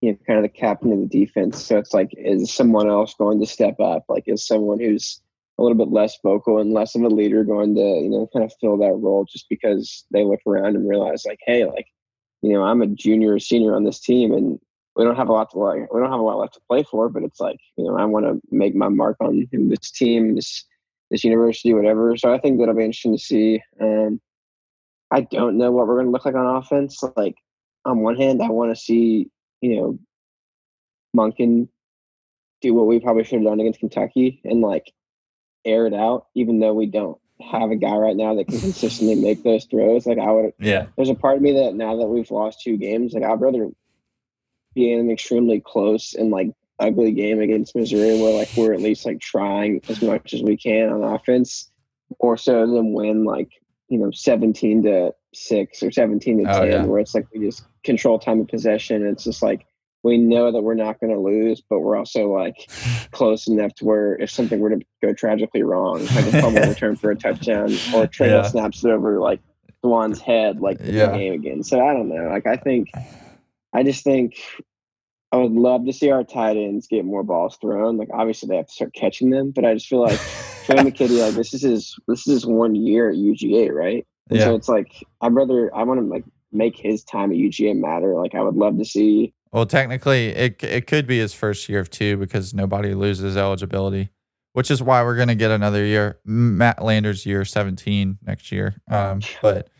you 0.00 0.12
know 0.12 0.18
kind 0.26 0.38
of 0.38 0.42
the 0.42 0.58
captain 0.58 0.90
of 0.90 1.00
the 1.00 1.06
defense. 1.06 1.62
So 1.62 1.76
it's 1.76 1.92
like, 1.92 2.08
is 2.16 2.50
someone 2.50 2.88
else 2.88 3.12
going 3.12 3.40
to 3.40 3.46
step 3.46 3.78
up? 3.78 4.06
Like, 4.08 4.24
is 4.26 4.46
someone 4.46 4.80
who's 4.80 5.20
a 5.58 5.62
little 5.62 5.76
bit 5.76 5.92
less 5.92 6.16
vocal 6.22 6.58
and 6.58 6.72
less 6.72 6.94
of 6.94 7.02
a 7.02 7.08
leader 7.08 7.44
going 7.44 7.74
to 7.74 7.80
you 7.82 8.08
know 8.08 8.26
kind 8.32 8.46
of 8.46 8.54
fill 8.58 8.78
that 8.78 8.94
role 8.94 9.26
just 9.30 9.50
because 9.50 10.06
they 10.12 10.24
look 10.24 10.40
around 10.46 10.76
and 10.76 10.88
realize 10.88 11.26
like, 11.26 11.40
hey, 11.44 11.66
like 11.66 11.88
you 12.40 12.54
know, 12.54 12.62
I'm 12.62 12.80
a 12.80 12.86
junior 12.86 13.34
or 13.34 13.38
senior 13.38 13.76
on 13.76 13.84
this 13.84 14.00
team 14.00 14.32
and 14.32 14.58
we 14.96 15.04
don't 15.04 15.16
have 15.16 15.28
a 15.28 15.32
lot 15.32 15.50
to 15.50 15.58
like 15.58 15.92
we 15.92 16.00
don't 16.00 16.10
have 16.10 16.20
a 16.20 16.22
lot 16.22 16.38
left 16.38 16.54
to 16.54 16.60
play 16.68 16.82
for, 16.82 17.08
but 17.08 17.22
it's 17.22 17.38
like, 17.38 17.60
you 17.76 17.84
know, 17.84 17.98
I 17.98 18.04
want 18.06 18.24
to 18.24 18.40
make 18.50 18.74
my 18.74 18.88
mark 18.88 19.16
on 19.20 19.46
this 19.52 19.90
team, 19.90 20.34
this 20.34 20.64
this 21.10 21.22
university, 21.22 21.74
whatever. 21.74 22.16
So 22.16 22.32
I 22.32 22.38
think 22.38 22.58
that'll 22.58 22.74
be 22.74 22.84
interesting 22.84 23.16
to 23.16 23.22
see. 23.22 23.62
Um, 23.80 24.20
I 25.10 25.20
don't 25.20 25.58
know 25.58 25.70
what 25.70 25.86
we're 25.86 25.96
going 25.96 26.06
to 26.06 26.12
look 26.12 26.24
like 26.24 26.34
on 26.34 26.56
offense. 26.56 27.02
Like 27.16 27.36
on 27.84 28.00
one 28.00 28.16
hand, 28.16 28.42
I 28.42 28.48
want 28.48 28.74
to 28.74 28.80
see 28.80 29.30
you 29.60 29.76
know 29.76 29.98
Monken 31.14 31.68
do 32.62 32.72
what 32.72 32.86
we 32.86 32.98
probably 32.98 33.24
should 33.24 33.40
have 33.40 33.44
done 33.44 33.60
against 33.60 33.80
Kentucky 33.80 34.40
and 34.44 34.62
like 34.62 34.90
air 35.66 35.86
it 35.86 35.94
out, 35.94 36.28
even 36.34 36.58
though 36.58 36.72
we 36.72 36.86
don't 36.86 37.18
have 37.42 37.70
a 37.70 37.76
guy 37.76 37.94
right 37.96 38.16
now 38.16 38.34
that 38.34 38.48
can 38.48 38.58
consistently 38.58 39.14
make 39.14 39.42
those 39.42 39.66
throws. 39.66 40.06
Like 40.06 40.18
I 40.18 40.30
would, 40.30 40.54
yeah. 40.58 40.86
There's 40.96 41.10
a 41.10 41.14
part 41.14 41.36
of 41.36 41.42
me 41.42 41.52
that 41.52 41.74
now 41.74 41.96
that 41.96 42.06
we've 42.06 42.30
lost 42.30 42.62
two 42.62 42.78
games, 42.78 43.12
like 43.12 43.24
I'd 43.24 43.40
rather 43.42 43.68
be 44.76 44.92
in 44.92 45.00
an 45.00 45.10
extremely 45.10 45.60
close 45.60 46.14
and 46.14 46.30
like 46.30 46.50
ugly 46.78 47.10
game 47.10 47.40
against 47.40 47.74
Missouri 47.74 48.20
where 48.20 48.38
like 48.38 48.50
we're 48.56 48.74
at 48.74 48.80
least 48.80 49.06
like 49.06 49.18
trying 49.18 49.80
as 49.88 50.02
much 50.02 50.34
as 50.34 50.42
we 50.42 50.56
can 50.56 50.90
on 50.90 51.02
offense, 51.02 51.70
more 52.22 52.36
so 52.36 52.60
than 52.66 52.92
win 52.92 53.24
like 53.24 53.48
you 53.88 53.98
know 53.98 54.10
seventeen 54.12 54.82
to 54.84 55.12
six 55.34 55.82
or 55.82 55.90
seventeen 55.90 56.44
to 56.44 56.50
oh, 56.50 56.60
ten, 56.60 56.70
yeah. 56.70 56.84
where 56.84 57.00
it's 57.00 57.14
like 57.14 57.26
we 57.34 57.44
just 57.44 57.64
control 57.82 58.18
time 58.18 58.40
of 58.40 58.48
possession. 58.48 59.04
It's 59.06 59.24
just 59.24 59.42
like 59.42 59.66
we 60.02 60.18
know 60.18 60.52
that 60.52 60.62
we're 60.62 60.74
not 60.74 61.00
going 61.00 61.12
to 61.12 61.18
lose, 61.18 61.60
but 61.68 61.80
we're 61.80 61.96
also 61.96 62.32
like 62.32 62.70
close 63.10 63.48
enough 63.48 63.74
to 63.76 63.84
where 63.84 64.14
if 64.16 64.30
something 64.30 64.60
were 64.60 64.70
to 64.70 64.80
go 65.02 65.12
tragically 65.12 65.62
wrong, 65.62 66.04
like 66.14 66.26
a 66.26 66.40
fumble 66.42 66.62
return 66.68 66.94
for 66.94 67.10
a 67.10 67.16
touchdown 67.16 67.74
or 67.94 68.06
Trey 68.06 68.28
yeah. 68.28 68.42
snaps 68.42 68.84
it 68.84 68.90
over 68.90 69.18
like 69.18 69.40
D'Wan's 69.82 70.20
head, 70.20 70.60
like 70.60 70.78
the 70.78 70.92
game 70.92 71.32
again. 71.32 71.62
So 71.62 71.84
I 71.84 71.92
don't 71.92 72.08
know. 72.08 72.28
Like 72.28 72.46
I 72.46 72.56
think, 72.56 72.90
I 73.76 73.82
just 73.82 74.02
think 74.02 74.38
I 75.32 75.36
would 75.36 75.52
love 75.52 75.84
to 75.86 75.92
see 75.92 76.10
our 76.10 76.24
tight 76.24 76.56
ends 76.56 76.86
get 76.86 77.04
more 77.04 77.22
balls 77.22 77.58
thrown. 77.60 77.96
Like 77.96 78.08
obviously 78.12 78.48
they 78.48 78.56
have 78.56 78.66
to 78.66 78.72
start 78.72 78.94
catching 78.94 79.30
them, 79.30 79.50
but 79.50 79.64
I 79.64 79.74
just 79.74 79.86
feel 79.86 80.00
like 80.00 80.18
Trey 80.64 80.76
McKitty, 80.76 81.20
like 81.20 81.34
this 81.34 81.52
is 81.52 81.62
his 81.62 81.98
this 82.08 82.26
is 82.26 82.32
his 82.32 82.46
one 82.46 82.74
year 82.74 83.10
at 83.10 83.16
UGA, 83.16 83.72
right? 83.72 84.06
And 84.30 84.38
yeah. 84.38 84.46
so 84.46 84.54
it's 84.54 84.68
like 84.68 85.04
I'd 85.20 85.34
rather 85.34 85.74
I 85.74 85.82
want 85.82 86.00
to 86.00 86.06
like 86.06 86.24
make 86.52 86.76
his 86.76 87.04
time 87.04 87.30
at 87.32 87.36
UGA 87.36 87.76
matter. 87.76 88.14
Like 88.14 88.34
I 88.34 88.42
would 88.42 88.56
love 88.56 88.78
to 88.78 88.84
see 88.84 89.34
well, 89.52 89.66
technically, 89.66 90.28
it 90.28 90.62
it 90.62 90.86
could 90.86 91.06
be 91.06 91.18
his 91.18 91.32
first 91.32 91.68
year 91.68 91.80
of 91.80 91.90
two 91.90 92.16
because 92.16 92.52
nobody 92.52 92.94
loses 92.94 93.36
eligibility, 93.36 94.10
which 94.52 94.70
is 94.70 94.82
why 94.82 95.02
we're 95.02 95.16
going 95.16 95.28
to 95.28 95.34
get 95.34 95.50
another 95.50 95.84
year. 95.84 96.18
Matt 96.24 96.82
Landers 96.82 97.24
year 97.24 97.44
seventeen 97.44 98.18
next 98.22 98.52
year. 98.52 98.76
Um, 98.90 99.20
but 99.42 99.70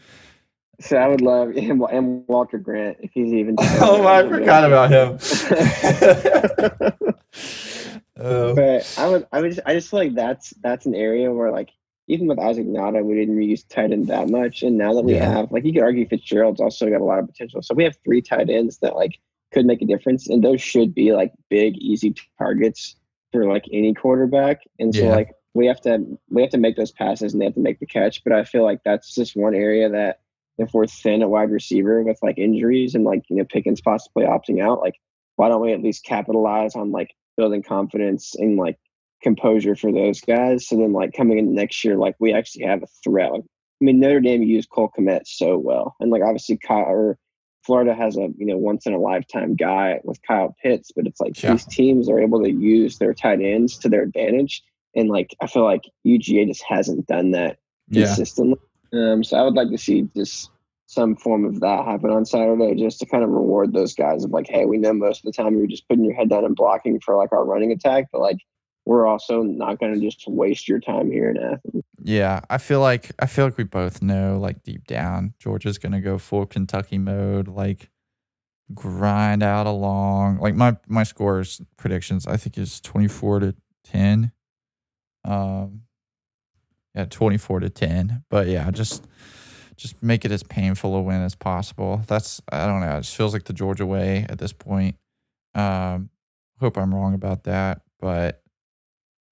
so 0.81 0.97
I 0.97 1.09
would 1.09 1.20
love 1.20 1.55
him 1.55 1.83
and 1.83 2.24
Walter 2.29 2.59
Grant 2.59 2.99
if 3.01 3.12
he's 3.12 3.33
even. 3.33 3.57
oh, 3.61 4.07
I 4.07 4.29
forgot 4.29 4.64
about 4.64 4.91
him. 4.91 5.18
oh. 8.18 8.55
But 8.55 8.95
I 8.99 9.09
would, 9.09 9.27
I 9.33 9.41
would, 9.41 9.53
just, 9.55 9.66
I 9.66 9.74
just 9.74 9.91
feel 9.91 10.01
like 10.01 10.14
that's 10.14 10.51
that's 10.62 10.87
an 10.87 10.95
area 10.95 11.33
where 11.33 11.51
like 11.51 11.70
even 12.09 12.29
with 12.29 12.39
Isaac 12.39 12.66
Nauta, 12.66 13.05
we 13.05 13.14
didn't 13.14 13.41
use 13.43 13.64
tight 13.64 13.93
end 13.93 14.07
that 14.09 14.29
much, 14.29 14.62
and 14.62 14.79
now 14.79 14.95
that 14.95 15.03
we 15.03 15.14
yeah. 15.14 15.29
have, 15.29 15.51
like, 15.51 15.64
you 15.64 15.72
could 15.72 15.83
argue 15.83 16.07
Fitzgerald's 16.07 16.61
also 16.61 16.89
got 16.89 17.01
a 17.01 17.05
lot 17.05 17.18
of 17.18 17.27
potential. 17.27 17.62
So 17.62 17.74
we 17.74 17.83
have 17.83 17.97
three 18.05 18.22
tight 18.22 18.49
ends 18.49 18.79
that 18.79 18.95
like 18.95 19.18
could 19.53 19.66
make 19.66 19.83
a 19.83 19.87
difference. 19.87 20.29
And 20.29 20.43
those 20.43 20.61
should 20.61 20.95
be 20.95 21.12
like 21.12 21.33
big, 21.49 21.77
easy 21.79 22.14
targets 22.39 22.97
for 23.33 23.47
like 23.47 23.64
any 23.72 23.95
quarterback. 23.95 24.61
And 24.79 24.95
so 24.95 25.03
yeah. 25.03 25.14
like 25.14 25.31
we 25.55 25.66
have 25.66 25.81
to 25.83 26.18
we 26.31 26.43
have 26.43 26.51
to 26.51 26.59
make 26.59 26.77
those 26.77 26.93
passes 26.93 27.33
and 27.33 27.41
they 27.41 27.47
have 27.47 27.55
to 27.55 27.61
make 27.61 27.81
the 27.81 27.87
catch. 27.87 28.22
But 28.24 28.33
I 28.33 28.45
feel 28.45 28.64
like 28.64 28.81
that's 28.85 29.14
just 29.14 29.37
one 29.37 29.55
area 29.55 29.89
that 29.89 30.20
if 30.59 30.73
we're 30.73 30.87
thin 30.87 31.23
at 31.23 31.31
wide 31.31 31.51
receiver 31.51 32.03
with 32.03 32.19
like 32.23 32.39
injuries 32.39 32.95
and 32.95 33.05
like 33.05 33.25
you 33.29 33.37
know 33.37 33.45
Pickens 33.45 33.81
possibly 33.81 34.25
opting 34.25 34.63
out, 34.63 34.81
like 34.81 34.95
why 35.37 35.49
don't 35.49 35.61
we 35.61 35.73
at 35.73 35.83
least 35.83 36.05
capitalize 36.05 36.75
on 36.75 36.93
like 36.93 37.15
building 37.37 37.63
confidence 37.63 38.35
and 38.35 38.57
like 38.57 38.79
composure 39.23 39.77
for 39.77 39.93
those 39.93 40.21
guys? 40.21 40.67
So 40.67 40.77
then 40.77 40.93
like 40.93 41.13
coming 41.13 41.39
in 41.39 41.55
next 41.55 41.85
year, 41.85 41.97
like 41.97 42.17
we 42.19 42.33
actually 42.33 42.65
have 42.65 42.83
a 42.83 42.89
threat. 43.05 43.33
Like, 43.33 43.43
I 43.43 43.85
mean 43.85 44.01
Notre 44.01 44.21
Dame 44.21 44.43
used 44.43 44.71
Cole 44.71 44.91
Kmet 44.99 45.23
so 45.27 45.59
well, 45.59 45.95
and 46.01 46.11
like 46.11 46.23
obviously 46.23 46.57
Kyle 46.57 46.87
or 46.87 47.19
Florida 47.67 47.95
has 47.95 48.17
a 48.17 48.29
you 48.39 48.47
know 48.47 48.57
once 48.57 48.87
in 48.87 48.95
a 48.95 48.99
lifetime 48.99 49.57
guy 49.57 50.01
with 50.05 50.21
Kyle 50.27 50.55
Pitts, 50.63 50.93
but 50.95 51.07
it's 51.07 51.21
like 51.21 51.41
yeah. 51.43 51.53
these 51.53 51.67
teams 51.67 52.09
are 52.09 52.21
able 52.21 52.43
to 52.43 52.51
use 52.51 52.99
their 52.99 53.13
tight 53.13 53.41
ends 53.43 53.77
to 53.79 53.89
their 53.89 54.03
advantage, 54.03 54.63
and 54.95 55.11
like 55.11 55.35
I 55.43 55.49
feel 55.49 55.65
like 55.65 55.83
UGA 56.07 56.47
just 56.47 56.65
hasn't 56.67 57.07
done 57.07 57.33
that 57.33 57.59
consistently. 57.93 58.59
Um, 58.97 59.24
so 59.24 59.36
I 59.36 59.42
would 59.42 59.55
like 59.55 59.70
to 59.70 59.78
see 59.78 60.09
just 60.16 60.51
some 60.86 61.16
form 61.16 61.44
of 61.44 61.61
that 61.61 61.84
happen 61.84 62.11
on 62.11 62.24
Saturday, 62.24 62.74
just 62.74 63.01
to 63.01 63.07
kind 63.07 63.24
of 63.24 63.30
reward 63.30 63.72
those 63.72 63.94
guys 63.94 64.24
of 64.24 64.30
like, 64.30 64.47
hey, 64.49 64.64
we 64.64 64.78
know 64.78 64.92
most 64.92 65.18
of 65.18 65.24
the 65.24 65.32
time 65.32 65.57
you're 65.57 65.66
just 65.66 65.88
putting 65.88 66.05
your 66.05 66.14
head 66.14 66.30
down 66.30 66.44
and 66.44 66.55
blocking 66.55 67.01
for 67.01 67.16
like 67.16 67.32
our 67.32 67.44
running 67.44 67.72
attack, 67.72 68.07
but 68.12 68.20
like 68.20 68.38
we're 68.84 69.07
also 69.07 69.42
not 69.42 69.80
going 69.80 69.92
to 69.94 70.01
just 70.01 70.24
waste 70.28 70.68
your 70.68 70.78
time 70.78 71.11
here 71.11 71.28
in 71.28 71.36
Athens. 71.36 71.82
Yeah, 72.03 72.40
I 72.49 72.59
feel 72.59 72.80
like 72.80 73.11
I 73.18 73.26
feel 73.26 73.47
like 73.47 73.59
we 73.59 73.64
both 73.64 74.01
know, 74.01 74.38
like 74.38 74.62
deep 74.62 74.86
down, 74.86 75.34
Georgia's 75.40 75.76
going 75.76 75.92
to 75.92 76.01
go 76.01 76.18
full 76.18 76.47
Kentucky 76.47 76.99
mode, 76.99 77.49
like 77.49 77.90
grind 78.72 79.42
out 79.42 79.66
along. 79.66 80.38
Like 80.38 80.55
my 80.55 80.76
my 80.86 81.03
scores 81.03 81.61
predictions, 81.76 82.28
I 82.28 82.36
think 82.36 82.57
is 82.57 82.80
twenty 82.80 83.09
four 83.09 83.40
to 83.40 83.57
ten. 83.82 84.30
Um, 85.24 85.82
yeah, 86.97 87.05
twenty 87.05 87.36
four 87.36 87.61
to 87.61 87.68
ten. 87.68 88.24
But 88.30 88.49
yeah, 88.49 88.70
just 88.70 89.07
just 89.76 90.03
make 90.03 90.24
it 90.24 90.32
as 90.32 90.42
painful 90.42 90.94
a 90.97 91.03
win 91.03 91.22
as 91.22 91.34
possible. 91.34 92.03
That's 92.07 92.40
I 92.51 92.66
don't 92.66 92.80
know. 92.80 92.97
It 92.97 93.03
just 93.03 93.16
feels 93.16 93.32
like 93.32 93.44
the 93.44 93.53
Georgia 93.53 93.86
way 93.86 94.26
at 94.28 94.38
this 94.38 94.53
point. 94.53 94.97
Um, 95.55 96.11
hope 96.59 96.76
I'm 96.76 96.94
wrong 96.94 97.14
about 97.14 97.44
that, 97.44 97.82
but 98.01 98.42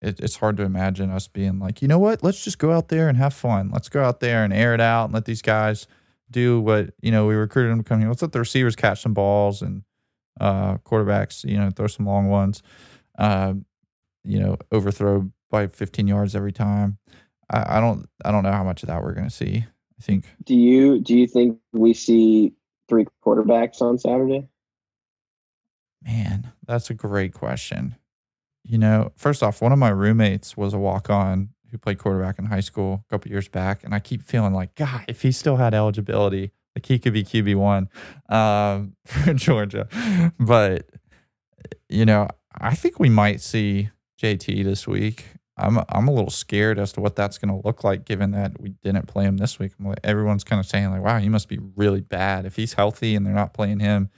it, 0.02 0.20
it's 0.20 0.36
hard 0.36 0.56
to 0.58 0.62
imagine 0.62 1.10
us 1.10 1.28
being 1.28 1.58
like, 1.58 1.80
you 1.80 1.88
know 1.88 1.98
what, 1.98 2.22
let's 2.22 2.44
just 2.44 2.58
go 2.58 2.72
out 2.72 2.88
there 2.88 3.08
and 3.08 3.16
have 3.16 3.32
fun. 3.32 3.70
Let's 3.72 3.88
go 3.88 4.04
out 4.04 4.20
there 4.20 4.44
and 4.44 4.52
air 4.52 4.74
it 4.74 4.80
out 4.80 5.06
and 5.06 5.14
let 5.14 5.24
these 5.24 5.42
guys 5.42 5.86
do 6.30 6.60
what 6.60 6.92
you 7.00 7.10
know 7.10 7.26
we 7.26 7.34
recruited 7.34 7.72
them 7.72 7.82
to 7.82 7.88
come 7.88 8.00
here. 8.00 8.08
Let's 8.08 8.22
let 8.22 8.32
the 8.32 8.38
receivers 8.38 8.76
catch 8.76 9.00
some 9.02 9.14
balls 9.14 9.62
and 9.62 9.82
uh, 10.40 10.76
quarterbacks, 10.78 11.48
you 11.48 11.58
know, 11.58 11.70
throw 11.70 11.86
some 11.86 12.06
long 12.06 12.28
ones. 12.28 12.62
Uh, 13.18 13.54
you 14.24 14.40
know, 14.40 14.56
overthrow 14.72 15.30
by 15.50 15.66
15 15.66 16.06
yards 16.08 16.34
every 16.34 16.52
time. 16.52 16.98
I, 17.50 17.78
I 17.78 17.80
don't, 17.80 18.08
I 18.24 18.30
don't 18.30 18.42
know 18.42 18.52
how 18.52 18.64
much 18.64 18.82
of 18.82 18.88
that 18.88 19.02
we're 19.02 19.14
going 19.14 19.28
to 19.28 19.34
see. 19.34 19.64
I 19.98 20.02
think. 20.02 20.26
Do 20.44 20.54
you 20.54 21.00
do 21.00 21.16
you 21.16 21.26
think 21.26 21.58
we 21.72 21.94
see 21.94 22.52
three 22.88 23.06
quarterbacks 23.24 23.80
on 23.80 23.98
Saturday? 23.98 24.48
Man, 26.02 26.52
that's 26.66 26.90
a 26.90 26.94
great 26.94 27.32
question. 27.32 27.96
You 28.64 28.78
know, 28.78 29.12
first 29.16 29.42
off, 29.42 29.62
one 29.62 29.72
of 29.72 29.78
my 29.78 29.90
roommates 29.90 30.56
was 30.56 30.74
a 30.74 30.78
walk 30.78 31.10
on 31.10 31.50
who 31.70 31.78
played 31.78 31.98
quarterback 31.98 32.38
in 32.38 32.46
high 32.46 32.60
school 32.60 33.04
a 33.06 33.10
couple 33.10 33.30
years 33.30 33.48
back. 33.48 33.82
And 33.84 33.94
I 33.94 33.98
keep 33.98 34.22
feeling 34.22 34.54
like, 34.54 34.74
God, 34.74 35.04
if 35.08 35.22
he 35.22 35.32
still 35.32 35.56
had 35.56 35.74
eligibility, 35.74 36.52
like 36.76 36.86
he 36.86 36.98
could 36.98 37.12
be 37.12 37.24
QB1 37.24 37.88
um, 38.32 38.94
for 39.04 39.34
Georgia. 39.34 39.88
But, 40.38 40.88
you 41.88 42.04
know, 42.06 42.28
I 42.58 42.74
think 42.74 43.00
we 43.00 43.08
might 43.08 43.40
see 43.40 43.90
JT 44.22 44.64
this 44.64 44.86
week. 44.86 45.26
I'm 45.56 45.78
I'm 45.88 46.08
a 46.08 46.12
little 46.12 46.30
scared 46.30 46.78
as 46.78 46.92
to 46.94 47.00
what 47.00 47.14
that's 47.14 47.38
going 47.38 47.54
to 47.54 47.66
look 47.66 47.84
like, 47.84 48.04
given 48.04 48.32
that 48.32 48.60
we 48.60 48.70
didn't 48.82 49.06
play 49.06 49.24
him 49.24 49.36
this 49.36 49.58
week. 49.58 49.72
Everyone's 50.02 50.44
kind 50.44 50.58
of 50.58 50.66
saying 50.66 50.90
like, 50.90 51.02
"Wow, 51.02 51.18
he 51.18 51.28
must 51.28 51.48
be 51.48 51.58
really 51.76 52.00
bad 52.00 52.44
if 52.44 52.56
he's 52.56 52.74
healthy 52.74 53.14
and 53.14 53.24
they're 53.24 53.34
not 53.34 53.54
playing 53.54 53.80
him 53.80 54.10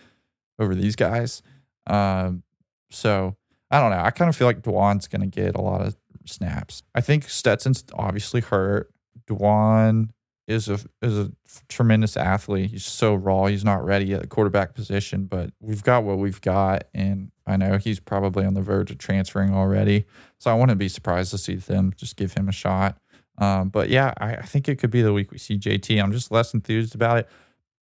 over 0.59 0.75
these 0.75 0.97
guys." 0.97 1.43
Um, 1.87 2.43
so 2.91 3.37
I 3.71 3.81
don't 3.81 3.91
know. 3.91 4.01
I 4.01 4.11
kind 4.11 4.29
of 4.29 4.37
feel 4.37 4.47
like 4.47 4.63
D'Wan's 4.63 5.09
going 5.09 5.23
to 5.23 5.27
get 5.27 5.55
a 5.55 5.61
lot 5.61 5.83
of 5.83 5.97
snaps. 6.25 6.83
I 6.95 7.01
think 7.01 7.29
Stetson's 7.29 7.85
obviously 7.93 8.41
hurt. 8.41 8.91
D'Wan 9.27 10.13
is 10.47 10.69
a 10.69 10.79
is 11.03 11.19
a 11.19 11.33
tremendous 11.69 12.17
athlete. 12.17 12.71
He's 12.71 12.85
so 12.85 13.15
raw. 13.15 13.47
He's 13.47 13.65
not 13.65 13.85
ready 13.85 14.15
at 14.15 14.23
the 14.23 14.27
quarterback 14.27 14.75
position, 14.75 15.27
but 15.27 15.51
we've 15.61 15.83
got 15.83 16.05
what 16.05 16.19
we've 16.19 16.41
got, 16.41 16.85
and 16.95 17.31
I 17.47 17.57
know 17.57 17.79
he's 17.79 18.01
probably 18.01 18.45
on 18.45 18.55
the 18.55 18.63
verge 18.63 18.91
of 18.91 18.99
transferring 18.99 19.55
already. 19.55 20.07
So 20.39 20.51
I 20.51 20.55
wouldn't 20.55 20.79
be 20.79 20.89
surprised 20.89 21.31
to 21.33 21.39
see 21.39 21.57
them 21.57 21.93
just 21.97 22.17
give 22.17 22.35
him 22.35 22.49
a 22.49 22.53
shot. 22.53 22.99
Um, 23.39 23.69
but 23.69 23.91
yeah, 23.91 24.15
I, 24.19 24.37
I 24.37 24.43
think 24.43 24.69
it 24.69 24.77
could 24.77 24.91
be 24.91 25.03
the 25.03 25.13
week 25.13 25.31
we 25.31 25.39
see 25.39 25.59
JT. 25.59 26.03
I'm 26.03 26.13
just 26.13 26.31
less 26.31 26.55
enthused 26.55 26.95
about 26.95 27.19
it 27.19 27.29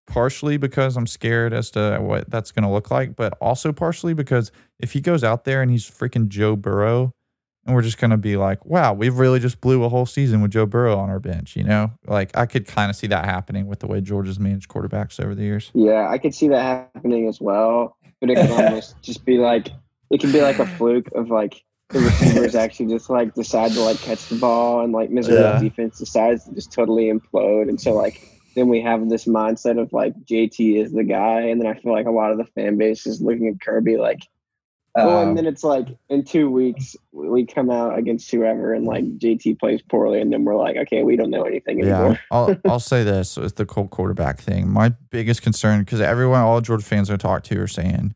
partially 0.07 0.57
because 0.57 0.97
I'm 0.97 1.07
scared 1.07 1.53
as 1.53 1.71
to 1.71 1.97
what 1.99 2.29
that's 2.29 2.51
going 2.51 2.63
to 2.63 2.69
look 2.69 2.91
like, 2.91 3.15
but 3.15 3.37
also 3.41 3.71
partially 3.73 4.13
because 4.13 4.51
if 4.79 4.91
he 4.91 5.01
goes 5.01 5.23
out 5.23 5.45
there 5.45 5.61
and 5.61 5.71
he's 5.71 5.89
freaking 5.89 6.27
Joe 6.27 6.55
Burrow, 6.55 7.14
and 7.65 7.75
we're 7.75 7.81
just 7.81 7.97
going 7.97 8.11
to 8.11 8.17
be 8.17 8.37
like, 8.37 8.63
wow, 8.65 8.93
we 8.93 9.09
really 9.09 9.39
just 9.39 9.59
blew 9.61 9.83
a 9.83 9.89
whole 9.89 10.05
season 10.05 10.41
with 10.41 10.51
Joe 10.51 10.65
Burrow 10.65 10.97
on 10.97 11.09
our 11.09 11.19
bench, 11.19 11.55
you 11.55 11.63
know? 11.63 11.91
Like, 12.05 12.35
I 12.37 12.45
could 12.45 12.67
kind 12.67 12.89
of 12.89 12.95
see 12.95 13.07
that 13.07 13.25
happening 13.25 13.67
with 13.67 13.79
the 13.79 13.87
way 13.87 14.01
Georgia's 14.01 14.39
managed 14.39 14.69
quarterbacks 14.69 15.19
over 15.23 15.33
the 15.33 15.43
years. 15.43 15.71
Yeah, 15.73 16.07
I 16.09 16.17
could 16.17 16.35
see 16.35 16.47
that 16.49 16.89
happening 16.95 17.27
as 17.27 17.41
well. 17.41 17.97
but 18.21 18.29
it 18.29 18.35
can 18.35 18.51
almost 18.51 18.95
just 19.01 19.25
be 19.25 19.37
like 19.37 19.69
it 20.11 20.19
can 20.21 20.31
be 20.31 20.41
like 20.41 20.59
a 20.59 20.65
fluke 20.67 21.07
of 21.15 21.29
like 21.29 21.63
the 21.89 21.99
receivers 21.99 22.53
actually 22.63 22.87
just 22.93 23.09
like 23.09 23.33
decide 23.33 23.71
to 23.71 23.81
like 23.81 23.97
catch 23.99 24.27
the 24.29 24.35
ball 24.35 24.81
and 24.83 24.93
like 24.93 25.09
Missouri 25.09 25.41
Yeah. 25.41 25.59
defense 25.59 25.97
decides 25.97 26.45
to 26.45 26.53
just 26.53 26.71
totally 26.71 27.11
implode. 27.11 27.67
And 27.69 27.81
so 27.81 27.93
like 27.93 28.21
then 28.55 28.69
we 28.69 28.81
have 28.81 29.09
this 29.09 29.25
mindset 29.25 29.81
of 29.81 29.91
like 29.91 30.13
JT 30.25 30.77
is 30.81 30.93
the 30.93 31.03
guy, 31.03 31.41
and 31.41 31.59
then 31.59 31.67
I 31.67 31.73
feel 31.73 31.91
like 31.91 32.05
a 32.05 32.11
lot 32.11 32.31
of 32.31 32.37
the 32.37 32.45
fan 32.45 32.77
base 32.77 33.05
is 33.05 33.19
looking 33.21 33.47
at 33.49 33.59
Kirby 33.59 33.97
like 33.97 34.19
well, 34.95 35.17
Um, 35.17 35.29
and 35.29 35.37
then 35.37 35.45
it's 35.45 35.63
like 35.63 35.87
in 36.09 36.23
two 36.23 36.49
weeks 36.49 36.95
we 37.11 37.45
come 37.45 37.69
out 37.69 37.97
against 37.97 38.31
whoever 38.31 38.73
and 38.73 38.85
like 38.85 39.03
JT 39.17 39.59
plays 39.59 39.81
poorly, 39.81 40.21
and 40.21 40.31
then 40.31 40.45
we're 40.45 40.55
like, 40.55 40.77
okay, 40.77 41.03
we 41.03 41.17
don't 41.17 41.29
know 41.29 41.43
anything 41.43 41.79
Yeah, 41.79 41.95
anymore. 41.95 42.19
I'll 42.31 42.55
I'll 42.65 42.79
say 42.79 43.03
this 43.03 43.35
with 43.35 43.57
the 43.57 43.65
Colt 43.65 43.89
quarterback 43.89 44.39
thing. 44.39 44.69
My 44.69 44.89
biggest 45.09 45.41
concern 45.41 45.81
because 45.81 45.99
everyone, 45.99 46.41
all 46.41 46.61
Georgia 46.61 46.85
fans 46.85 47.09
I 47.09 47.17
talk 47.17 47.43
to 47.45 47.59
are 47.59 47.67
saying, 47.67 48.15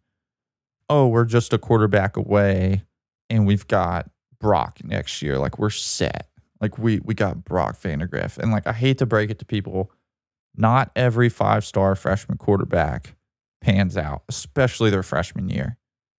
"Oh, 0.89 1.07
we're 1.07 1.25
just 1.25 1.51
a 1.51 1.57
quarterback 1.57 2.15
away, 2.15 2.83
and 3.29 3.45
we've 3.45 3.67
got 3.67 4.09
Brock 4.39 4.79
next 4.83 5.21
year. 5.21 5.37
Like 5.37 5.59
we're 5.59 5.69
set. 5.69 6.29
Like 6.61 6.77
we 6.77 6.99
we 6.99 7.13
got 7.13 7.43
Brock 7.43 7.77
Vandagriff." 7.81 8.37
And 8.37 8.51
like 8.51 8.67
I 8.67 8.73
hate 8.73 8.99
to 8.99 9.05
break 9.05 9.29
it 9.29 9.39
to 9.39 9.45
people, 9.45 9.91
not 10.55 10.91
every 10.95 11.27
five 11.27 11.65
star 11.65 11.95
freshman 11.95 12.37
quarterback 12.37 13.15
pans 13.59 13.97
out, 13.97 14.23
especially 14.29 14.89
their 14.89 15.03
freshman 15.03 15.49
year. 15.49 15.75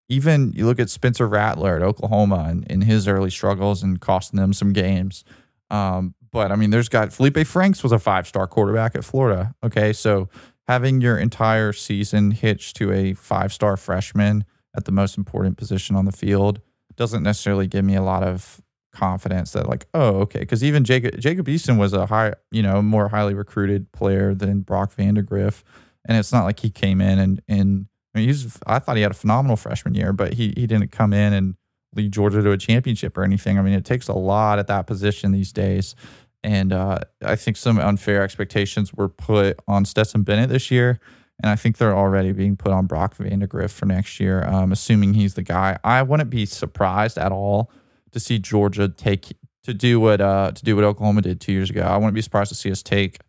Even 0.09 0.51
you 0.53 0.65
look 0.65 0.79
at 0.79 0.89
Spencer 0.89 1.27
Rattler 1.27 1.75
at 1.75 1.81
Oklahoma 1.83 2.47
and 2.49 2.65
in 2.67 2.81
his 2.81 3.07
early 3.07 3.29
struggles 3.29 3.83
and 3.83 4.01
costing 4.01 4.39
them 4.39 4.53
some 4.53 4.73
games. 4.73 5.23
Um, 5.69 6.15
but 6.31 6.51
I 6.51 6.55
mean, 6.55 6.71
there's 6.71 6.89
got 6.89 7.09
Feleipe 7.09 7.45
Franks 7.45 7.83
was 7.83 7.91
a 7.91 7.99
five 7.99 8.27
star 8.27 8.47
quarterback 8.47 8.95
at 8.95 9.03
Florida. 9.03 9.55
Okay. 9.63 9.93
So 9.93 10.29
having 10.67 11.01
your 11.01 11.17
entire 11.17 11.73
season 11.73 12.31
hitched 12.31 12.75
to 12.77 12.91
a 12.91 13.13
five 13.13 13.53
star 13.53 13.77
freshman 13.77 14.45
at 14.75 14.85
the 14.85 14.91
most 14.91 15.17
important 15.17 15.57
position 15.57 15.95
on 15.95 16.05
the 16.05 16.11
field 16.11 16.61
doesn't 16.95 17.23
necessarily 17.23 17.67
give 17.67 17.85
me 17.85 17.95
a 17.95 18.03
lot 18.03 18.23
of 18.23 18.61
confidence 18.91 19.51
that 19.53 19.67
like, 19.67 19.87
oh, 19.93 20.19
okay. 20.19 20.45
Cause 20.45 20.63
even 20.63 20.83
Jacob 20.83 21.19
Jacob 21.19 21.47
was 21.47 21.93
a 21.93 22.05
high, 22.05 22.33
you 22.51 22.61
know, 22.61 22.81
more 22.81 23.09
highly 23.09 23.33
recruited 23.33 23.91
player 23.91 24.33
than 24.33 24.61
Brock 24.61 24.95
Vandagriff. 24.95 25.63
And 26.05 26.17
it's 26.17 26.31
not 26.31 26.43
like 26.43 26.59
he 26.59 26.69
came 26.69 27.01
in 27.01 27.19
and 27.19 27.41
and 27.47 27.87
I 28.13 28.19
mean 28.19 28.27
he's 28.27 28.57
I 28.65 28.79
thought 28.79 28.95
he 28.95 29.01
had 29.03 29.11
a 29.11 29.15
phenomenal 29.15 29.55
freshman 29.55 29.93
year, 29.93 30.13
but 30.13 30.33
he 30.33 30.53
he 30.55 30.67
didn't 30.67 30.91
come 30.91 31.13
in 31.13 31.33
and 31.33 31.55
lead 31.95 32.11
Georgia 32.11 32.41
to 32.41 32.51
a 32.51 32.57
championship 32.57 33.17
or 33.17 33.23
anything. 33.23 33.57
I 33.57 33.61
mean, 33.61 33.73
it 33.73 33.85
takes 33.85 34.07
a 34.07 34.13
lot 34.13 34.59
at 34.59 34.67
that 34.67 34.87
position 34.87 35.31
these 35.31 35.51
days. 35.51 35.95
And 36.43 36.71
uh, 36.71 36.99
I 37.23 37.35
think 37.35 37.57
some 37.57 37.79
unfair 37.79 38.23
expectations 38.23 38.93
were 38.93 39.09
put 39.09 39.59
on 39.67 39.85
Stetson 39.85 40.23
Bennett 40.23 40.49
this 40.49 40.71
year. 40.71 40.99
And 41.41 41.49
I 41.49 41.55
think 41.55 41.77
they're 41.77 41.95
already 41.95 42.31
being 42.31 42.57
put 42.57 42.71
on 42.71 42.85
Brock 42.85 43.15
Vandagriff 43.17 43.71
for 43.71 43.85
next 43.85 44.19
year, 44.19 44.45
um, 44.45 44.71
assuming 44.71 45.13
he's 45.13 45.35
the 45.35 45.41
guy. 45.41 45.77
I 45.83 46.01
wouldn't 46.01 46.29
be 46.29 46.45
surprised 46.45 47.17
at 47.17 47.31
all 47.31 47.71
to 48.11 48.19
see 48.19 48.39
Georgia 48.39 48.89
take 48.89 49.37
to 49.63 49.73
do 49.73 49.99
what 49.99 50.19
uh, 50.19 50.51
to 50.51 50.63
do 50.63 50.75
what 50.75 50.83
Oklahoma 50.83 51.21
did 51.21 51.39
two 51.39 51.53
years 51.53 51.69
ago. 51.69 51.81
I 51.81 51.95
wouldn't 51.95 52.13
be 52.13 52.21
surprised 52.21 52.49
to 52.49 52.55
see 52.55 52.71
us 52.71 52.83
take 52.83 53.19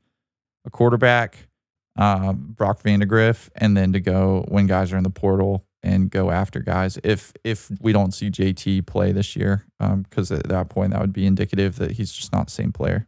a 0.64 0.70
quarterback, 0.70 1.48
um, 1.96 2.54
Brock 2.56 2.82
Vandagriff, 2.82 3.48
and 3.56 3.76
then 3.76 3.92
to 3.92 4.00
go 4.00 4.44
when 4.48 4.66
guys 4.66 4.92
are 4.92 4.96
in 4.96 5.04
the 5.04 5.10
portal 5.10 5.64
and 5.82 6.10
go 6.10 6.30
after 6.30 6.60
guys 6.60 6.98
if 7.04 7.32
if 7.42 7.70
we 7.80 7.92
don't 7.92 8.12
see 8.12 8.30
JT 8.30 8.86
play 8.86 9.12
this 9.12 9.34
year 9.34 9.64
because 9.78 10.30
at 10.30 10.48
that 10.48 10.68
point 10.68 10.92
that 10.92 11.00
would 11.00 11.12
be 11.12 11.26
indicative 11.26 11.76
that 11.76 11.92
he's 11.92 12.12
just 12.12 12.32
not 12.32 12.46
the 12.46 12.52
same 12.52 12.72
player. 12.72 13.06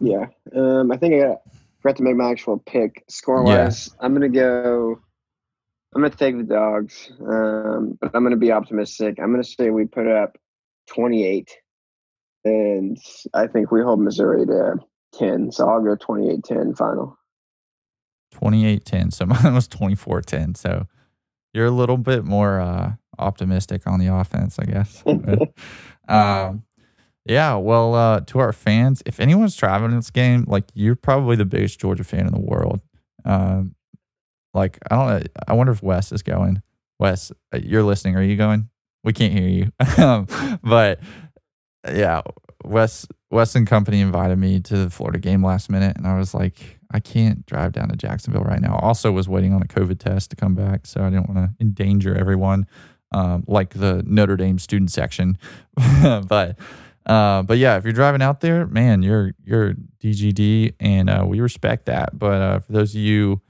Yeah. 0.00 0.26
Um, 0.54 0.90
I 0.90 0.96
think 0.96 1.14
I 1.14 1.28
got, 1.28 1.42
forgot 1.80 1.96
to 1.96 2.02
make 2.02 2.16
my 2.16 2.30
actual 2.30 2.58
pick. 2.58 3.04
Score 3.08 3.42
wise, 3.42 3.90
I'm 4.00 4.12
gonna 4.12 4.28
go. 4.28 5.00
I'm 5.94 6.02
gonna 6.02 6.14
take 6.14 6.38
the 6.38 6.44
dogs, 6.44 7.12
um, 7.20 7.98
but 8.00 8.10
I'm 8.14 8.22
gonna 8.22 8.36
be 8.36 8.50
optimistic. 8.50 9.18
I'm 9.20 9.30
gonna 9.30 9.44
say 9.44 9.70
we 9.70 9.84
put 9.84 10.08
up 10.08 10.36
28, 10.88 11.50
and 12.44 12.98
I 13.34 13.46
think 13.46 13.70
we 13.70 13.82
hold 13.82 14.00
Missouri 14.00 14.46
to 14.46 14.76
10. 15.14 15.52
So 15.52 15.68
I'll 15.68 15.82
go 15.82 15.94
28-10 15.94 16.76
final. 16.76 17.16
28-10. 18.32 19.12
So 19.12 19.26
mine 19.26 19.54
was 19.54 19.68
24-10. 19.68 20.56
So 20.56 20.86
you're 21.52 21.66
a 21.66 21.70
little 21.70 21.98
bit 21.98 22.24
more 22.24 22.60
uh, 22.60 22.92
optimistic 23.18 23.86
on 23.86 24.00
the 24.00 24.08
offense, 24.08 24.58
I 24.58 24.64
guess. 24.64 25.02
um, 26.08 26.64
yeah, 27.24 27.54
well, 27.54 27.94
uh, 27.94 28.20
to 28.20 28.40
our 28.40 28.52
fans, 28.52 29.02
if 29.06 29.20
anyone's 29.20 29.54
traveling 29.54 29.94
this 29.94 30.10
game, 30.10 30.44
like 30.48 30.64
you're 30.74 30.96
probably 30.96 31.36
the 31.36 31.44
biggest 31.44 31.78
Georgia 31.78 32.04
fan 32.04 32.26
in 32.26 32.32
the 32.32 32.40
world. 32.40 32.80
Um, 33.24 33.74
like 34.54 34.78
I 34.90 34.96
don't 34.96 35.08
know, 35.08 35.22
I 35.46 35.52
wonder 35.54 35.72
if 35.72 35.82
Wes 35.82 36.10
is 36.12 36.22
going. 36.22 36.62
Wes, 36.98 37.30
uh, 37.54 37.58
you're 37.62 37.84
listening. 37.84 38.16
Are 38.16 38.22
you 38.22 38.36
going? 38.36 38.68
We 39.04 39.12
can't 39.12 39.32
hear 39.32 39.48
you. 39.48 39.72
um, 40.02 40.26
but 40.62 41.00
yeah, 41.86 42.22
Wes 42.64 43.06
Wes 43.30 43.54
and 43.54 43.66
company 43.66 44.00
invited 44.00 44.38
me 44.38 44.60
to 44.60 44.76
the 44.76 44.90
Florida 44.90 45.18
game 45.18 45.44
last 45.44 45.70
minute, 45.70 45.96
and 45.96 46.06
I 46.06 46.18
was 46.18 46.34
like, 46.34 46.78
I 46.90 47.00
can't 47.00 47.44
drive 47.46 47.72
down 47.72 47.88
to 47.88 47.96
Jacksonville 47.96 48.42
right 48.42 48.60
now. 48.60 48.76
Also, 48.76 49.10
was 49.10 49.28
waiting 49.28 49.52
on 49.52 49.62
a 49.62 49.66
COVID 49.66 49.98
test 49.98 50.30
to 50.30 50.36
come 50.36 50.54
back, 50.54 50.86
so 50.86 51.02
I 51.02 51.10
didn't 51.10 51.28
want 51.28 51.38
to 51.38 51.50
endanger 51.60 52.14
everyone, 52.14 52.66
um, 53.12 53.44
like 53.46 53.70
the 53.74 54.02
Notre 54.06 54.36
Dame 54.36 54.58
student 54.58 54.90
section. 54.90 55.38
but 56.02 56.58
uh, 57.06 57.42
but 57.42 57.58
yeah, 57.58 57.76
if 57.76 57.84
you're 57.84 57.92
driving 57.92 58.22
out 58.22 58.40
there, 58.40 58.66
man, 58.66 59.02
you're 59.02 59.32
you're 59.44 59.74
DGD, 60.02 60.74
and 60.78 61.10
uh, 61.10 61.24
we 61.26 61.40
respect 61.40 61.86
that. 61.86 62.18
But 62.18 62.40
uh, 62.40 62.58
for 62.60 62.72
those 62.72 62.94
of 62.94 63.00
you 63.00 63.40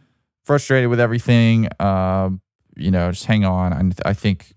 frustrated 0.45 0.89
with 0.89 1.01
everything, 1.01 1.69
uh, 1.79 2.31
you 2.77 2.91
know, 2.91 3.11
just 3.11 3.27
hang 3.27 3.45
on. 3.45 3.73
I, 3.73 4.11
I 4.11 4.13
think 4.15 4.55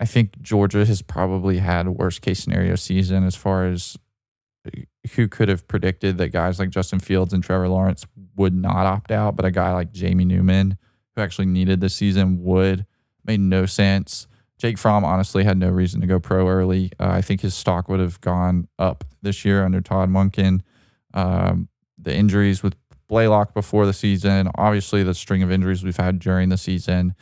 I 0.00 0.06
think 0.06 0.40
Georgia 0.40 0.86
has 0.86 1.02
probably 1.02 1.58
had 1.58 1.86
a 1.86 1.92
worst 1.92 2.22
case 2.22 2.40
scenario 2.40 2.74
season 2.74 3.24
as 3.24 3.36
far 3.36 3.66
as 3.66 3.98
who 5.14 5.28
could 5.28 5.48
have 5.48 5.68
predicted 5.68 6.18
that 6.18 6.28
guys 6.28 6.58
like 6.58 6.70
Justin 6.70 7.00
Fields 7.00 7.32
and 7.32 7.44
Trevor 7.44 7.68
Lawrence 7.68 8.06
would 8.36 8.54
not 8.54 8.86
opt 8.86 9.10
out, 9.10 9.36
but 9.36 9.44
a 9.44 9.50
guy 9.50 9.72
like 9.72 9.92
Jamie 9.92 10.24
Newman, 10.24 10.76
who 11.14 11.22
actually 11.22 11.46
needed 11.46 11.80
this 11.80 11.94
season, 11.94 12.42
would 12.42 12.86
made 13.24 13.40
no 13.40 13.66
sense. 13.66 14.26
Jake 14.58 14.78
Fromm 14.78 15.04
honestly 15.04 15.44
had 15.44 15.58
no 15.58 15.68
reason 15.68 16.00
to 16.00 16.06
go 16.06 16.18
pro 16.18 16.48
early. 16.48 16.90
Uh, 16.98 17.08
I 17.08 17.22
think 17.22 17.42
his 17.42 17.54
stock 17.54 17.88
would 17.88 18.00
have 18.00 18.20
gone 18.20 18.68
up 18.78 19.04
this 19.22 19.44
year 19.44 19.64
under 19.64 19.80
Todd 19.80 20.10
Monken. 20.10 20.60
Um, 21.12 21.68
the 21.98 22.14
injuries 22.14 22.62
with 22.62 22.74
Blaylock 23.08 23.54
before 23.54 23.86
the 23.86 23.92
season, 23.92 24.50
obviously 24.54 25.02
the 25.02 25.14
string 25.14 25.42
of 25.42 25.50
injuries 25.50 25.82
we've 25.82 25.96
had 25.96 26.18
during 26.18 26.48
the 26.48 26.58
season, 26.58 27.14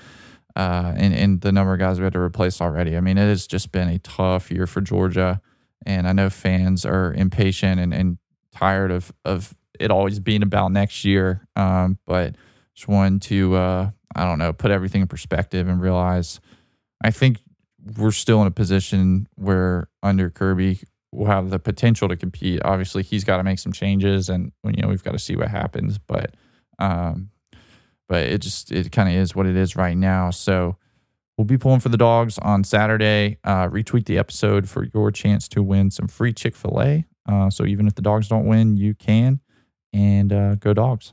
uh, 0.56 0.92
and, 0.96 1.14
and 1.14 1.40
the 1.40 1.52
number 1.52 1.72
of 1.72 1.78
guys 1.78 1.98
we 1.98 2.04
had 2.04 2.12
to 2.14 2.20
replace 2.20 2.60
already. 2.60 2.96
I 2.96 3.00
mean, 3.00 3.18
it 3.18 3.28
has 3.28 3.46
just 3.46 3.72
been 3.72 3.88
a 3.88 3.98
tough 3.98 4.50
year 4.50 4.66
for 4.66 4.80
Georgia. 4.80 5.40
And 5.86 6.08
I 6.08 6.12
know 6.12 6.30
fans 6.30 6.84
are 6.84 7.12
impatient 7.14 7.80
and, 7.80 7.94
and 7.94 8.18
tired 8.52 8.90
of, 8.90 9.12
of 9.24 9.54
it 9.78 9.90
always 9.90 10.18
being 10.18 10.42
about 10.42 10.72
next 10.72 11.04
year. 11.04 11.46
Um, 11.54 11.98
but 12.06 12.34
just 12.74 12.88
wanted 12.88 13.22
to, 13.22 13.54
uh, 13.54 13.90
I 14.14 14.24
don't 14.24 14.38
know, 14.38 14.52
put 14.52 14.70
everything 14.70 15.02
in 15.02 15.08
perspective 15.08 15.68
and 15.68 15.80
realize 15.80 16.40
I 17.02 17.10
think 17.10 17.38
we're 17.96 18.10
still 18.10 18.40
in 18.42 18.48
a 18.48 18.52
position 18.52 19.28
where 19.36 19.88
under 20.02 20.30
Kirby 20.30 20.80
we'll 21.12 21.28
have 21.30 21.50
the 21.50 21.58
potential 21.58 22.08
to 22.08 22.16
compete. 22.16 22.60
Obviously, 22.64 23.02
he's 23.02 23.24
got 23.24 23.38
to 23.38 23.44
make 23.44 23.58
some 23.58 23.72
changes, 23.72 24.28
and 24.28 24.52
you 24.64 24.82
know 24.82 24.88
we've 24.88 25.04
got 25.04 25.12
to 25.12 25.18
see 25.18 25.36
what 25.36 25.48
happens. 25.48 25.98
But, 25.98 26.34
um, 26.78 27.30
but 28.08 28.24
it 28.24 28.38
just 28.38 28.72
it 28.72 28.90
kind 28.90 29.08
of 29.08 29.14
is 29.14 29.34
what 29.34 29.46
it 29.46 29.56
is 29.56 29.76
right 29.76 29.96
now. 29.96 30.30
So 30.30 30.76
we'll 31.36 31.44
be 31.44 31.58
pulling 31.58 31.80
for 31.80 31.88
the 31.88 31.96
dogs 31.96 32.38
on 32.38 32.64
Saturday. 32.64 33.38
Uh, 33.44 33.68
retweet 33.68 34.06
the 34.06 34.18
episode 34.18 34.68
for 34.68 34.84
your 34.94 35.10
chance 35.10 35.48
to 35.48 35.62
win 35.62 35.90
some 35.90 36.08
free 36.08 36.32
Chick 36.32 36.56
Fil 36.56 36.80
A. 36.80 37.04
Uh, 37.28 37.50
so 37.50 37.66
even 37.66 37.86
if 37.86 37.94
the 37.94 38.02
dogs 38.02 38.28
don't 38.28 38.46
win, 38.46 38.76
you 38.76 38.94
can, 38.94 39.40
and 39.92 40.32
uh, 40.32 40.54
go 40.56 40.72
dogs. 40.72 41.12